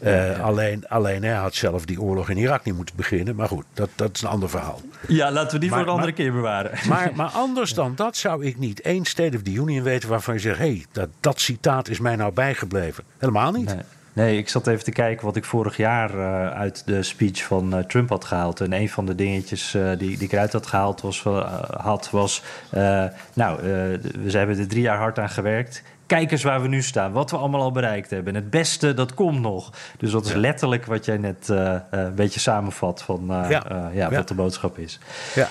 Uh, 0.00 0.40
alleen, 0.44 0.88
alleen 0.88 1.22
hij 1.22 1.34
had 1.34 1.54
zelf 1.54 1.84
die 1.84 2.00
oorlog 2.00 2.30
in 2.30 2.36
Irak 2.36 2.64
niet 2.64 2.76
moeten 2.76 2.96
beginnen. 2.96 3.36
Maar 3.36 3.48
goed, 3.48 3.64
dat, 3.74 3.88
dat 3.94 4.10
is 4.14 4.22
een 4.22 4.28
ander 4.28 4.50
verhaal. 4.50 4.80
Ja, 5.08 5.32
laten 5.32 5.52
we 5.52 5.58
die 5.58 5.70
maar, 5.70 5.78
voor 5.78 5.88
een 5.88 5.94
andere 5.94 6.12
maar, 6.12 6.22
keer 6.22 6.32
bewaren. 6.32 6.70
Maar, 6.88 7.12
maar 7.14 7.28
anders 7.28 7.74
dan 7.74 7.94
dat 7.94 8.16
zou 8.16 8.44
ik 8.44 8.58
niet 8.58 8.80
één 8.80 9.04
State 9.04 9.36
of 9.36 9.42
the 9.42 9.52
Union 9.52 9.82
weten 9.82 10.08
waarvan 10.08 10.34
je 10.34 10.40
zegt: 10.40 10.58
hé, 10.58 10.64
hey, 10.64 10.86
dat, 10.92 11.08
dat 11.20 11.40
citaat 11.40 11.88
is 11.88 11.98
mij 11.98 12.16
nou 12.16 12.32
bijgebleven. 12.32 13.04
Helemaal 13.18 13.52
niet. 13.52 13.66
Nee. 13.66 13.84
Nee, 14.16 14.38
ik 14.38 14.48
zat 14.48 14.66
even 14.66 14.84
te 14.84 14.90
kijken 14.90 15.26
wat 15.26 15.36
ik 15.36 15.44
vorig 15.44 15.76
jaar 15.76 16.14
uh, 16.14 16.50
uit 16.50 16.82
de 16.86 17.02
speech 17.02 17.42
van 17.44 17.78
uh, 17.78 17.84
Trump 17.84 18.08
had 18.08 18.24
gehaald. 18.24 18.60
En 18.60 18.72
een 18.72 18.88
van 18.88 19.06
de 19.06 19.14
dingetjes 19.14 19.74
uh, 19.74 19.88
die, 19.88 19.98
die 19.98 20.26
ik 20.26 20.32
eruit 20.32 20.52
had 20.52 20.66
gehaald 20.66 21.00
was, 21.00 21.22
had, 21.76 22.10
was 22.10 22.42
nou, 23.34 23.62
we 23.62 24.30
hebben 24.30 24.58
er 24.58 24.68
drie 24.68 24.82
jaar 24.82 24.98
hard 24.98 25.18
aan 25.18 25.28
gewerkt. 25.28 25.82
Kijk 26.06 26.30
eens 26.30 26.42
waar 26.42 26.62
we 26.62 26.68
nu 26.68 26.82
staan, 26.82 27.12
wat 27.12 27.30
we 27.30 27.36
allemaal 27.36 27.60
al 27.60 27.72
bereikt 27.72 28.10
hebben. 28.10 28.34
En 28.34 28.40
het 28.40 28.50
beste, 28.50 28.94
dat 28.94 29.14
komt 29.14 29.40
nog. 29.40 29.72
Dus 29.98 30.10
dat 30.10 30.26
is 30.26 30.32
letterlijk 30.34 30.86
wat 30.86 31.04
jij 31.04 31.16
net 31.16 31.48
een 31.90 32.14
beetje 32.14 32.40
samenvat 32.40 33.02
van 33.02 33.24
ja. 33.26 33.48
ja, 33.48 33.90
ja, 33.92 34.10
wat 34.10 34.28
de 34.28 34.34
boodschap 34.34 34.78
is. 34.78 34.98
Ja, 35.34 35.48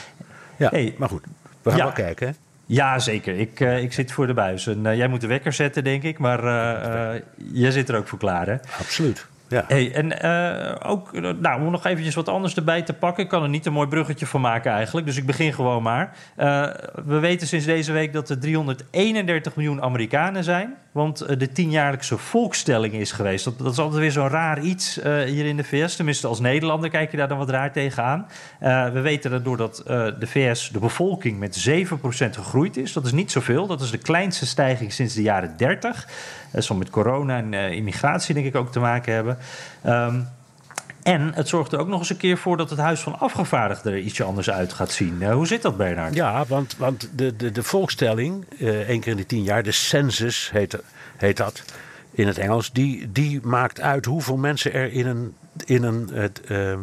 ja. 0.56 0.70
Hey, 0.70 0.96
maar 0.98 1.10
goed, 1.10 1.24
we 1.62 1.70
gaan 1.70 1.80
wel 1.80 1.92
kijken. 1.92 2.36
Ja, 2.66 3.00
zeker. 3.00 3.40
Ik, 3.40 3.60
uh, 3.60 3.84
ik 3.84 3.94
zit 3.94 4.12
voor 4.12 4.28
de 4.28 4.34
buis. 4.34 4.68
En 4.68 4.86
uh, 4.86 4.96
jij 4.96 5.08
moet 5.08 5.22
de 5.22 5.28
wekker 5.28 5.54
zetten, 5.54 5.84
denk 5.84 6.04
ik. 6.04 6.18
Maar 6.18 6.44
uh, 6.44 7.22
jij 7.54 7.72
zit 7.72 7.90
er 7.90 7.98
ook 7.98 8.08
voor 8.08 8.20
klaar, 8.20 8.48
hè? 8.48 8.56
Absoluut. 8.80 9.26
Ja. 9.48 9.66
Hey, 9.68 9.94
en 9.94 10.22
ook, 10.84 11.22
nou, 11.40 11.66
om 11.66 11.72
nog 11.72 11.86
eventjes 11.86 12.16
wat 12.16 12.30
anders 12.30 12.56
erbij 12.56 12.82
te 12.82 12.94
pakken. 12.94 13.24
Ik 13.24 13.30
kan 13.30 13.44
er 13.44 13.50
niet 13.50 13.66
een 13.66 13.74
mooi 13.74 13.88
bruggetje 13.88 14.26
van 14.26 14.42
maken 14.42 14.72
eigenlijk. 14.72 15.06
Dus 15.06 15.18
ik 15.18 15.26
begin 15.26 15.54
gewoon 15.54 15.84
maar. 15.84 16.18
we 17.06 17.20
weten 17.20 17.48
sinds 17.48 17.66
deze 17.66 17.92
week 17.92 18.14
dat 18.14 18.30
er 18.30 18.40
331 18.40 19.56
miljoen 19.56 19.82
Amerikanen 19.82 20.44
zijn. 20.44 20.76
Want 20.92 21.40
de 21.40 21.52
tienjaarlijkse 21.52 22.18
volkstelling 22.18 22.94
is 22.94 23.12
geweest. 23.12 23.46
Dat, 23.46 23.58
dat 23.58 23.72
is 23.72 23.80
altijd 23.80 24.02
weer 24.02 24.12
zo'n 24.12 24.30
raar 24.30 24.62
iets 24.62 25.00
hier 25.04 25.46
in 25.46 25.58
de 25.58 25.64
VS. 25.64 25.96
Tenminste, 25.96 26.28
als 26.28 26.40
Nederlander 26.40 26.90
kijk 26.90 27.12
je 27.12 27.18
daar 27.18 27.28
dan 27.28 27.38
wat 27.38 27.50
raar 27.50 27.72
tegenaan. 27.72 28.28
we 28.94 29.00
weten 29.02 29.32
dat 29.32 29.44
doordat 29.44 29.84
de 30.20 30.28
VS 30.28 30.70
de 30.70 30.80
bevolking 30.80 31.40
met 31.40 31.70
7% 31.70 32.30
gegroeid 32.30 32.78
is. 32.78 32.94
Dat 32.94 33.06
is 33.06 33.12
niet 33.12 33.32
zoveel. 33.32 33.68
Dat 33.68 33.82
is 33.82 33.92
de 33.92 33.98
kleinste 33.98 34.46
stijging 34.46 34.94
sinds 34.94 35.14
de 35.14 35.22
jaren 35.22 35.58
30. 35.58 36.08
Dat 36.56 36.64
zal 36.64 36.76
met 36.76 36.90
corona 36.90 37.38
en 37.38 37.52
uh, 37.52 37.72
immigratie 37.72 38.34
denk 38.34 38.46
ik 38.46 38.56
ook 38.56 38.72
te 38.72 38.80
maken 38.80 39.14
hebben. 39.14 39.38
Um, 39.86 40.28
en 41.04 41.34
het 41.34 41.48
zorgt 41.48 41.72
er 41.72 41.80
ook 41.80 41.88
nog 41.88 42.00
eens 42.00 42.10
een 42.10 42.18
keer 42.18 42.38
voor 42.38 42.58
dat 42.58 42.70
het 42.70 42.80
Huis 42.80 43.00
van 43.00 43.20
Afgevaardigden 43.20 43.94
er 43.94 44.00
ietsje 44.00 44.24
anders 44.24 44.50
uit 44.50 44.74
gaat 44.74 44.92
zien. 44.92 45.18
Uh, 45.20 45.34
hoe 45.34 45.48
zit 45.48 45.62
dat, 45.62 45.78
Bernard? 45.78 46.14
Ja, 46.14 46.46
want, 46.48 46.78
want 46.78 47.10
de, 47.16 47.36
de, 47.36 47.52
de 47.52 47.64
volkstelling, 47.64 48.46
uh, 48.58 48.70
één 48.70 49.00
keer 49.00 49.12
in 49.12 49.18
de 49.18 49.26
tien 49.26 49.44
jaar, 49.44 49.64
de 49.64 49.72
census 49.72 50.50
heet, 50.52 50.78
heet 51.18 51.38
dat 51.38 51.64
in 52.12 52.28
het 52.28 52.38
Engels, 52.38 52.72
die, 52.72 53.12
die 53.12 53.40
maakt 53.44 53.82
uit 53.82 54.06
hoeveel 54.06 54.38
mensen 54.38 54.74
er 54.74 54.92
in 54.92 55.08
een, 55.08 55.36
in 55.66 55.84
een 55.84 56.10
het, 56.14 56.42
uh, 56.48 56.78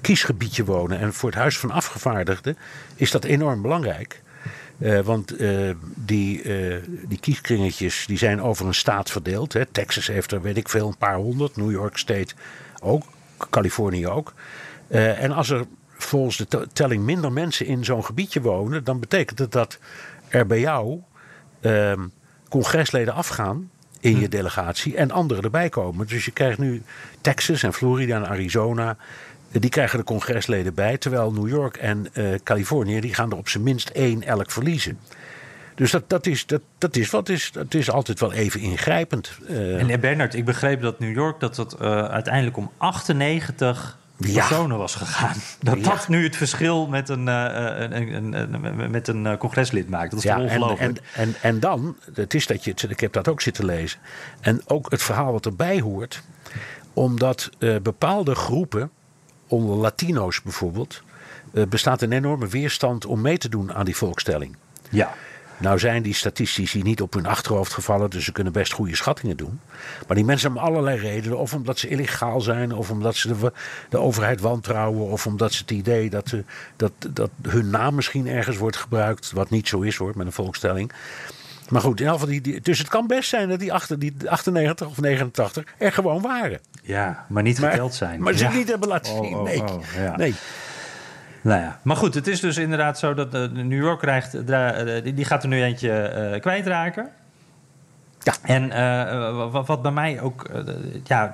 kiesgebiedje 0.00 0.64
wonen. 0.64 0.98
En 0.98 1.12
voor 1.12 1.30
het 1.30 1.38
Huis 1.38 1.58
van 1.58 1.70
Afgevaardigden 1.70 2.56
is 2.94 3.10
dat 3.10 3.24
enorm 3.24 3.62
belangrijk. 3.62 4.22
Uh, 4.78 5.00
want 5.00 5.40
uh, 5.40 5.70
die, 5.94 6.42
uh, 6.42 6.76
die 7.08 7.18
kieskringetjes 7.18 8.06
die 8.06 8.18
zijn 8.18 8.42
over 8.42 8.66
een 8.66 8.74
staat 8.74 9.10
verdeeld. 9.10 9.52
Hè. 9.52 9.66
Texas 9.66 10.06
heeft 10.06 10.32
er, 10.32 10.42
weet 10.42 10.56
ik 10.56 10.68
veel, 10.68 10.88
een 10.88 10.96
paar 10.96 11.16
honderd. 11.16 11.56
New 11.56 11.70
York 11.70 11.96
State 11.96 12.34
ook. 12.82 13.02
Californië 13.50 14.06
ook. 14.06 14.34
en 14.88 15.32
als 15.32 15.50
er 15.50 15.66
volgens 15.98 16.36
de 16.36 16.66
telling 16.72 17.04
minder 17.04 17.32
mensen 17.32 17.66
in 17.66 17.84
zo'n 17.84 18.04
gebiedje 18.04 18.40
wonen... 18.40 18.84
dan 18.84 19.00
betekent 19.00 19.38
het 19.38 19.52
dat 19.52 19.78
er 20.28 20.46
bij 20.46 20.60
jou 20.60 21.00
ehm, 21.60 22.00
congresleden 22.48 23.14
afgaan 23.14 23.70
in 24.00 24.20
je 24.20 24.28
delegatie... 24.28 24.96
en 24.96 25.10
anderen 25.10 25.44
erbij 25.44 25.68
komen. 25.68 26.06
Dus 26.06 26.24
je 26.24 26.30
krijgt 26.30 26.58
nu 26.58 26.82
Texas 27.20 27.62
en 27.62 27.72
Florida 27.72 28.16
en 28.16 28.28
Arizona... 28.28 28.96
Die 29.60 29.70
krijgen 29.70 29.98
de 29.98 30.04
congresleden 30.04 30.74
bij, 30.74 30.98
terwijl 30.98 31.32
New 31.32 31.48
York 31.48 31.76
en 31.76 32.06
uh, 32.12 32.34
Californië 32.42 33.00
die 33.00 33.14
gaan 33.14 33.30
er 33.30 33.36
op 33.36 33.48
zijn 33.48 33.62
minst 33.62 33.88
één 33.88 34.22
elk 34.22 34.50
verliezen. 34.50 34.98
Dus 35.76 35.90
dat, 35.90 36.08
dat, 36.08 36.26
is, 36.26 36.46
dat, 36.46 36.60
dat, 36.78 36.96
is, 36.96 37.10
wat 37.10 37.28
is, 37.28 37.52
dat 37.52 37.74
is 37.74 37.90
altijd 37.90 38.20
wel 38.20 38.32
even 38.32 38.60
ingrijpend. 38.60 39.30
Uh, 39.48 39.90
en 39.90 40.00
Bernard, 40.00 40.34
ik 40.34 40.44
begreep 40.44 40.80
dat 40.80 40.98
New 40.98 41.14
York 41.14 41.40
dat 41.40 41.56
dat 41.56 41.76
uh, 41.80 42.04
uiteindelijk 42.04 42.56
om 42.56 42.70
98 42.76 43.98
ja. 44.16 44.32
personen 44.32 44.78
was 44.78 44.94
gegaan. 44.94 45.36
Dat 45.60 45.78
ja. 45.78 45.82
dat 45.82 46.08
nu 46.08 46.24
het 46.24 46.36
verschil 46.36 46.86
met 46.86 47.08
een, 47.08 47.26
uh, 47.26 47.44
een, 47.78 48.14
een, 48.14 48.54
een, 48.54 48.90
met 48.90 49.08
een 49.08 49.36
congreslid 49.38 49.88
maakt. 49.88 50.10
Dat 50.10 50.18
is 50.18 50.24
ja, 50.24 50.40
ongelooflijk. 50.40 50.80
En, 50.80 50.96
en, 51.14 51.22
en, 51.28 51.34
en 51.40 51.60
dan, 51.60 51.96
het 52.14 52.34
is 52.34 52.46
dat 52.46 52.64
je, 52.64 52.74
ik 52.88 53.00
heb 53.00 53.12
dat 53.12 53.28
ook 53.28 53.40
zitten 53.40 53.64
lezen. 53.64 54.00
En 54.40 54.60
ook 54.66 54.90
het 54.90 55.02
verhaal 55.02 55.32
wat 55.32 55.46
erbij 55.46 55.80
hoort. 55.80 56.22
Omdat 56.92 57.50
bepaalde 57.82 58.34
groepen 58.34 58.90
onder 59.46 59.76
Latino's 59.76 60.42
bijvoorbeeld, 60.42 61.02
uh, 61.52 61.64
bestaat 61.64 62.02
een 62.02 62.12
enorme 62.12 62.46
weerstand 62.46 63.06
om 63.06 63.20
mee 63.20 63.38
te 63.38 63.48
doen 63.48 63.74
aan 63.74 63.84
die 63.84 63.96
volkstelling. 63.96 64.56
Ja. 64.90 65.14
Nou 65.58 65.78
zijn 65.78 66.02
die 66.02 66.14
statistici 66.14 66.82
niet 66.82 67.00
op 67.00 67.12
hun 67.12 67.26
achterhoofd 67.26 67.72
gevallen, 67.72 68.10
dus 68.10 68.24
ze 68.24 68.32
kunnen 68.32 68.52
best 68.52 68.72
goede 68.72 68.96
schattingen 68.96 69.36
doen. 69.36 69.60
Maar 70.06 70.16
die 70.16 70.24
mensen 70.24 70.52
hebben 70.52 70.68
allerlei 70.68 70.98
redenen. 70.98 71.38
Of 71.38 71.54
omdat 71.54 71.78
ze 71.78 71.88
illegaal 71.88 72.40
zijn, 72.40 72.72
of 72.72 72.90
omdat 72.90 73.16
ze 73.16 73.28
de, 73.28 73.52
de 73.88 73.98
overheid 73.98 74.40
wantrouwen, 74.40 75.06
of 75.06 75.26
omdat 75.26 75.52
ze 75.52 75.60
het 75.60 75.70
idee 75.70 76.10
dat, 76.10 76.34
dat, 76.76 76.92
dat 77.10 77.30
hun 77.42 77.70
naam 77.70 77.94
misschien 77.94 78.28
ergens 78.28 78.56
wordt 78.56 78.76
gebruikt, 78.76 79.32
wat 79.32 79.50
niet 79.50 79.68
zo 79.68 79.80
is 79.80 79.96
hoor, 79.96 80.12
met 80.16 80.26
een 80.26 80.32
volkstelling. 80.32 80.92
Maar 81.68 81.80
goed, 81.80 82.00
in 82.00 82.16
die, 82.26 82.40
die, 82.40 82.60
dus 82.60 82.78
het 82.78 82.88
kan 82.88 83.06
best 83.06 83.28
zijn 83.28 83.48
dat 83.48 83.58
die, 83.58 83.72
achter, 83.72 83.98
die 83.98 84.30
98 84.30 84.86
of 84.86 85.00
89 85.00 85.64
er 85.78 85.92
gewoon 85.92 86.22
waren. 86.22 86.60
Ja, 86.82 87.24
maar 87.28 87.42
niet 87.42 87.58
geteld 87.58 87.94
zijn. 87.94 88.20
maar 88.22 88.32
ze 88.34 88.44
ja. 88.44 88.52
niet 88.52 88.68
hebben 88.68 88.88
laten 88.88 89.12
Oh, 89.12 89.24
zien. 89.24 89.34
oh, 89.34 89.42
nee. 89.42 89.62
oh, 89.62 89.82
ja. 89.96 90.16
nee. 90.16 90.34
Nou 91.40 91.60
ja, 91.60 91.78
maar 91.82 91.96
goed, 91.96 92.14
het 92.14 92.26
is 92.26 92.40
dus 92.40 92.56
inderdaad 92.56 92.98
zo 92.98 93.14
dat 93.14 93.34
eh, 93.34 93.40
New 93.50 93.82
York 93.82 93.98
krijgt, 94.00 94.34
eh, 94.50 95.02
die- 95.02 95.14
die 95.14 95.24
gaat 95.24 95.42
er 95.42 95.48
nu 95.48 95.62
eentje 95.62 95.90
eh, 95.92 96.40
kwijtraken. 96.40 97.08
Ja. 98.22 98.34
En 98.42 98.70
eh, 98.72 99.50
wat, 99.66 99.82
bij 99.82 99.90
mij 99.90 100.20
ook 100.20 100.44
eh, 100.44 100.62
ja, 101.04 101.32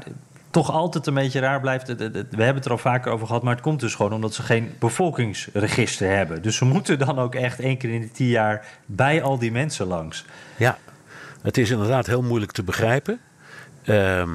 toch 0.53 0.71
altijd 0.71 1.07
een 1.07 1.15
beetje 1.15 1.41
raar 1.41 1.61
blijft, 1.61 1.87
we 1.97 2.25
hebben 2.29 2.55
het 2.55 2.65
er 2.65 2.71
al 2.71 2.79
vaker 2.79 3.13
over 3.13 3.27
gehad, 3.27 3.43
maar 3.43 3.53
het 3.53 3.63
komt 3.63 3.81
dus 3.81 3.95
gewoon 3.95 4.13
omdat 4.13 4.35
ze 4.35 4.43
geen 4.43 4.75
bevolkingsregister 4.79 6.17
hebben. 6.17 6.43
Dus 6.43 6.57
ze 6.57 6.65
moeten 6.65 6.99
dan 6.99 7.19
ook 7.19 7.35
echt 7.35 7.61
één 7.61 7.77
keer 7.77 7.91
in 7.91 8.01
de 8.01 8.11
tien 8.11 8.27
jaar 8.27 8.67
bij 8.87 9.23
al 9.23 9.39
die 9.39 9.53
mensen 9.53 9.87
langs. 9.87 10.25
Ja, 10.57 10.79
het 11.43 11.59
is 11.59 11.71
inderdaad 11.71 12.07
heel 12.07 12.23
moeilijk 12.23 12.53
te 12.53 12.63
begrijpen. 12.63 13.21
Ehm, 13.83 14.31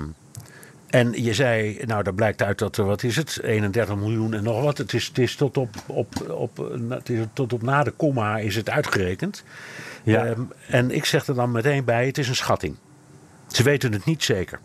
en 0.89 1.23
je 1.23 1.33
zei, 1.33 1.79
nou, 1.85 2.03
daar 2.03 2.13
blijkt 2.13 2.41
uit 2.41 2.59
dat 2.59 2.77
er, 2.77 2.85
wat 2.85 3.03
is 3.03 3.15
het, 3.15 3.39
31 3.43 3.95
miljoen 3.95 4.33
en 4.33 4.43
nog 4.43 4.61
wat. 4.61 4.77
Het 4.77 4.93
is, 4.93 5.07
het 5.07 5.17
is, 5.17 5.35
tot, 5.35 5.57
op, 5.57 5.75
op, 5.85 6.29
op, 6.29 6.57
het 6.89 7.09
is 7.09 7.25
tot 7.33 7.53
op 7.53 7.61
na 7.61 7.83
de 7.83 7.91
komma 7.91 8.37
is 8.37 8.55
het 8.55 8.69
uitgerekend. 8.69 9.43
Ja. 10.03 10.25
Ehm, 10.25 10.41
en 10.67 10.91
ik 10.91 11.05
zeg 11.05 11.27
er 11.27 11.35
dan 11.35 11.51
meteen 11.51 11.83
bij, 11.83 12.05
het 12.05 12.17
is 12.17 12.27
een 12.27 12.35
schatting. 12.35 12.75
Ze 13.47 13.63
weten 13.63 13.93
het 13.93 14.05
niet 14.05 14.23
zeker. 14.23 14.59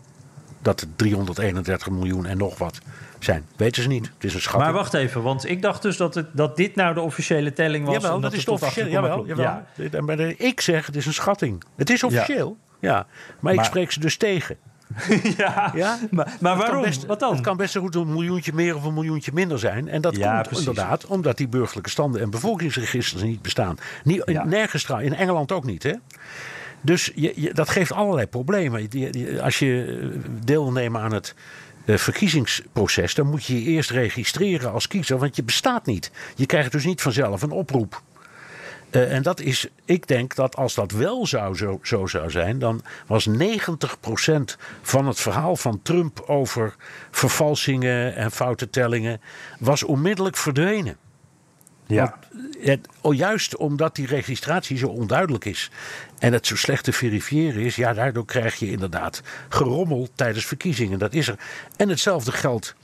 Dat 0.63 0.79
het 0.79 0.97
331 0.97 1.89
miljoen 1.89 2.25
en 2.25 2.37
nog 2.37 2.57
wat 2.57 2.79
zijn. 3.19 3.45
Weten 3.55 3.81
ze 3.83 3.87
niet. 3.87 4.05
Het 4.13 4.23
is 4.23 4.33
een 4.33 4.41
schatting. 4.41 4.63
Maar 4.71 4.73
wacht 4.81 4.93
even, 4.93 5.21
want 5.21 5.49
ik 5.49 5.61
dacht 5.61 5.81
dus 5.81 5.97
dat, 5.97 6.15
het, 6.15 6.27
dat 6.31 6.55
dit 6.57 6.75
nou 6.75 6.93
de 6.93 7.01
officiële 7.01 7.53
telling 7.53 7.85
was. 7.85 7.95
Jawel, 7.95 8.19
dat 8.19 8.33
is 8.33 8.45
de 8.45 8.51
officiële. 8.51 8.87
8,0 8.89 8.91
Jawel. 8.91 9.25
Ja. 9.25 9.65
Ik 10.37 10.61
zeg, 10.61 10.85
het 10.85 10.95
is 10.95 11.05
een 11.05 11.13
schatting. 11.13 11.63
Het 11.75 11.89
is 11.89 12.03
officieel. 12.03 12.57
Ja. 12.79 13.05
Maar 13.39 13.53
ik 13.53 13.63
spreek 13.63 13.91
ze 13.91 13.99
dus 13.99 14.17
tegen. 14.17 14.57
ja. 15.37 15.71
Ja? 15.75 15.99
Maar, 16.11 16.33
maar 16.39 16.57
waarom? 16.57 16.81
best- 16.81 17.05
Wat 17.05 17.19
dan? 17.19 17.33
Het 17.33 17.41
kan 17.41 17.57
best 17.57 17.71
zo 17.71 17.81
goed 17.81 17.95
een 17.95 18.11
miljoentje 18.13 18.53
meer 18.53 18.75
of 18.75 18.83
een 18.83 18.93
miljoentje 18.93 19.31
minder 19.33 19.59
zijn. 19.59 19.87
En 19.87 20.01
dat 20.01 20.15
Ja, 20.15 20.31
komt 20.33 20.47
precies. 20.47 20.67
inderdaad 20.67 21.05
omdat 21.05 21.37
die 21.37 21.47
burgerlijke 21.47 21.89
standen 21.89 22.21
en 22.21 22.29
bevolkingsregisters 22.29 23.21
niet 23.23 23.41
bestaan. 23.41 23.77
Niet, 24.03 24.21
Ja. 24.25 24.45
Nergens 24.45 24.89
in 24.89 25.13
Engeland 25.15 25.51
ook 25.51 25.63
niet. 25.63 25.83
Hè? 25.83 25.93
Dus 26.83 27.11
je, 27.15 27.53
dat 27.53 27.69
geeft 27.69 27.91
allerlei 27.91 28.27
problemen. 28.27 28.89
Als 29.41 29.59
je 29.59 29.99
eh, 30.01 30.19
deelneemt 30.43 30.95
aan 30.97 31.13
het 31.13 31.35
eh, 31.85 31.97
verkiezingsproces, 31.97 33.13
dan 33.13 33.27
moet 33.27 33.45
je 33.45 33.63
je 33.63 33.69
eerst 33.69 33.89
registreren 33.89 34.71
als 34.71 34.87
kiezer, 34.87 35.17
want 35.17 35.35
je 35.35 35.43
bestaat 35.43 35.85
niet. 35.85 36.11
Je 36.35 36.45
krijgt 36.45 36.71
dus 36.71 36.85
niet 36.85 37.01
vanzelf 37.01 37.41
een 37.41 37.51
oproep. 37.51 38.01
Eh, 38.89 39.13
en 39.13 39.21
dat 39.21 39.39
is, 39.39 39.67
ik 39.85 40.07
denk 40.07 40.35
dat 40.35 40.55
als 40.55 40.73
dat 40.73 40.91
wel 40.91 41.27
zou, 41.27 41.55
zo, 41.55 41.79
zo 41.83 42.05
zou 42.05 42.31
zijn, 42.31 42.59
dan 42.59 42.81
was 43.07 43.29
90% 43.29 43.33
van 44.81 45.07
het 45.07 45.19
verhaal 45.19 45.55
van 45.55 45.81
Trump 45.81 46.23
over 46.27 46.75
vervalsingen 47.11 48.15
en 48.15 48.31
foute 48.31 48.69
tellingen, 48.69 49.21
was 49.59 49.83
onmiddellijk 49.83 50.37
verdwenen. 50.37 50.97
Ja. 51.93 52.19
Het, 52.59 52.87
oh, 53.01 53.15
juist 53.15 53.55
omdat 53.55 53.95
die 53.95 54.07
registratie 54.07 54.77
zo 54.77 54.87
onduidelijk 54.87 55.45
is 55.45 55.71
en 56.19 56.33
het 56.33 56.47
zo 56.47 56.55
slecht 56.55 56.83
te 56.83 56.93
verifiëren 56.93 57.61
is, 57.61 57.75
ja, 57.75 57.93
daardoor 57.93 58.25
krijg 58.25 58.55
je 58.55 58.71
inderdaad 58.71 59.21
gerommel 59.49 60.07
tijdens 60.15 60.45
verkiezingen. 60.45 60.99
Dat 60.99 61.13
is 61.13 61.27
er. 61.27 61.39
En 61.77 61.89
hetzelfde 61.89 62.31
geldt 62.31 62.75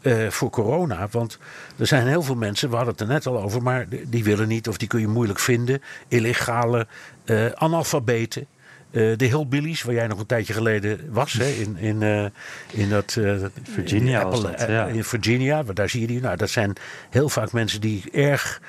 eh, 0.00 0.28
voor 0.28 0.50
corona, 0.50 1.08
want 1.10 1.38
er 1.78 1.86
zijn 1.86 2.06
heel 2.06 2.22
veel 2.22 2.34
mensen, 2.34 2.70
we 2.70 2.76
hadden 2.76 2.92
het 2.92 3.02
er 3.02 3.08
net 3.08 3.26
al 3.26 3.42
over, 3.42 3.62
maar 3.62 3.86
die 4.06 4.24
willen 4.24 4.48
niet 4.48 4.68
of 4.68 4.76
die 4.76 4.88
kun 4.88 5.00
je 5.00 5.08
moeilijk 5.08 5.38
vinden. 5.38 5.82
Illegale 6.08 6.86
eh, 7.24 7.46
analfabeten. 7.46 8.46
Eh, 8.90 9.16
de 9.16 9.24
hillbillies, 9.24 9.82
waar 9.82 9.94
jij 9.94 10.06
nog 10.06 10.18
een 10.18 10.26
tijdje 10.26 10.52
geleden 10.52 11.00
was, 11.10 11.32
hè, 11.32 11.48
in, 11.48 11.76
in, 11.76 12.02
eh, 12.02 12.26
in 12.70 12.88
dat... 12.88 13.16
eh, 13.18 13.34
Virginia 13.62 14.20
in 14.20 14.26
Apple- 14.26 14.50
dat, 14.50 14.68
ja. 14.68 14.86
In 14.86 15.04
Virginia, 15.04 15.64
waar 15.64 15.74
daar 15.74 15.88
zie 15.88 16.00
je 16.00 16.06
die. 16.06 16.20
Nou, 16.20 16.36
dat 16.36 16.50
zijn 16.50 16.72
heel 17.10 17.28
vaak 17.28 17.52
mensen 17.52 17.80
die 17.80 18.04
erg 18.12 18.60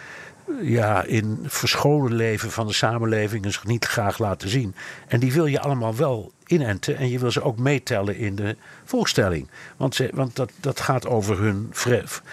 ja, 0.61 1.03
in 1.03 1.39
verscholen 1.45 2.13
leven 2.13 2.51
van 2.51 2.67
de 2.67 2.73
samenleving 2.73 3.45
en 3.45 3.51
zich 3.51 3.65
niet 3.65 3.85
graag 3.85 4.17
laten 4.17 4.49
zien. 4.49 4.75
En 5.07 5.19
die 5.19 5.33
wil 5.33 5.45
je 5.45 5.59
allemaal 5.59 5.95
wel 5.95 6.31
inenten 6.45 6.97
en 6.97 7.09
je 7.09 7.19
wil 7.19 7.31
ze 7.31 7.43
ook 7.43 7.57
meetellen 7.57 8.17
in 8.17 8.35
de 8.35 8.55
volkstelling. 8.85 9.49
Want, 9.77 9.95
ze, 9.95 10.09
want 10.13 10.35
dat, 10.35 10.51
dat 10.59 10.79
gaat 10.79 11.07
over 11.07 11.39
hun 11.39 11.69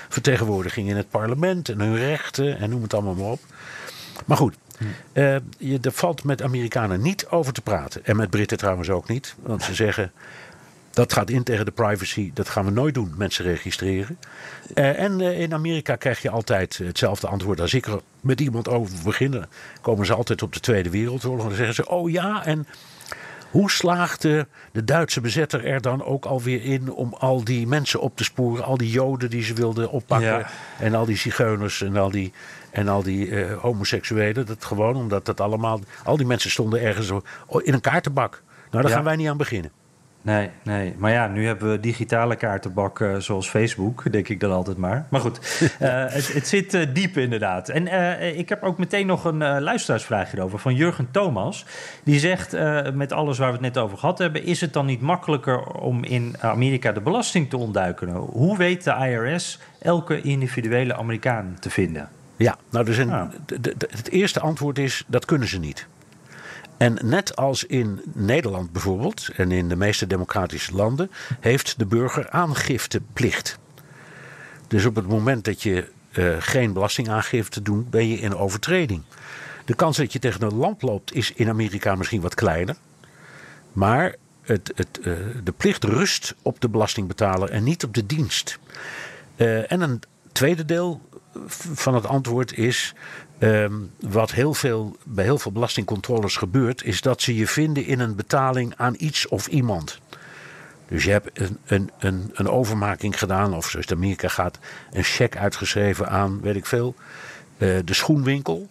vertegenwoordiging 0.09 0.89
in 0.89 0.97
het 0.97 1.11
parlement 1.11 1.69
en 1.69 1.81
hun 1.81 1.97
rechten 1.97 2.59
en 2.59 2.71
noem 2.71 2.83
het 2.83 2.95
allemaal 2.95 3.15
maar 3.15 3.31
op. 3.31 3.41
Maar 4.25 4.37
goed, 4.37 4.57
eh, 5.13 5.37
je, 5.59 5.79
er 5.83 5.93
valt 5.93 6.25
met 6.25 6.43
Amerikanen 6.43 7.03
niet 7.03 7.27
over 7.27 7.53
te 7.53 7.61
praten. 7.61 8.05
En 8.05 8.17
met 8.17 8.31
Britten 8.31 8.59
trouwens 8.59 8.91
ook 8.91 9.09
niet. 9.09 9.35
Want 9.43 9.63
ze 9.63 9.75
zeggen, 9.75 10.13
dat 10.91 11.13
gaat 11.13 11.31
in 11.31 11.43
tegen 11.43 11.65
de 11.65 11.71
privacy. 11.71 12.31
Dat 12.35 12.49
gaan 12.49 12.65
we 12.65 12.71
nooit 12.71 12.95
doen, 12.95 13.15
mensen 13.17 13.45
registreren. 13.45 14.19
Eh, 14.75 15.01
en 15.01 15.21
eh, 15.21 15.41
in 15.41 15.55
Amerika 15.55 15.97
krijg 15.97 16.23
je 16.23 16.31
altijd 16.31 16.79
hetzelfde 16.79 17.27
antwoord. 17.27 17.61
Als 17.61 17.75
ik 17.75 17.87
er 17.87 18.01
met 18.21 18.41
iemand 18.41 18.69
over 18.69 18.97
begin, 19.05 19.31
dan 19.31 19.47
komen 19.81 20.07
ze 20.07 20.15
altijd 20.15 20.43
op 20.43 20.53
de 20.53 20.61
Tweede 20.61 20.91
Wereldoorlog. 20.91 21.43
En 21.43 21.49
dan 21.49 21.57
zeggen 21.57 21.75
ze, 21.75 21.89
oh 21.89 22.11
ja, 22.11 22.45
en 22.45 22.67
hoe 23.51 23.71
slaagde 23.71 24.47
de 24.73 24.85
Duitse 24.85 25.21
bezetter 25.21 25.65
er 25.65 25.81
dan 25.81 26.05
ook 26.05 26.25
alweer 26.25 26.65
in 26.65 26.93
om 26.93 27.15
al 27.19 27.45
die 27.45 27.67
mensen 27.67 28.01
op 28.01 28.17
te 28.17 28.25
sporen? 28.25 28.65
Al 28.65 28.77
die 28.77 28.91
Joden 28.91 29.31
die 29.31 29.43
ze 29.43 29.55
wilden 29.55 29.91
oppakken. 29.91 30.29
Ja. 30.29 30.51
En 30.79 30.95
al 30.95 31.05
die 31.05 31.17
zigeuners 31.17 31.83
en 31.83 31.97
al 31.97 32.11
die, 32.11 32.33
en 32.75 32.89
al 32.89 33.03
die 33.03 33.31
eh, 33.45 33.59
homoseksuelen. 33.59 34.47
Dat 34.47 34.65
gewoon 34.65 34.97
omdat 34.97 35.27
dat 35.27 35.41
allemaal. 35.41 35.81
Al 36.05 36.17
die 36.17 36.27
mensen 36.27 36.51
stonden 36.51 36.81
ergens 36.81 37.11
in 37.63 37.75
een 37.75 37.81
kaartenbak. 37.81 38.43
Nou, 38.71 38.83
daar 38.83 38.91
Ja. 38.91 38.97
gaan 38.97 39.05
wij 39.05 39.17
niet 39.17 39.29
aan 39.29 39.37
beginnen. 39.37 39.71
Nee, 40.23 40.51
nee. 40.63 40.95
Maar 40.99 41.13
ja, 41.13 41.27
nu 41.27 41.47
hebben 41.47 41.71
we 41.71 41.81
digitale 41.81 42.37
kaartenbak 42.37 43.01
eh, 43.01 43.17
zoals 43.17 43.49
Facebook, 43.49 44.13
denk 44.13 44.29
ik 44.29 44.41
dan 44.41 44.53
altijd 44.53 44.77
maar. 44.77 45.07
Maar 45.11 45.21
goed, 45.21 45.39
eh, 45.79 46.05
het, 46.09 46.33
het 46.33 46.49
zit 46.49 46.89
diep 46.95 47.17
inderdaad. 47.17 47.69
En 47.69 47.87
ik 48.39 48.49
heb 48.49 48.63
ook 48.63 48.79
meteen 48.79 49.07
nog 49.07 49.25
een 49.25 49.39
luisteraarsvraag 49.63 50.31
hierover 50.31 50.59
van 50.59 50.75
Jurgen 50.75 51.09
Thomas. 51.11 51.67
Die 52.05 52.19
zegt, 52.19 52.53
met 52.95 53.13
alles 53.13 53.39
waar 53.39 53.49
we 53.49 53.53
het 53.53 53.75
net 53.75 53.79
over 53.79 53.99
gehad 53.99 54.19
hebben... 54.19 54.45
is 54.45 54.61
het 54.61 54.73
dan 54.73 54.87
niet 54.87 55.01
makkelijker 55.01 55.65
om 55.67 56.05
in 56.05 56.35
Amerika 56.41 56.93
de 56.93 57.01
belasting 57.01 57.51
te 57.51 57.57
ontduiken? 57.57 58.09
Hoe 58.11 58.57
weet 58.57 58.85
de 58.85 58.91
IRS 58.91 59.59
elke 59.79 60.21
individuele 60.21 60.97
Amerikaan 60.97 61.57
te 61.61 61.71
vinden? 61.71 62.09
Ja, 62.37 62.59
nou, 62.71 62.87
er 62.87 62.95
zijn, 62.95 63.09
Ja. 63.09 63.31
de- 63.47 63.75
het 63.91 64.09
eerste 64.11 64.41
antwoord 64.41 64.79
is 64.79 65.05
dat 65.07 65.25
kunnen 65.25 65.49
ze 65.49 65.59
niet. 65.59 65.87
En 66.77 66.99
net 67.03 67.37
als 67.37 67.65
in 67.65 68.01
Nederland 68.13 68.73
bijvoorbeeld, 68.73 69.29
en 69.37 69.53
in 69.53 69.69
de 69.69 69.77
meeste 69.77 70.07
democratische 70.07 70.75
landen, 70.75 71.11
heeft 71.41 71.79
de 71.79 71.87
burger 71.87 72.31
aangifteplicht. 72.31 73.59
Dus 74.69 74.85
op 74.85 74.95
het 74.95 75.07
moment 75.09 75.45
dat 75.45 75.63
je 75.63 75.93
eh, 76.13 76.37
geen 76.39 76.73
belastingaangifte 76.73 77.63
doet, 77.63 77.91
ben 77.91 78.09
je 78.09 78.17
in 78.17 78.37
overtreding. 78.37 79.03
De 79.65 79.75
kans 79.75 79.97
dat 79.97 80.13
je 80.13 80.19
tegen 80.19 80.43
een 80.43 80.55
lamp 80.55 80.83
loopt 80.83 81.15
is 81.15 81.33
in 81.33 81.49
Amerika 81.49 81.95
misschien 81.95 82.21
wat 82.21 82.35
kleiner. 82.35 82.77
Maar 83.73 84.15
het, 84.43 84.73
het, 84.75 84.99
eh, 85.03 85.13
de 85.45 85.53
plicht 85.53 85.85
rust 85.85 86.35
op 86.43 86.61
de 86.61 86.69
belastingbetaler 86.69 87.51
en 87.51 87.65
niet 87.65 87.85
op 87.85 87.95
de 87.95 88.07
dienst. 88.07 88.59
Eh, 89.37 89.73
en 89.73 89.81
een 89.81 90.03
tweede 90.33 90.65
deel 90.65 91.01
van 91.75 91.95
het 91.95 92.07
antwoord 92.07 92.57
is. 92.59 92.95
ehm, 93.39 93.73
wat 94.01 94.31
heel 94.33 94.55
veel, 94.55 94.97
bij 95.05 95.25
heel 95.25 95.39
veel 95.39 95.53
belastingcontroles 95.53 96.37
gebeurt, 96.37 96.85
is 96.85 97.01
dat 97.01 97.23
ze 97.23 97.37
je 97.37 97.47
vinden 97.47 97.87
in 97.87 98.01
een 98.01 98.15
betaling 98.15 98.73
aan 98.77 98.95
iets 98.99 99.29
of 99.29 99.47
iemand. 99.47 99.99
Dus 100.89 101.05
je 101.05 101.11
hebt 101.11 101.41
een, 101.41 101.59
een, 101.67 101.91
een, 101.99 102.31
een 102.35 102.49
overmaking 102.49 103.19
gedaan, 103.19 103.55
of 103.55 103.69
zoals 103.71 103.87
het 103.89 103.97
Amerika 103.99 104.29
gaat, 104.29 104.59
een 104.93 105.03
cheque 105.03 105.41
uitgeschreven 105.41 106.09
aan, 106.09 106.41
weet 106.41 106.57
ik 106.57 106.67
veel, 106.67 106.95
eh, 107.59 107.79
de 107.85 107.95
schoenwinkel, 107.95 108.69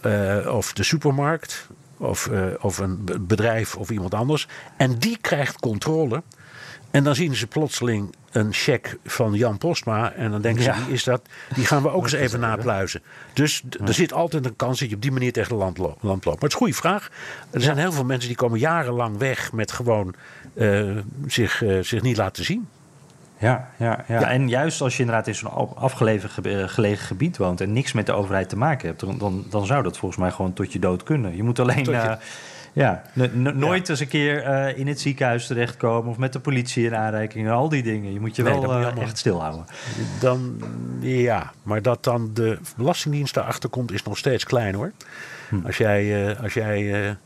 eh, 0.00 0.54
of 0.54 0.72
de 0.72 0.82
supermarkt, 0.82 1.66
of, 1.96 2.26
eh, 2.26 2.46
of 2.60 2.78
een 2.78 3.04
be- 3.04 3.18
bedrijf 3.18 3.74
of 3.76 3.90
iemand 3.90 4.14
anders. 4.14 4.48
En 4.76 4.98
die 4.98 5.18
krijgt 5.20 5.58
controle. 5.60 6.22
En 6.90 7.04
dan 7.04 7.14
zien 7.14 7.34
ze 7.36 7.46
plotseling 7.46 8.14
een 8.30 8.52
cheque 8.52 8.98
van 9.04 9.32
Jan 9.34 9.58
Postma. 9.58 10.12
En 10.12 10.30
dan 10.30 10.40
denken 10.40 10.62
Ja. 10.64 10.74
ze, 10.78 10.84
wie 10.84 10.94
is 10.94 11.04
dat? 11.04 11.22
Die 11.54 11.64
gaan 11.66 11.82
we 11.82 11.90
ook 11.90 12.02
eens 12.02 12.12
even 12.24 12.40
napluizen. 12.40 13.02
Dus 13.32 13.62
er 13.86 13.94
zit 13.94 14.12
altijd 14.12 14.44
een 14.46 14.56
kans 14.56 14.78
dat 14.80 14.88
je 14.88 14.94
op 14.94 15.02
die 15.02 15.12
manier 15.12 15.32
tegen 15.32 15.56
land, 15.56 15.78
lo- 15.78 15.96
land 16.00 16.24
loopt. 16.24 16.24
Maar 16.24 16.34
het 16.34 16.42
is 16.44 16.52
een 16.52 16.58
goede 16.58 16.74
vraag. 16.74 17.10
Er 17.50 17.60
zijn 17.60 17.76
heel 17.78 17.92
veel 17.92 18.04
mensen 18.04 18.28
die 18.28 18.36
komen 18.36 18.58
jarenlang 18.58 19.18
weg 19.18 19.52
met 19.52 19.72
gewoon 19.72 20.14
eh, 20.54 20.90
zich, 21.26 21.62
eh, 21.62 21.78
zich 21.82 22.02
niet 22.02 22.16
laten 22.16 22.44
zien. 22.44 22.68
Ja, 23.40 23.70
ja, 23.76 24.04
ja. 24.08 24.20
Ja. 24.20 24.28
en 24.30 24.48
juist 24.48 24.80
als 24.80 24.94
je 24.96 25.00
inderdaad 25.02 25.26
in 25.26 25.34
zo'n 25.34 25.50
af- 25.50 25.74
afgelegen 25.74 26.30
ge- 26.30 26.42
eh, 26.62 26.68
gelegen 26.68 27.06
gebied 27.06 27.36
woont 27.36 27.60
en 27.60 27.72
niks 27.72 27.92
met 27.92 28.06
de 28.06 28.12
overheid 28.12 28.48
te 28.48 28.56
maken 28.56 28.88
hebt, 28.88 29.00
dan, 29.00 29.18
dan, 29.18 29.44
dan 29.50 29.66
zou 29.66 29.82
dat 29.82 29.98
volgens 29.98 30.20
mij 30.20 30.30
gewoon 30.30 30.52
tot 30.52 30.72
je 30.72 30.78
dood 30.78 31.02
kunnen. 31.02 31.36
Je 31.36 31.42
moet 31.42 31.58
alleen 31.58 31.82
Tot 31.84 31.94
eh, 32.78 32.84
Ja, 33.14 33.30
nooit 33.52 33.88
eens 33.88 34.00
een 34.00 34.08
keer 34.08 34.46
uh, 34.46 34.78
in 34.78 34.86
het 34.86 35.00
ziekenhuis 35.00 35.46
terechtkomen 35.46 36.10
of 36.10 36.18
met 36.18 36.32
de 36.32 36.38
politie 36.38 36.84
in 36.84 36.96
aanreiking 36.96 37.46
en 37.46 37.52
al 37.52 37.68
die 37.68 37.82
dingen. 37.82 38.12
Je 38.12 38.20
moet 38.20 38.36
je 38.36 38.42
wel 38.42 38.80
uh, 38.80 38.96
echt 38.96 39.18
stilhouden. 39.18 39.64
Dan, 40.20 40.62
ja, 41.00 41.52
maar 41.62 41.82
dat 41.82 42.04
dan 42.04 42.30
de 42.34 42.58
Belastingdienst 42.76 43.34
daarachter 43.34 43.68
komt 43.68 43.92
is 43.92 44.02
nog 44.02 44.18
steeds 44.18 44.44
klein 44.44 44.74
hoor. 44.74 44.92
Hm. 45.48 45.66
Als 45.66 45.76
jij, 45.76 46.28
uh, 46.28 46.42
als 46.42 46.54
jij 46.54 47.16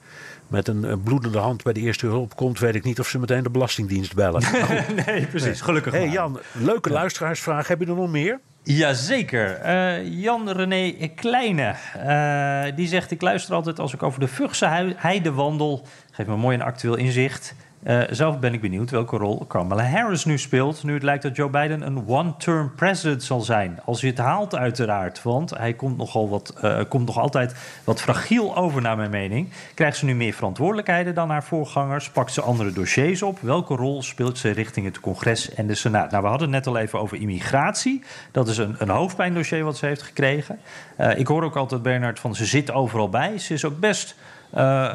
met 0.48 0.68
een, 0.68 1.02
bloedende 1.04 1.38
hand 1.38 1.62
bij 1.62 1.72
de 1.72 1.80
eerste 1.80 2.06
hulp 2.06 2.36
komt, 2.36 2.58
weet 2.58 2.74
ik 2.74 2.84
niet 2.84 3.00
of 3.00 3.08
ze 3.08 3.18
meteen 3.18 3.42
de 3.42 3.50
Belastingdienst 3.50 4.14
bellen. 4.14 4.42
nee, 5.06 5.26
precies. 5.26 5.60
Gelukkig. 5.60 5.92
Hey 5.92 6.08
Jan, 6.08 6.40
leuke 6.52 6.90
luisteraarsvraag. 6.90 7.68
Heb 7.68 7.80
je 7.80 7.86
er 7.86 7.94
nog 7.94 8.10
meer? 8.10 8.40
Jazeker. 8.62 9.60
Uh, 9.64 10.22
Jan-René 10.22 11.08
Kleine. 11.14 11.74
Uh, 11.96 12.76
die 12.76 12.88
zegt: 12.88 13.10
Ik 13.10 13.20
luister 13.20 13.54
altijd 13.54 13.78
als 13.78 13.94
ik 13.94 14.02
over 14.02 14.20
de 14.20 14.28
Vugse 14.28 14.92
heide 14.96 15.32
wandel. 15.32 15.86
Geef 16.10 16.26
me 16.26 16.36
mooi 16.36 16.56
een 16.56 16.62
actueel 16.62 16.96
inzicht. 16.96 17.54
Uh, 17.86 18.02
zelf 18.10 18.38
ben 18.38 18.52
ik 18.52 18.60
benieuwd 18.60 18.90
welke 18.90 19.16
rol 19.16 19.44
Kamala 19.44 19.84
Harris 19.84 20.24
nu 20.24 20.38
speelt. 20.38 20.84
Nu 20.84 20.94
het 20.94 21.02
lijkt 21.02 21.22
dat 21.22 21.36
Joe 21.36 21.50
Biden 21.50 21.86
een 21.86 22.06
one-term 22.06 22.74
president 22.74 23.22
zal 23.22 23.40
zijn. 23.40 23.80
Als 23.84 24.00
hij 24.00 24.10
het 24.10 24.18
haalt, 24.18 24.54
uiteraard. 24.54 25.22
Want 25.22 25.50
hij 25.50 25.72
komt, 25.72 25.96
nogal 25.96 26.28
wat, 26.28 26.54
uh, 26.64 26.80
komt 26.88 27.06
nog 27.06 27.18
altijd 27.18 27.54
wat 27.84 28.00
fragiel 28.00 28.56
over, 28.56 28.82
naar 28.82 28.96
mijn 28.96 29.10
mening. 29.10 29.48
Krijgt 29.74 29.96
ze 29.96 30.04
nu 30.04 30.14
meer 30.14 30.32
verantwoordelijkheden 30.32 31.14
dan 31.14 31.30
haar 31.30 31.44
voorgangers? 31.44 32.10
Pakt 32.10 32.32
ze 32.32 32.42
andere 32.42 32.72
dossiers 32.72 33.22
op? 33.22 33.38
Welke 33.40 33.74
rol 33.74 34.02
speelt 34.02 34.38
ze 34.38 34.50
richting 34.50 34.86
het 34.86 35.00
congres 35.00 35.54
en 35.54 35.66
de 35.66 35.74
Senaat? 35.74 36.10
Nou, 36.10 36.22
we 36.22 36.28
hadden 36.28 36.52
het 36.52 36.64
net 36.64 36.74
al 36.74 36.80
even 36.80 37.00
over 37.00 37.20
immigratie. 37.20 38.02
Dat 38.30 38.48
is 38.48 38.58
een, 38.58 38.74
een 38.78 38.88
hoofdpijndossier 38.88 39.64
wat 39.64 39.76
ze 39.76 39.86
heeft 39.86 40.02
gekregen. 40.02 40.58
Uh, 41.00 41.18
ik 41.18 41.26
hoor 41.26 41.42
ook 41.42 41.56
altijd, 41.56 41.82
Bernard, 41.82 42.20
van 42.20 42.34
ze 42.34 42.44
zit 42.44 42.72
overal 42.72 43.08
bij. 43.08 43.38
Ze 43.38 43.54
is 43.54 43.64
ook 43.64 43.78
best 43.78 44.16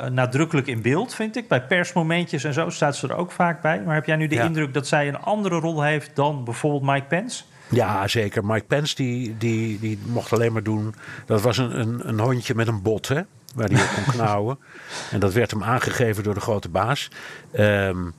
nadrukkelijk 0.10 0.68
in 0.68 0.82
beeld, 0.82 1.14
vind 1.14 1.36
ik. 1.36 1.48
Bij 1.48 1.62
persmomentjes 1.62 2.44
en 2.44 2.54
zo 2.54 2.70
staat 2.70 2.96
ze 2.96 3.08
er 3.08 3.16
ook 3.16 3.32
vaak 3.32 3.62
bij. 3.62 3.82
Maar 3.86 3.96
heb 3.96 4.06
jij 4.06 4.16
nu 4.16 4.28
de 4.28 4.36
indruk 4.36 4.74
dat 4.74 4.88
zij 4.88 5.08
een 5.08 5.20
andere 5.20 5.60
rol 5.60 5.82
heeft 5.82 6.16
dan 6.16 6.44
bijvoorbeeld 6.44 6.84
Mike 6.94 7.06
Pence? 7.08 7.44
Ja, 7.70 8.08
zeker. 8.08 8.46
Mike 8.46 8.66
Pence 8.66 8.96
die, 8.96 9.38
die, 9.38 9.80
die 9.80 10.00
mocht 10.06 10.34
alleen 10.34 10.54
maar 10.54 10.64
doen. 10.64 10.96
Dat 11.26 11.42
was 11.42 11.58
een, 11.58 11.80
een, 11.80 12.08
een 12.08 12.20
hondje 12.20 12.56
met 12.56 12.68
een 12.68 12.82
bot, 12.82 13.08
hè? 13.08 13.22
Waar 13.56 13.70
hij 13.70 13.82
op 13.82 13.90
kon 13.96 14.14
knauwen. 14.16 14.60
en 15.12 15.20
dat 15.20 15.34
werd 15.34 15.52
hem 15.52 15.64
aangegeven 15.64 16.24
door 16.24 16.34
de 16.34 16.40
grote 16.40 16.70
baas. 16.70 17.10
Um, 17.54 18.14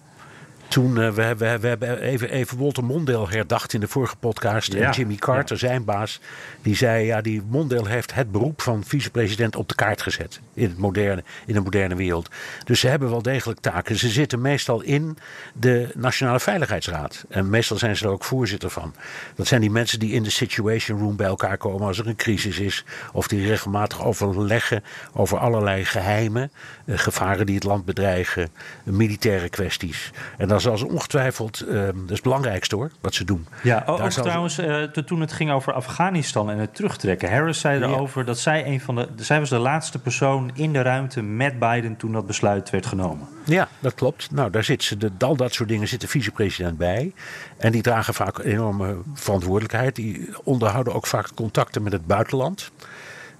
toen, 0.68 0.90
uh, 0.90 1.10
we, 1.10 1.34
we, 1.36 1.58
we, 1.58 1.66
hebben 1.66 2.00
even, 2.00 2.30
even 2.30 2.58
Walter 2.58 2.84
Mondale 2.84 3.28
herdacht 3.28 3.72
in 3.72 3.80
de 3.80 3.88
vorige 3.88 4.16
podcast. 4.16 4.74
en 4.74 4.90
Jimmy 4.90 5.14
Carter, 5.14 5.58
zijn 5.58 5.84
baas, 5.84 6.20
die 6.62 6.76
zei... 6.76 7.06
ja, 7.06 7.20
die 7.20 7.42
Mondale 7.48 7.88
heeft 7.88 8.14
het 8.14 8.32
beroep 8.32 8.62
van 8.62 8.84
vicepresident 8.84 9.56
op 9.56 9.68
de 9.68 9.74
kaart 9.74 10.02
gezet. 10.02 10.40
In, 10.54 10.68
het 10.68 10.78
moderne, 10.78 11.24
in 11.46 11.54
de 11.54 11.60
moderne 11.60 11.94
wereld. 11.94 12.30
Dus 12.64 12.80
ze 12.80 12.88
hebben 12.88 13.10
wel 13.10 13.22
degelijk 13.22 13.60
taken. 13.60 13.96
Ze 13.96 14.08
zitten 14.08 14.40
meestal 14.40 14.80
in 14.80 15.18
de 15.52 15.88
Nationale 15.94 16.40
Veiligheidsraad. 16.40 17.24
En 17.28 17.50
meestal 17.50 17.78
zijn 17.78 17.96
ze 17.96 18.04
er 18.04 18.10
ook 18.10 18.24
voorzitter 18.24 18.70
van. 18.70 18.94
Dat 19.34 19.46
zijn 19.46 19.60
die 19.60 19.70
mensen 19.70 19.98
die 19.98 20.12
in 20.12 20.22
de 20.22 20.30
Situation 20.30 20.98
Room 20.98 21.16
bij 21.16 21.26
elkaar 21.26 21.56
komen... 21.56 21.86
als 21.86 21.98
er 21.98 22.06
een 22.06 22.16
crisis 22.16 22.58
is. 22.58 22.84
Of 23.12 23.28
die 23.28 23.46
regelmatig 23.46 24.04
overleggen 24.04 24.84
over 25.12 25.38
allerlei 25.38 25.84
geheimen... 25.84 26.50
Eh, 26.84 26.98
gevaren 26.98 27.46
die 27.46 27.54
het 27.54 27.64
land 27.64 27.84
bedreigen, 27.84 28.48
militaire 28.84 29.48
kwesties. 29.48 30.10
En 30.36 30.48
dat 30.48 30.57
is 30.64 30.82
ongetwijfeld 30.82 31.64
uh, 31.68 31.72
dat 31.74 31.94
is 31.94 32.10
het 32.10 32.22
belangrijkste 32.22 32.76
hoor, 32.76 32.90
wat 33.00 33.14
ze 33.14 33.24
doen. 33.24 33.46
Ja, 33.62 33.82
ook 33.86 34.10
trouwens, 34.10 34.58
uh, 34.58 34.82
toen 34.82 35.20
het 35.20 35.32
ging 35.32 35.50
over 35.50 35.72
Afghanistan 35.72 36.50
en 36.50 36.58
het 36.58 36.74
terugtrekken. 36.74 37.30
Harris 37.30 37.60
zei 37.60 37.82
erover 37.82 38.24
dat 38.24 38.38
zij 38.38 38.66
een 38.66 38.80
van 38.80 38.94
de. 38.94 39.08
Zij 39.16 39.38
was 39.38 39.48
de 39.48 39.58
laatste 39.58 39.98
persoon 39.98 40.50
in 40.54 40.72
de 40.72 40.82
ruimte 40.82 41.22
met 41.22 41.58
Biden 41.58 41.96
toen 41.96 42.12
dat 42.12 42.26
besluit 42.26 42.70
werd 42.70 42.86
genomen. 42.86 43.28
Ja, 43.44 43.68
dat 43.78 43.94
klopt. 43.94 44.30
Nou, 44.30 44.50
daar 44.50 44.64
zit 44.64 44.82
ze, 44.82 44.96
de, 44.96 45.10
al 45.18 45.36
dat 45.36 45.52
soort 45.52 45.68
dingen 45.68 45.88
zit 45.88 46.00
de 46.00 46.08
vicepresident 46.08 46.78
bij. 46.78 47.12
En 47.56 47.72
die 47.72 47.82
dragen 47.82 48.14
vaak 48.14 48.38
enorme 48.38 48.96
verantwoordelijkheid. 49.14 49.96
Die 49.96 50.28
onderhouden 50.44 50.94
ook 50.94 51.06
vaak 51.06 51.34
contacten 51.34 51.82
met 51.82 51.92
het 51.92 52.06
buitenland. 52.06 52.70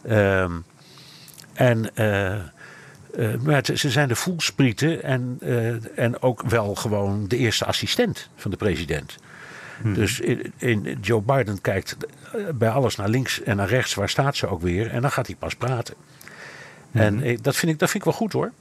Uh, 0.05 0.43
en. 1.53 1.91
Uh, 1.95 2.35
uh, 3.17 3.35
maar 3.35 3.65
ze 3.75 3.91
zijn 3.91 4.09
de 4.09 4.17
voelsprieten 4.17 5.03
en, 5.03 5.39
uh, 5.43 5.99
en 5.99 6.23
ook 6.23 6.43
wel 6.43 6.75
gewoon 6.75 7.29
de 7.29 7.37
eerste 7.37 7.65
assistent 7.65 8.29
van 8.37 8.51
de 8.51 8.57
president. 8.57 9.17
Hmm. 9.83 9.95
Dus 9.95 10.21
in, 10.21 10.53
in, 10.57 10.99
Joe 11.01 11.23
Biden 11.23 11.61
kijkt 11.61 11.97
eh, 11.97 12.41
bij 12.55 12.69
alles 12.69 12.97
naar 12.97 13.09
links 13.09 13.43
en 13.43 13.57
naar 13.57 13.69
rechts, 13.69 13.95
waar 13.95 14.09
staat 14.09 14.37
ze 14.37 14.47
ook 14.47 14.63
weer, 14.63 14.91
en 14.91 15.03
dan 15.03 15.11
gaat 15.11 15.27
hij 15.27 15.37
pas 15.37 15.55
praten. 15.55 15.95
Hmm. 16.91 17.01
En 17.01 17.39
dat, 17.43 17.57
vind 17.57 17.73
ik, 17.73 17.79
dat 17.79 17.91
vind 17.91 18.05
ik 18.05 18.11
wel 18.11 18.19
goed 18.19 18.33
hoor. 18.33 18.53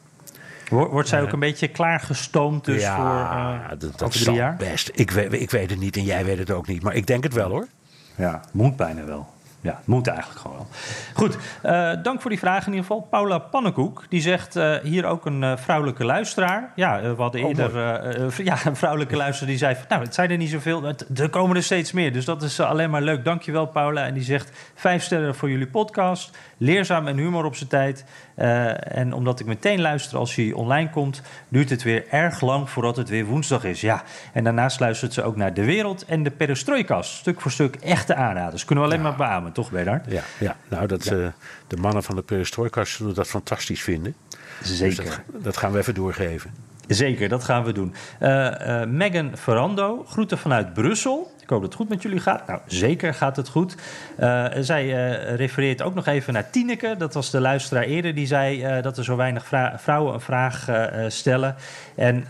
Wordt 0.70 1.10
zij 1.10 1.22
ook 1.22 1.32
een 1.32 1.40
beetje 1.40 1.68
klaargestoomd 1.68 2.66
dus 2.66 2.82
ja, 2.82 2.96
voor 2.96 3.06
uh, 3.06 3.80
dat, 3.80 4.00
dat 4.00 4.12
drie 4.12 4.32
jaar? 4.32 4.56
best. 4.56 4.92
Ik 4.94 5.12
weet, 5.12 5.34
ik 5.34 5.52
weet 5.52 5.70
het 5.70 5.80
niet 5.80 5.96
en 5.96 6.04
jij 6.04 6.26
weet 6.26 6.38
het 6.38 6.52
ook 6.52 6.68
niet, 6.68 6.84
maar 6.84 6.96
ik 6.96 7.08
denk 7.08 7.24
het 7.24 7.34
wel 7.34 7.50
hoor. 7.50 7.68
Ja, 8.16 8.42
moet 8.54 8.76
bijna 8.76 9.06
wel. 9.06 9.36
Ja, 9.68 9.80
moet 9.86 10.08
eigenlijk 10.08 10.40
gewoon 10.40 10.58
wel. 10.58 10.68
Goed, 11.14 11.38
uh, 11.66 12.04
dank 12.04 12.22
voor 12.22 12.30
die 12.30 12.40
vraag 12.40 12.66
in 12.66 12.74
ieder 12.74 12.86
geval. 12.86 13.02
Paula 13.02 13.38
Pannenkoek, 13.38 14.06
die 14.10 14.22
zegt 14.22 14.56
uh, 14.56 14.76
hier 14.76 15.06
ook 15.06 15.26
een 15.26 15.42
uh, 15.42 15.58
vrouwelijke 15.58 16.06
luisteraar. 16.06 16.72
Ja, 16.76 17.02
we 17.02 17.22
hadden 17.22 17.44
oh, 17.44 17.48
eerder 17.48 18.44
ja, 18.44 18.58
een 18.66 18.76
vrouwelijke 18.76 19.16
luisteraar 19.16 19.50
die 19.50 19.58
zei... 19.58 19.76
Van, 19.76 19.86
nou, 19.90 20.04
het 20.04 20.14
zijn 20.14 20.32
er 20.32 20.38
niet 20.38 20.50
zoveel, 20.50 20.94
er 21.16 21.30
komen 21.30 21.56
er 21.56 21.64
steeds 21.64 21.92
meer. 21.92 22.14
Dus 22.14 22.26
dat 22.26 22.44
is 22.44 22.60
alleen 22.60 22.90
maar 22.90 23.02
leuk. 23.02 23.26
Dankjewel 23.26 23.66
Paula. 23.66 24.06
En 24.06 24.14
die 24.14 24.24
zegt 24.24 24.72
vijf 24.76 25.04
sterren 25.04 25.36
voor 25.36 25.50
jullie 25.50 25.68
podcast. 25.68 26.38
Leerzaam 26.58 27.08
en 27.08 27.18
humor 27.18 27.46
op 27.46 27.56
zijn 27.56 27.70
tijd. 27.70 28.06
En 28.36 29.14
omdat 29.14 29.40
ik 29.40 29.46
meteen 29.46 29.82
luister 29.82 30.18
als 30.18 30.36
hij 30.36 30.52
online 30.52 30.90
komt, 30.90 31.22
duurt 31.50 31.70
het 31.70 31.84
weer 31.84 32.06
erg 32.10 32.42
lang 32.42 32.70
voordat 32.70 32.96
het 32.96 33.10
weer 33.10 33.26
woensdag 33.26 33.64
is. 33.64 33.82
Ja, 33.82 34.04
en 34.34 34.44
daarnaast 34.44 34.80
luistert 34.80 35.14
ze 35.14 35.24
ook 35.24 35.36
naar 35.36 35.54
De 35.54 35.66
Wereld 35.66 36.06
en 36.06 36.24
de 36.24 36.32
Perestroikast. 36.32 37.12
Stuk 37.12 37.42
voor 37.42 37.52
stuk 37.52 37.76
echte 37.76 38.16
aanraders. 38.16 38.66
Kunnen 38.66 38.86
we 38.86 38.92
alleen 38.92 39.04
maar 39.04 39.16
beamen, 39.16 39.52
toch, 39.58 39.72
Bernard? 39.72 40.06
Ja, 40.12 40.24
ja. 40.40 40.56
nou, 40.70 40.88
dat, 40.88 41.04
ja. 41.04 41.14
Uh, 41.14 41.28
de 41.68 41.78
mannen 41.78 42.04
van 42.04 42.16
de 42.16 42.22
Perestroikast 42.22 42.96
zullen 42.96 43.16
dat 43.16 43.28
fantastisch 43.28 43.82
vinden. 43.82 44.16
Zeker. 44.64 45.04
Dus 45.04 45.16
dat, 45.32 45.44
dat 45.44 45.58
gaan 45.58 45.72
we 45.72 45.78
even 45.78 45.94
doorgeven. 45.94 46.54
Zeker, 46.88 47.30
dat 47.30 47.44
gaan 47.44 47.64
we 47.64 47.72
doen. 47.72 47.94
Uh, 48.22 48.30
uh, 48.30 48.84
Megan 48.86 49.38
Ferrando, 49.38 50.06
groeten 50.08 50.38
vanuit 50.38 50.74
Brussel. 50.74 51.32
Ik 51.48 51.54
hoop 51.54 51.62
dat 51.62 51.72
het 51.72 51.82
goed 51.82 51.90
met 51.90 52.02
jullie 52.02 52.20
gaat. 52.20 52.48
Nou, 52.48 52.60
zeker 52.66 53.14
gaat 53.14 53.36
het 53.36 53.48
goed. 53.48 53.76
Uh, 54.20 54.46
zij 54.60 54.86
uh, 54.86 55.36
refereert 55.36 55.82
ook 55.82 55.94
nog 55.96 56.06
even 56.06 56.34
naar 56.34 56.50
Tineke. 56.50 56.96
Dat 56.98 57.14
was 57.14 57.32
de 57.32 57.40
luisteraar 57.40 57.84
eerder. 57.84 58.16
Die 58.16 58.26
zei 58.26 58.78
uh, 58.78 58.84
dat 58.84 58.98
er 58.98 59.04
zo 59.04 59.16
weinig 59.16 59.46
vrouwen 59.76 60.14
een 60.14 60.22
vraag 60.22 60.70
stellen. 61.08 61.56
En 61.96 62.28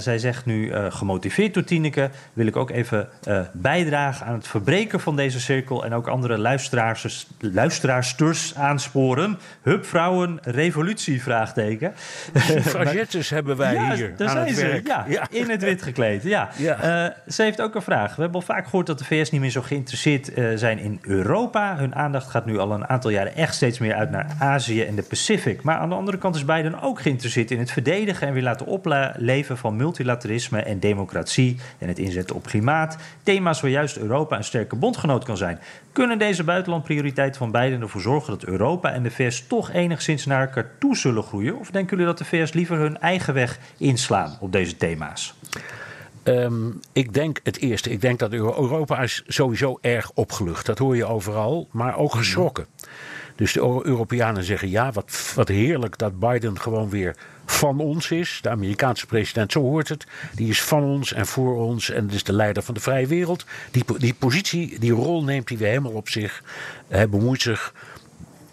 zij 0.00 0.18
zegt 0.18 0.46
nu, 0.46 0.72
gemotiveerd 0.90 1.54
door 1.54 1.64
Tineke... 1.64 2.10
wil 2.32 2.46
ik 2.46 2.56
ook 2.56 2.70
even 2.70 3.08
bijdragen 3.52 4.26
aan 4.26 4.34
het 4.34 4.46
verbreken 4.46 5.00
van 5.00 5.16
deze 5.16 5.40
cirkel... 5.40 5.84
en 5.84 5.94
ook 5.94 6.06
andere 6.06 6.38
luisteraars, 6.38 7.26
luisteraarsters 7.38 8.54
aansporen. 8.54 9.38
Hup 9.62 9.86
vrouwen, 9.86 10.38
revolutie, 10.42 11.22
vraagteken. 11.22 11.94
Hebben 13.34 13.56
wij 13.56 13.74
ja, 13.74 13.94
hier 13.94 14.14
daar 14.16 14.28
aan 14.28 14.34
zijn 14.54 14.72
het 14.74 14.86
ze, 14.86 15.04
ja, 15.08 15.26
in 15.30 15.50
het 15.50 15.62
wit 15.62 15.82
gekleed. 15.82 16.22
Ja. 16.22 16.48
ja. 16.56 17.14
ze 17.28 17.42
heeft 17.42 17.60
ook 17.60 17.74
een 17.74 17.82
vraag. 17.82 18.16
We 18.16 18.22
hebben 18.22 18.42
vaak 18.44 18.64
gehoord 18.64 18.86
dat 18.86 18.98
de 18.98 19.04
VS 19.04 19.30
niet 19.30 19.40
meer 19.40 19.50
zo 19.50 19.62
geïnteresseerd 19.62 20.38
uh, 20.38 20.48
zijn 20.54 20.78
in 20.78 20.98
Europa. 21.02 21.76
Hun 21.76 21.94
aandacht 21.94 22.30
gaat 22.30 22.46
nu 22.46 22.58
al 22.58 22.72
een 22.72 22.88
aantal 22.88 23.10
jaren 23.10 23.34
echt 23.36 23.54
steeds 23.54 23.78
meer 23.78 23.94
uit 23.94 24.10
naar 24.10 24.36
Azië 24.38 24.82
en 24.82 24.94
de 24.94 25.02
Pacific. 25.02 25.62
Maar 25.62 25.76
aan 25.76 25.88
de 25.88 25.94
andere 25.94 26.18
kant 26.18 26.34
is 26.34 26.44
Biden 26.44 26.80
ook 26.80 27.00
geïnteresseerd 27.00 27.50
in 27.50 27.58
het 27.58 27.70
verdedigen 27.70 28.26
en 28.26 28.32
weer 28.32 28.42
laten 28.42 28.66
opleven 28.66 29.58
van 29.58 29.76
multilaterisme 29.76 30.62
en 30.62 30.80
democratie 30.80 31.58
en 31.78 31.88
het 31.88 31.98
inzetten 31.98 32.36
op 32.36 32.46
klimaat. 32.46 32.96
Thema's 33.22 33.60
waar 33.60 33.70
juist 33.70 33.96
Europa 33.96 34.36
een 34.36 34.44
sterke 34.44 34.76
bondgenoot 34.76 35.24
kan 35.24 35.36
zijn. 35.36 35.58
Kunnen 35.92 36.18
deze 36.18 36.44
buitenlandprioriteiten 36.44 37.38
van 37.38 37.50
Biden 37.50 37.80
ervoor 37.80 38.00
zorgen 38.00 38.32
dat 38.32 38.44
Europa 38.44 38.92
en 38.92 39.02
de 39.02 39.10
VS 39.10 39.46
toch 39.46 39.72
enigszins 39.72 40.26
naar 40.26 40.40
elkaar 40.40 40.70
toe 40.78 40.96
zullen 40.96 41.22
groeien? 41.22 41.58
Of 41.58 41.70
denken 41.70 41.90
jullie 41.90 42.12
dat 42.12 42.18
de 42.18 42.24
VS 42.24 42.52
liever 42.52 42.78
hun 42.78 43.00
eigen 43.00 43.34
weg 43.34 43.58
inslaan 43.76 44.36
op 44.40 44.52
deze 44.52 44.76
thema's? 44.76 45.34
Um, 46.24 46.80
ik 46.92 47.14
denk 47.14 47.40
het 47.42 47.58
eerste. 47.58 47.90
Ik 47.90 48.00
denk 48.00 48.18
dat 48.18 48.32
Europa 48.32 49.02
is 49.02 49.22
sowieso 49.26 49.78
erg 49.80 50.10
opgelucht. 50.14 50.66
Dat 50.66 50.78
hoor 50.78 50.96
je 50.96 51.04
overal, 51.04 51.68
maar 51.70 51.96
ook 51.96 52.14
geschrokken. 52.14 52.66
Dus 53.36 53.52
de 53.52 53.80
Europeanen 53.82 54.44
zeggen 54.44 54.70
ja, 54.70 54.92
wat, 54.92 55.32
wat 55.34 55.48
heerlijk 55.48 55.98
dat 55.98 56.18
Biden 56.18 56.60
gewoon 56.60 56.88
weer 56.88 57.16
van 57.46 57.80
ons 57.80 58.10
is. 58.10 58.38
De 58.42 58.50
Amerikaanse 58.50 59.06
president, 59.06 59.52
zo 59.52 59.60
hoort 59.60 59.88
het. 59.88 60.06
Die 60.34 60.48
is 60.48 60.62
van 60.62 60.82
ons 60.82 61.12
en 61.12 61.26
voor 61.26 61.56
ons 61.56 61.90
en 61.90 62.10
is 62.10 62.24
de 62.24 62.32
leider 62.32 62.62
van 62.62 62.74
de 62.74 62.80
vrije 62.80 63.06
wereld. 63.06 63.44
Die, 63.70 63.84
die 63.98 64.14
positie, 64.14 64.78
die 64.78 64.92
rol 64.92 65.24
neemt 65.24 65.48
hij 65.48 65.58
weer 65.58 65.68
helemaal 65.68 65.92
op 65.92 66.08
zich. 66.08 66.42
Hij 66.88 67.08
bemoeit 67.08 67.42
zich 67.42 67.74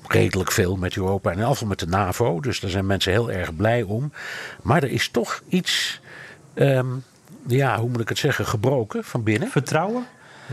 redelijk 0.08 0.52
veel 0.52 0.76
met 0.76 0.96
Europa 0.98 1.32
en 1.32 1.40
in 1.40 1.46
geval 1.46 1.68
met 1.68 1.80
de 1.80 1.88
NAVO. 1.88 2.40
Dus 2.40 2.60
daar 2.60 2.70
zijn 2.70 2.86
mensen 2.86 3.12
heel 3.12 3.32
erg 3.32 3.56
blij 3.56 3.84
om. 3.84 4.12
Maar 4.62 4.84
er 4.84 4.92
is 4.92 5.10
toch 5.10 5.42
iets. 5.50 6.02
Um, 6.56 7.04
ja, 7.48 7.80
hoe 7.80 7.90
moet 7.90 8.02
ik 8.02 8.10
het 8.10 8.18
zeggen, 8.18 8.46
gebroken 8.46 9.04
van 9.04 9.24
binnen. 9.24 9.50
Vertrouwen? 9.50 10.06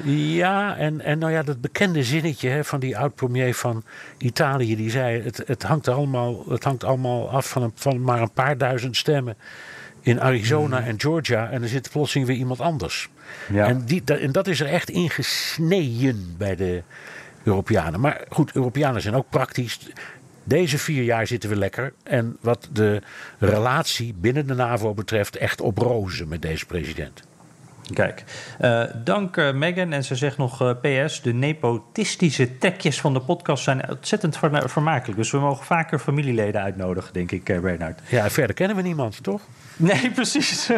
Ja, 0.05 0.77
en, 0.77 1.01
en 1.01 1.19
nou 1.19 1.33
ja, 1.33 1.43
dat 1.43 1.61
bekende 1.61 2.03
zinnetje 2.03 2.49
hè, 2.49 2.65
van 2.65 2.81
die 2.81 2.99
oud-premier 2.99 3.55
van 3.55 3.83
Italië, 4.19 4.77
die 4.77 4.91
zei: 4.91 5.23
het, 5.23 5.43
het, 5.47 5.63
hangt 5.63 5.89
allemaal, 5.89 6.45
het 6.49 6.65
hangt 6.65 6.85
allemaal 6.85 7.31
af 7.31 7.49
van, 7.49 7.63
een, 7.63 7.73
van 7.75 8.03
maar 8.03 8.21
een 8.21 8.33
paar 8.33 8.59
duizend 8.59 8.97
stemmen 8.97 9.37
in 10.01 10.21
Arizona 10.21 10.81
en 10.81 11.01
Georgia. 11.01 11.51
En 11.51 11.63
er 11.63 11.69
zit 11.69 11.91
plotseling 11.91 12.27
weer 12.27 12.37
iemand 12.37 12.61
anders. 12.61 13.09
Ja. 13.53 13.67
En, 13.67 13.85
die, 13.85 14.05
dat, 14.05 14.19
en 14.19 14.33
dat 14.33 14.47
is 14.47 14.61
er 14.61 14.67
echt 14.67 14.91
ingesneden 14.91 16.35
bij 16.39 16.57
de 16.57 16.83
Europeanen. 17.43 18.01
Maar 18.01 18.25
goed, 18.29 18.53
Europeanen 18.53 19.03
zijn 19.03 19.15
ook 19.15 19.31
praktisch. 19.31 19.79
Deze 20.49 20.79
vier 20.79 21.03
jaar 21.03 21.27
zitten 21.27 21.51
we 21.51 21.57
lekker. 21.57 21.93
En 22.03 22.37
wat 22.41 22.69
de 22.73 23.03
relatie 23.39 24.15
binnen 24.15 24.47
de 24.47 24.55
NAVO 24.55 24.95
betreft, 24.95 25.37
echt 25.37 25.61
op 25.61 25.79
rozen 25.79 26.29
met 26.29 26.43
deze 26.43 26.67
president. 26.67 27.23
Kijk, 27.93 28.25
eh, 28.59 28.83
dank 29.05 29.37
eh, 29.37 29.53
Megan. 29.53 29.93
En 29.93 30.05
ze 30.05 30.15
zegt 30.15 30.37
nog 30.37 30.63
eh, 30.63 31.05
PS, 31.05 31.23
de 31.23 31.33
nepotistische 31.33 32.59
trekjes 32.59 33.01
van 33.01 33.13
de 33.13 33.21
podcast 33.21 33.65
zijn 33.65 33.91
ontzettend 33.91 34.37
ver- 34.39 34.71
vermakelijk. 34.71 35.19
Dus 35.19 35.31
we 35.31 35.39
mogen 35.39 35.65
vaker 35.67 35.99
familieleden 35.99 36.63
uitnodigen, 36.63 37.13
denk 37.13 37.31
ik, 37.33 37.45
Bernard. 37.45 38.01
Ja, 38.09 38.31
verder 38.31 38.55
kennen 38.55 38.77
we 38.77 38.83
niemand, 38.83 39.23
toch? 39.23 39.43
Nee, 39.79 40.11
precies. 40.15 40.71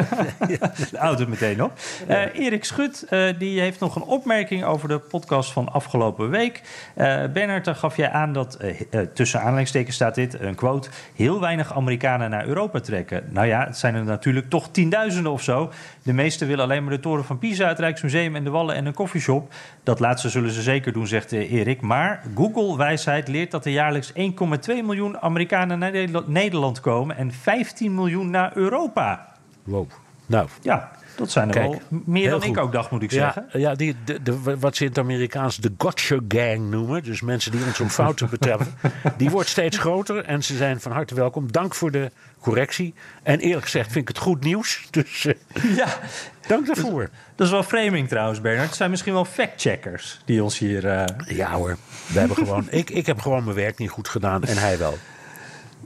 Houd 0.93 1.19
het 1.19 1.29
meteen 1.29 1.63
op. 1.63 1.73
Eh, 2.07 2.35
Erik 2.35 2.65
Schut 2.65 3.03
eh, 3.09 3.29
die 3.39 3.61
heeft 3.61 3.81
nog 3.81 3.97
een 3.97 4.03
opmerking 4.03 4.65
over 4.65 4.89
de 4.89 4.99
podcast 4.99 5.53
van 5.53 5.73
afgelopen 5.73 6.31
week. 6.31 6.63
Eh 6.95 7.25
Bernard, 7.33 7.65
daar 7.65 7.75
gaf 7.75 7.97
jij 7.97 8.11
aan 8.11 8.33
dat, 8.33 8.59
tussen 9.15 9.41
aanhalingstekens 9.41 9.95
staat 9.95 10.15
dit, 10.15 10.41
een 10.41 10.55
quote... 10.55 10.89
heel 11.15 11.41
weinig 11.41 11.75
Amerikanen 11.75 12.31
naar 12.31 12.47
Europa 12.47 12.81
trekken. 12.81 13.25
Nou 13.29 13.47
ja, 13.47 13.65
het 13.67 13.77
zijn 13.77 13.95
er 13.95 14.05
natuurlijk 14.05 14.51
toch 14.51 14.69
tienduizenden 14.71 15.33
of 15.33 15.43
zo. 15.43 15.71
De 16.03 16.13
meesten 16.13 16.47
willen 16.47 16.65
alleen 16.65 16.85
maar 16.85 16.93
de 16.93 17.01
toren 17.01 17.25
van 17.25 17.39
Pisa, 17.39 17.69
het 17.69 17.79
Rijksmuseum 17.79 18.37
en 18.37 18.45
de 18.45 18.51
Wallen 18.51 18.75
en 18.75 18.87
een 18.87 18.95
koffieshop. 18.95 19.53
Dat 19.83 20.01
laatste 20.01 20.29
zullen 20.29 20.51
ze 20.51 20.63
zeker 20.63 20.93
doen, 20.93 21.07
zegt 21.07 21.33
eh, 21.33 21.53
Erik. 21.53 21.81
Maar 21.81 22.23
Google-wijsheid 22.35 23.29
leert 23.29 23.51
dat 23.51 23.65
er 23.65 23.71
jaarlijks 23.73 24.13
1,2 24.13 24.17
miljoen 24.67 25.21
Amerikanen 25.21 25.79
naar 25.79 25.91
Nederland- 25.91 26.29
Nederland 26.29 26.81
komen... 26.81 27.17
en 27.17 27.33
15 27.33 27.95
miljoen 27.95 28.31
naar 28.31 28.57
Europa. 28.57 29.27
Wow. 29.65 29.89
Nou, 30.27 30.49
Ja, 30.63 30.91
dat 31.21 31.31
zijn 31.31 31.49
er 31.49 31.55
Kijk, 31.55 31.67
wel 31.69 32.01
meer 32.05 32.31
dan 32.31 32.41
goed. 32.43 32.57
ik 32.57 32.63
ook 32.63 32.73
dacht, 32.73 32.91
moet 32.91 33.03
ik 33.03 33.11
zeggen. 33.11 33.47
ja 33.53 33.75
die, 33.75 33.97
de, 34.05 34.23
de, 34.23 34.59
wat 34.59 34.77
ze 34.77 34.83
in 34.83 34.89
het 34.89 34.99
Amerikaans 34.99 35.57
de 35.57 35.73
gotcha 35.79 36.19
gang 36.29 36.71
noemen. 36.71 37.03
Dus 37.03 37.21
mensen 37.21 37.51
die 37.53 37.65
ons 37.67 37.81
op 37.81 37.89
fouten 37.89 38.31
betreffen. 38.39 38.75
Die 39.17 39.31
wordt 39.31 39.49
steeds 39.49 39.79
groter 39.79 40.25
en 40.25 40.43
ze 40.45 40.57
zijn 40.57 40.81
van 40.81 40.93
harte 40.93 41.15
welkom. 41.15 41.53
Dank 41.53 41.75
voor 41.75 41.91
de 41.91 42.11
correctie. 42.41 42.95
En 43.23 43.39
eerlijk 43.39 43.65
gezegd 43.65 43.93
vind 43.93 44.09
ik 44.09 44.15
het 44.15 44.25
goed 44.25 44.45
nieuws. 44.45 44.87
Dus 44.91 45.25
eh, 45.27 45.77
Ja, 45.77 45.87
dank 46.47 46.67
daarvoor. 46.67 47.11
dat 47.37 47.47
is 47.47 47.53
wel 47.53 47.63
framing 47.63 48.09
trouwens, 48.09 48.41
Bernard. 48.41 48.67
Het 48.67 48.77
zijn 48.77 48.91
misschien 48.91 49.13
wel 49.13 49.25
fact-checkers 49.25 50.21
die 50.25 50.43
ons 50.43 50.59
hier... 50.59 50.87
eh, 50.89 51.05
Ja 51.37 51.51
hoor, 51.53 51.77
we 52.07 52.19
hebben 52.19 52.37
gewoon, 52.37 52.67
ik, 52.71 52.91
ik 52.91 53.07
heb 53.07 53.21
gewoon 53.21 53.45
mijn 53.45 53.57
werk 53.57 53.79
niet 53.79 53.91
goed 53.91 54.09
gedaan 54.09 54.43
en 54.45 54.57
hij 54.57 54.79
wel. 54.79 54.99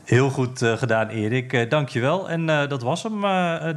Heel 0.04 0.30
goed 0.30 0.62
eh, 0.62 0.72
gedaan, 0.72 1.08
Erik. 1.08 1.52
Eh 1.52 1.70
Dank 1.70 1.88
je 1.88 2.00
wel. 2.00 2.30
En 2.30 2.48
eh, 2.48 2.68
dat 2.68 2.82
was 2.82 3.02
hem, 3.02 3.20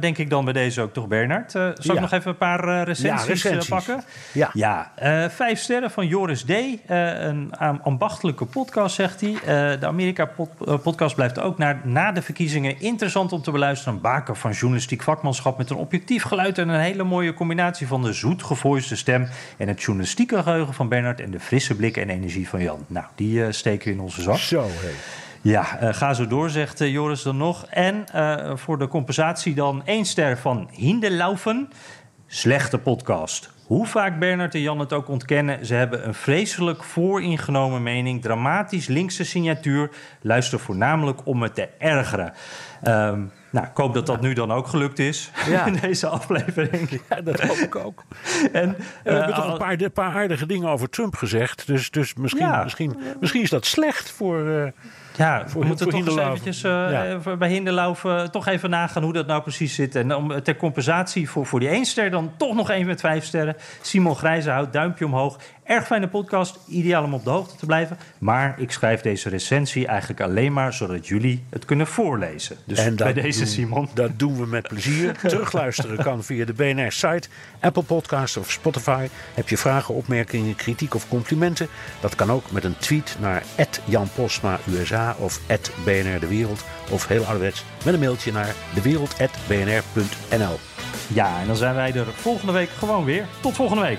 denk 0.00 0.18
ik 0.18 0.30
dan 0.30 0.44
bij 0.44 0.52
deze 0.52 0.80
ook 0.82 0.92
toch, 0.92 1.08
Bernard. 1.08 1.50
Zal 1.52 1.72
Ja. 1.76 1.92
ik 1.94 2.00
nog 2.00 2.12
even 2.12 2.30
een 2.30 2.36
paar 2.36 2.64
recensies, 2.84 3.02
Ja, 3.24 3.32
recensies. 3.32 3.68
pakken? 3.68 4.04
Ja. 4.32 4.50
Ja, 4.52 4.90
vijf 5.30 5.60
sterren 5.60 5.90
van 5.90 6.06
Joris 6.06 6.42
D. 6.42 6.50
Een 6.86 7.52
am- 7.58 7.80
ambachtelijke 7.82 8.44
podcast, 8.44 8.94
zegt 8.94 9.20
hij. 9.20 9.36
De 9.78 9.86
Amerika-podcast 9.86 11.14
blijft 11.14 11.40
ook 11.40 11.58
na, 11.58 11.80
na 11.84 12.12
de 12.12 12.22
verkiezingen 12.22 12.80
interessant 12.80 13.32
om 13.32 13.42
te 13.42 13.50
beluisteren. 13.50 13.94
Een 13.94 14.00
baken 14.00 14.36
van 14.36 14.50
journalistiek 14.50 15.02
vakmanschap 15.02 15.58
met 15.58 15.70
een 15.70 15.76
objectief 15.76 16.22
geluid... 16.22 16.58
en 16.58 16.68
een 16.68 16.80
hele 16.80 17.04
mooie 17.04 17.34
combinatie 17.34 17.86
van 17.86 18.02
de 18.02 18.12
zoetgevoiste 18.12 18.96
stem... 18.96 19.28
en 19.56 19.68
het 19.68 19.82
journalistieke 19.82 20.42
geheugen 20.42 20.74
van 20.74 20.88
Bernard... 20.88 21.20
en 21.20 21.30
de 21.30 21.40
frisse 21.40 21.74
blik 21.76 21.96
en 21.96 22.08
energie 22.10 22.48
van 22.48 22.62
Jan. 22.62 22.84
Nou, 22.86 23.06
die 23.14 23.52
steken 23.52 23.86
we 23.88 23.92
in 23.94 24.00
onze 24.00 24.22
zak. 24.22 24.36
Zo 24.36 24.62
hé. 24.62 24.90
Ja, 25.40 25.78
eh, 25.78 25.94
ga 25.94 26.14
zo 26.14 26.26
door, 26.26 26.50
zegt 26.50 26.80
eh, 26.80 26.92
Joris 26.92 27.22
dan 27.22 27.36
nog. 27.36 27.66
En 27.66 28.06
eh, 28.12 28.56
voor 28.56 28.78
de 28.78 28.88
compensatie 28.88 29.54
dan 29.54 29.82
één 29.84 30.04
ster 30.04 30.38
van 30.38 30.68
Hindelaufen. 30.72 31.70
Slechte 32.26 32.78
podcast. 32.78 33.50
Hoe 33.66 33.86
vaak 33.86 34.18
Bernard 34.18 34.54
en 34.54 34.60
Jan 34.60 34.78
het 34.78 34.92
ook 34.92 35.08
ontkennen, 35.08 35.66
ze 35.66 35.74
hebben 35.74 36.06
een 36.06 36.14
vreselijk 36.14 36.84
vooringenomen 36.84 37.82
mening, 37.82 38.22
dramatisch 38.22 38.86
linkse 38.86 39.24
signatuur. 39.24 39.90
Luister 40.20 40.58
voornamelijk 40.58 41.26
om 41.26 41.42
het 41.42 41.54
te 41.54 41.68
ergeren. 41.78 42.32
Ehm, 42.82 43.22
nou, 43.50 43.66
ik 43.66 43.76
hoop 43.76 43.94
dat 43.94 44.06
dat 44.06 44.20
nu 44.20 44.32
dan 44.32 44.52
ook 44.52 44.66
gelukt 44.66 44.98
is 44.98 45.30
Ja. 45.46 45.66
in 45.72 45.78
deze 45.80 46.06
aflevering. 46.06 47.00
Ja, 47.08 47.20
dat 47.20 47.40
hoop 47.40 47.56
ik 47.56 47.76
ook. 47.76 48.04
En, 48.52 48.76
we 49.04 49.10
hebben 49.10 49.34
toch 49.34 49.52
een 49.52 49.58
paar, 49.58 49.80
een 49.80 49.92
paar 49.92 50.14
aardige 50.14 50.46
dingen 50.46 50.68
over 50.68 50.88
Trump 50.88 51.16
gezegd. 51.16 51.66
Dus, 51.66 51.90
dus 51.90 52.14
misschien, 52.14 52.46
Ja. 52.46 52.62
misschien, 52.62 52.98
misschien 53.20 53.42
is 53.42 53.50
dat 53.50 53.66
slecht 53.66 54.10
voor... 54.10 54.72
Ja, 55.18 55.42
Voor- 55.48 55.60
we 55.60 55.66
moeten 55.66 55.90
voor 55.92 56.04
toch 56.04 56.16
eens 56.18 56.26
eventjes 56.26 56.62
eh, 56.62 56.70
Ja. 56.70 57.06
even 57.06 57.38
bij 57.38 57.48
Hinderlaufen 57.48 58.18
eh, 58.22 58.28
toch 58.28 58.46
even 58.46 58.70
nagaan 58.70 59.02
hoe 59.02 59.12
dat 59.12 59.26
nou 59.26 59.42
precies 59.42 59.74
zit. 59.74 59.94
En 59.94 60.14
om, 60.14 60.42
ter 60.42 60.56
compensatie 60.56 61.30
voor, 61.30 61.46
voor 61.46 61.60
die 61.60 61.68
één 61.68 61.84
ster 61.84 62.10
dan 62.10 62.32
toch 62.36 62.54
nog 62.54 62.70
één 62.70 62.86
met 62.86 63.00
vijf 63.00 63.24
sterren. 63.24 63.56
Simon 63.80 64.16
Grijzenhout, 64.16 64.72
duimpje 64.72 65.04
omhoog. 65.06 65.38
Erg 65.68 65.86
fijne 65.86 66.08
podcast, 66.08 66.58
ideaal 66.68 67.04
om 67.04 67.14
op 67.14 67.24
de 67.24 67.30
hoogte 67.30 67.56
te 67.56 67.66
blijven. 67.66 67.98
Maar 68.18 68.54
ik 68.60 68.70
schrijf 68.70 69.00
deze 69.00 69.28
recensie 69.28 69.86
eigenlijk 69.86 70.20
alleen 70.20 70.52
maar 70.52 70.72
zodat 70.72 71.06
jullie 71.06 71.44
het 71.50 71.64
kunnen 71.64 71.86
voorlezen. 71.86 72.56
Dus 72.64 72.78
En 72.78 72.96
bij 72.96 73.12
deze 73.12 73.38
doen- 73.38 73.48
Simon. 73.48 73.88
Dat 73.94 74.18
doen 74.18 74.36
we 74.36 74.46
met 74.46 74.68
plezier. 74.68 75.12
Terugluisteren 75.28 75.96
kan 76.02 76.24
via 76.24 76.44
de 76.44 76.52
BNR-site, 76.52 77.28
Apple 77.60 77.82
Podcasts 77.82 78.36
of 78.36 78.50
Spotify. 78.50 79.08
Heb 79.34 79.48
je 79.48 79.58
vragen, 79.58 79.94
opmerkingen, 79.94 80.54
kritiek 80.56 80.94
of 80.94 81.08
complimenten? 81.08 81.68
Dat 82.00 82.14
kan 82.14 82.30
ook 82.30 82.50
met 82.50 82.64
een 82.64 82.76
tweet 82.78 83.16
naar 83.20 83.42
Jan 83.84 84.08
Posma 84.14 84.58
USA 84.68 85.16
of 85.18 85.40
BNR 85.84 86.20
De 86.20 86.28
Wereld. 86.28 86.64
Of 86.90 87.06
heel 87.06 87.24
ouderwets 87.24 87.64
met 87.84 87.94
een 87.94 88.00
mailtje 88.00 88.32
naar 88.32 88.54
dewereld.bnr.nl. 88.74 90.58
Ja, 91.08 91.40
en 91.40 91.46
dan 91.46 91.56
zijn 91.56 91.74
wij 91.74 91.92
er 91.94 92.06
volgende 92.14 92.52
week 92.52 92.70
gewoon 92.70 93.04
weer. 93.04 93.26
Tot 93.40 93.54
volgende 93.54 93.82
week. 93.82 93.98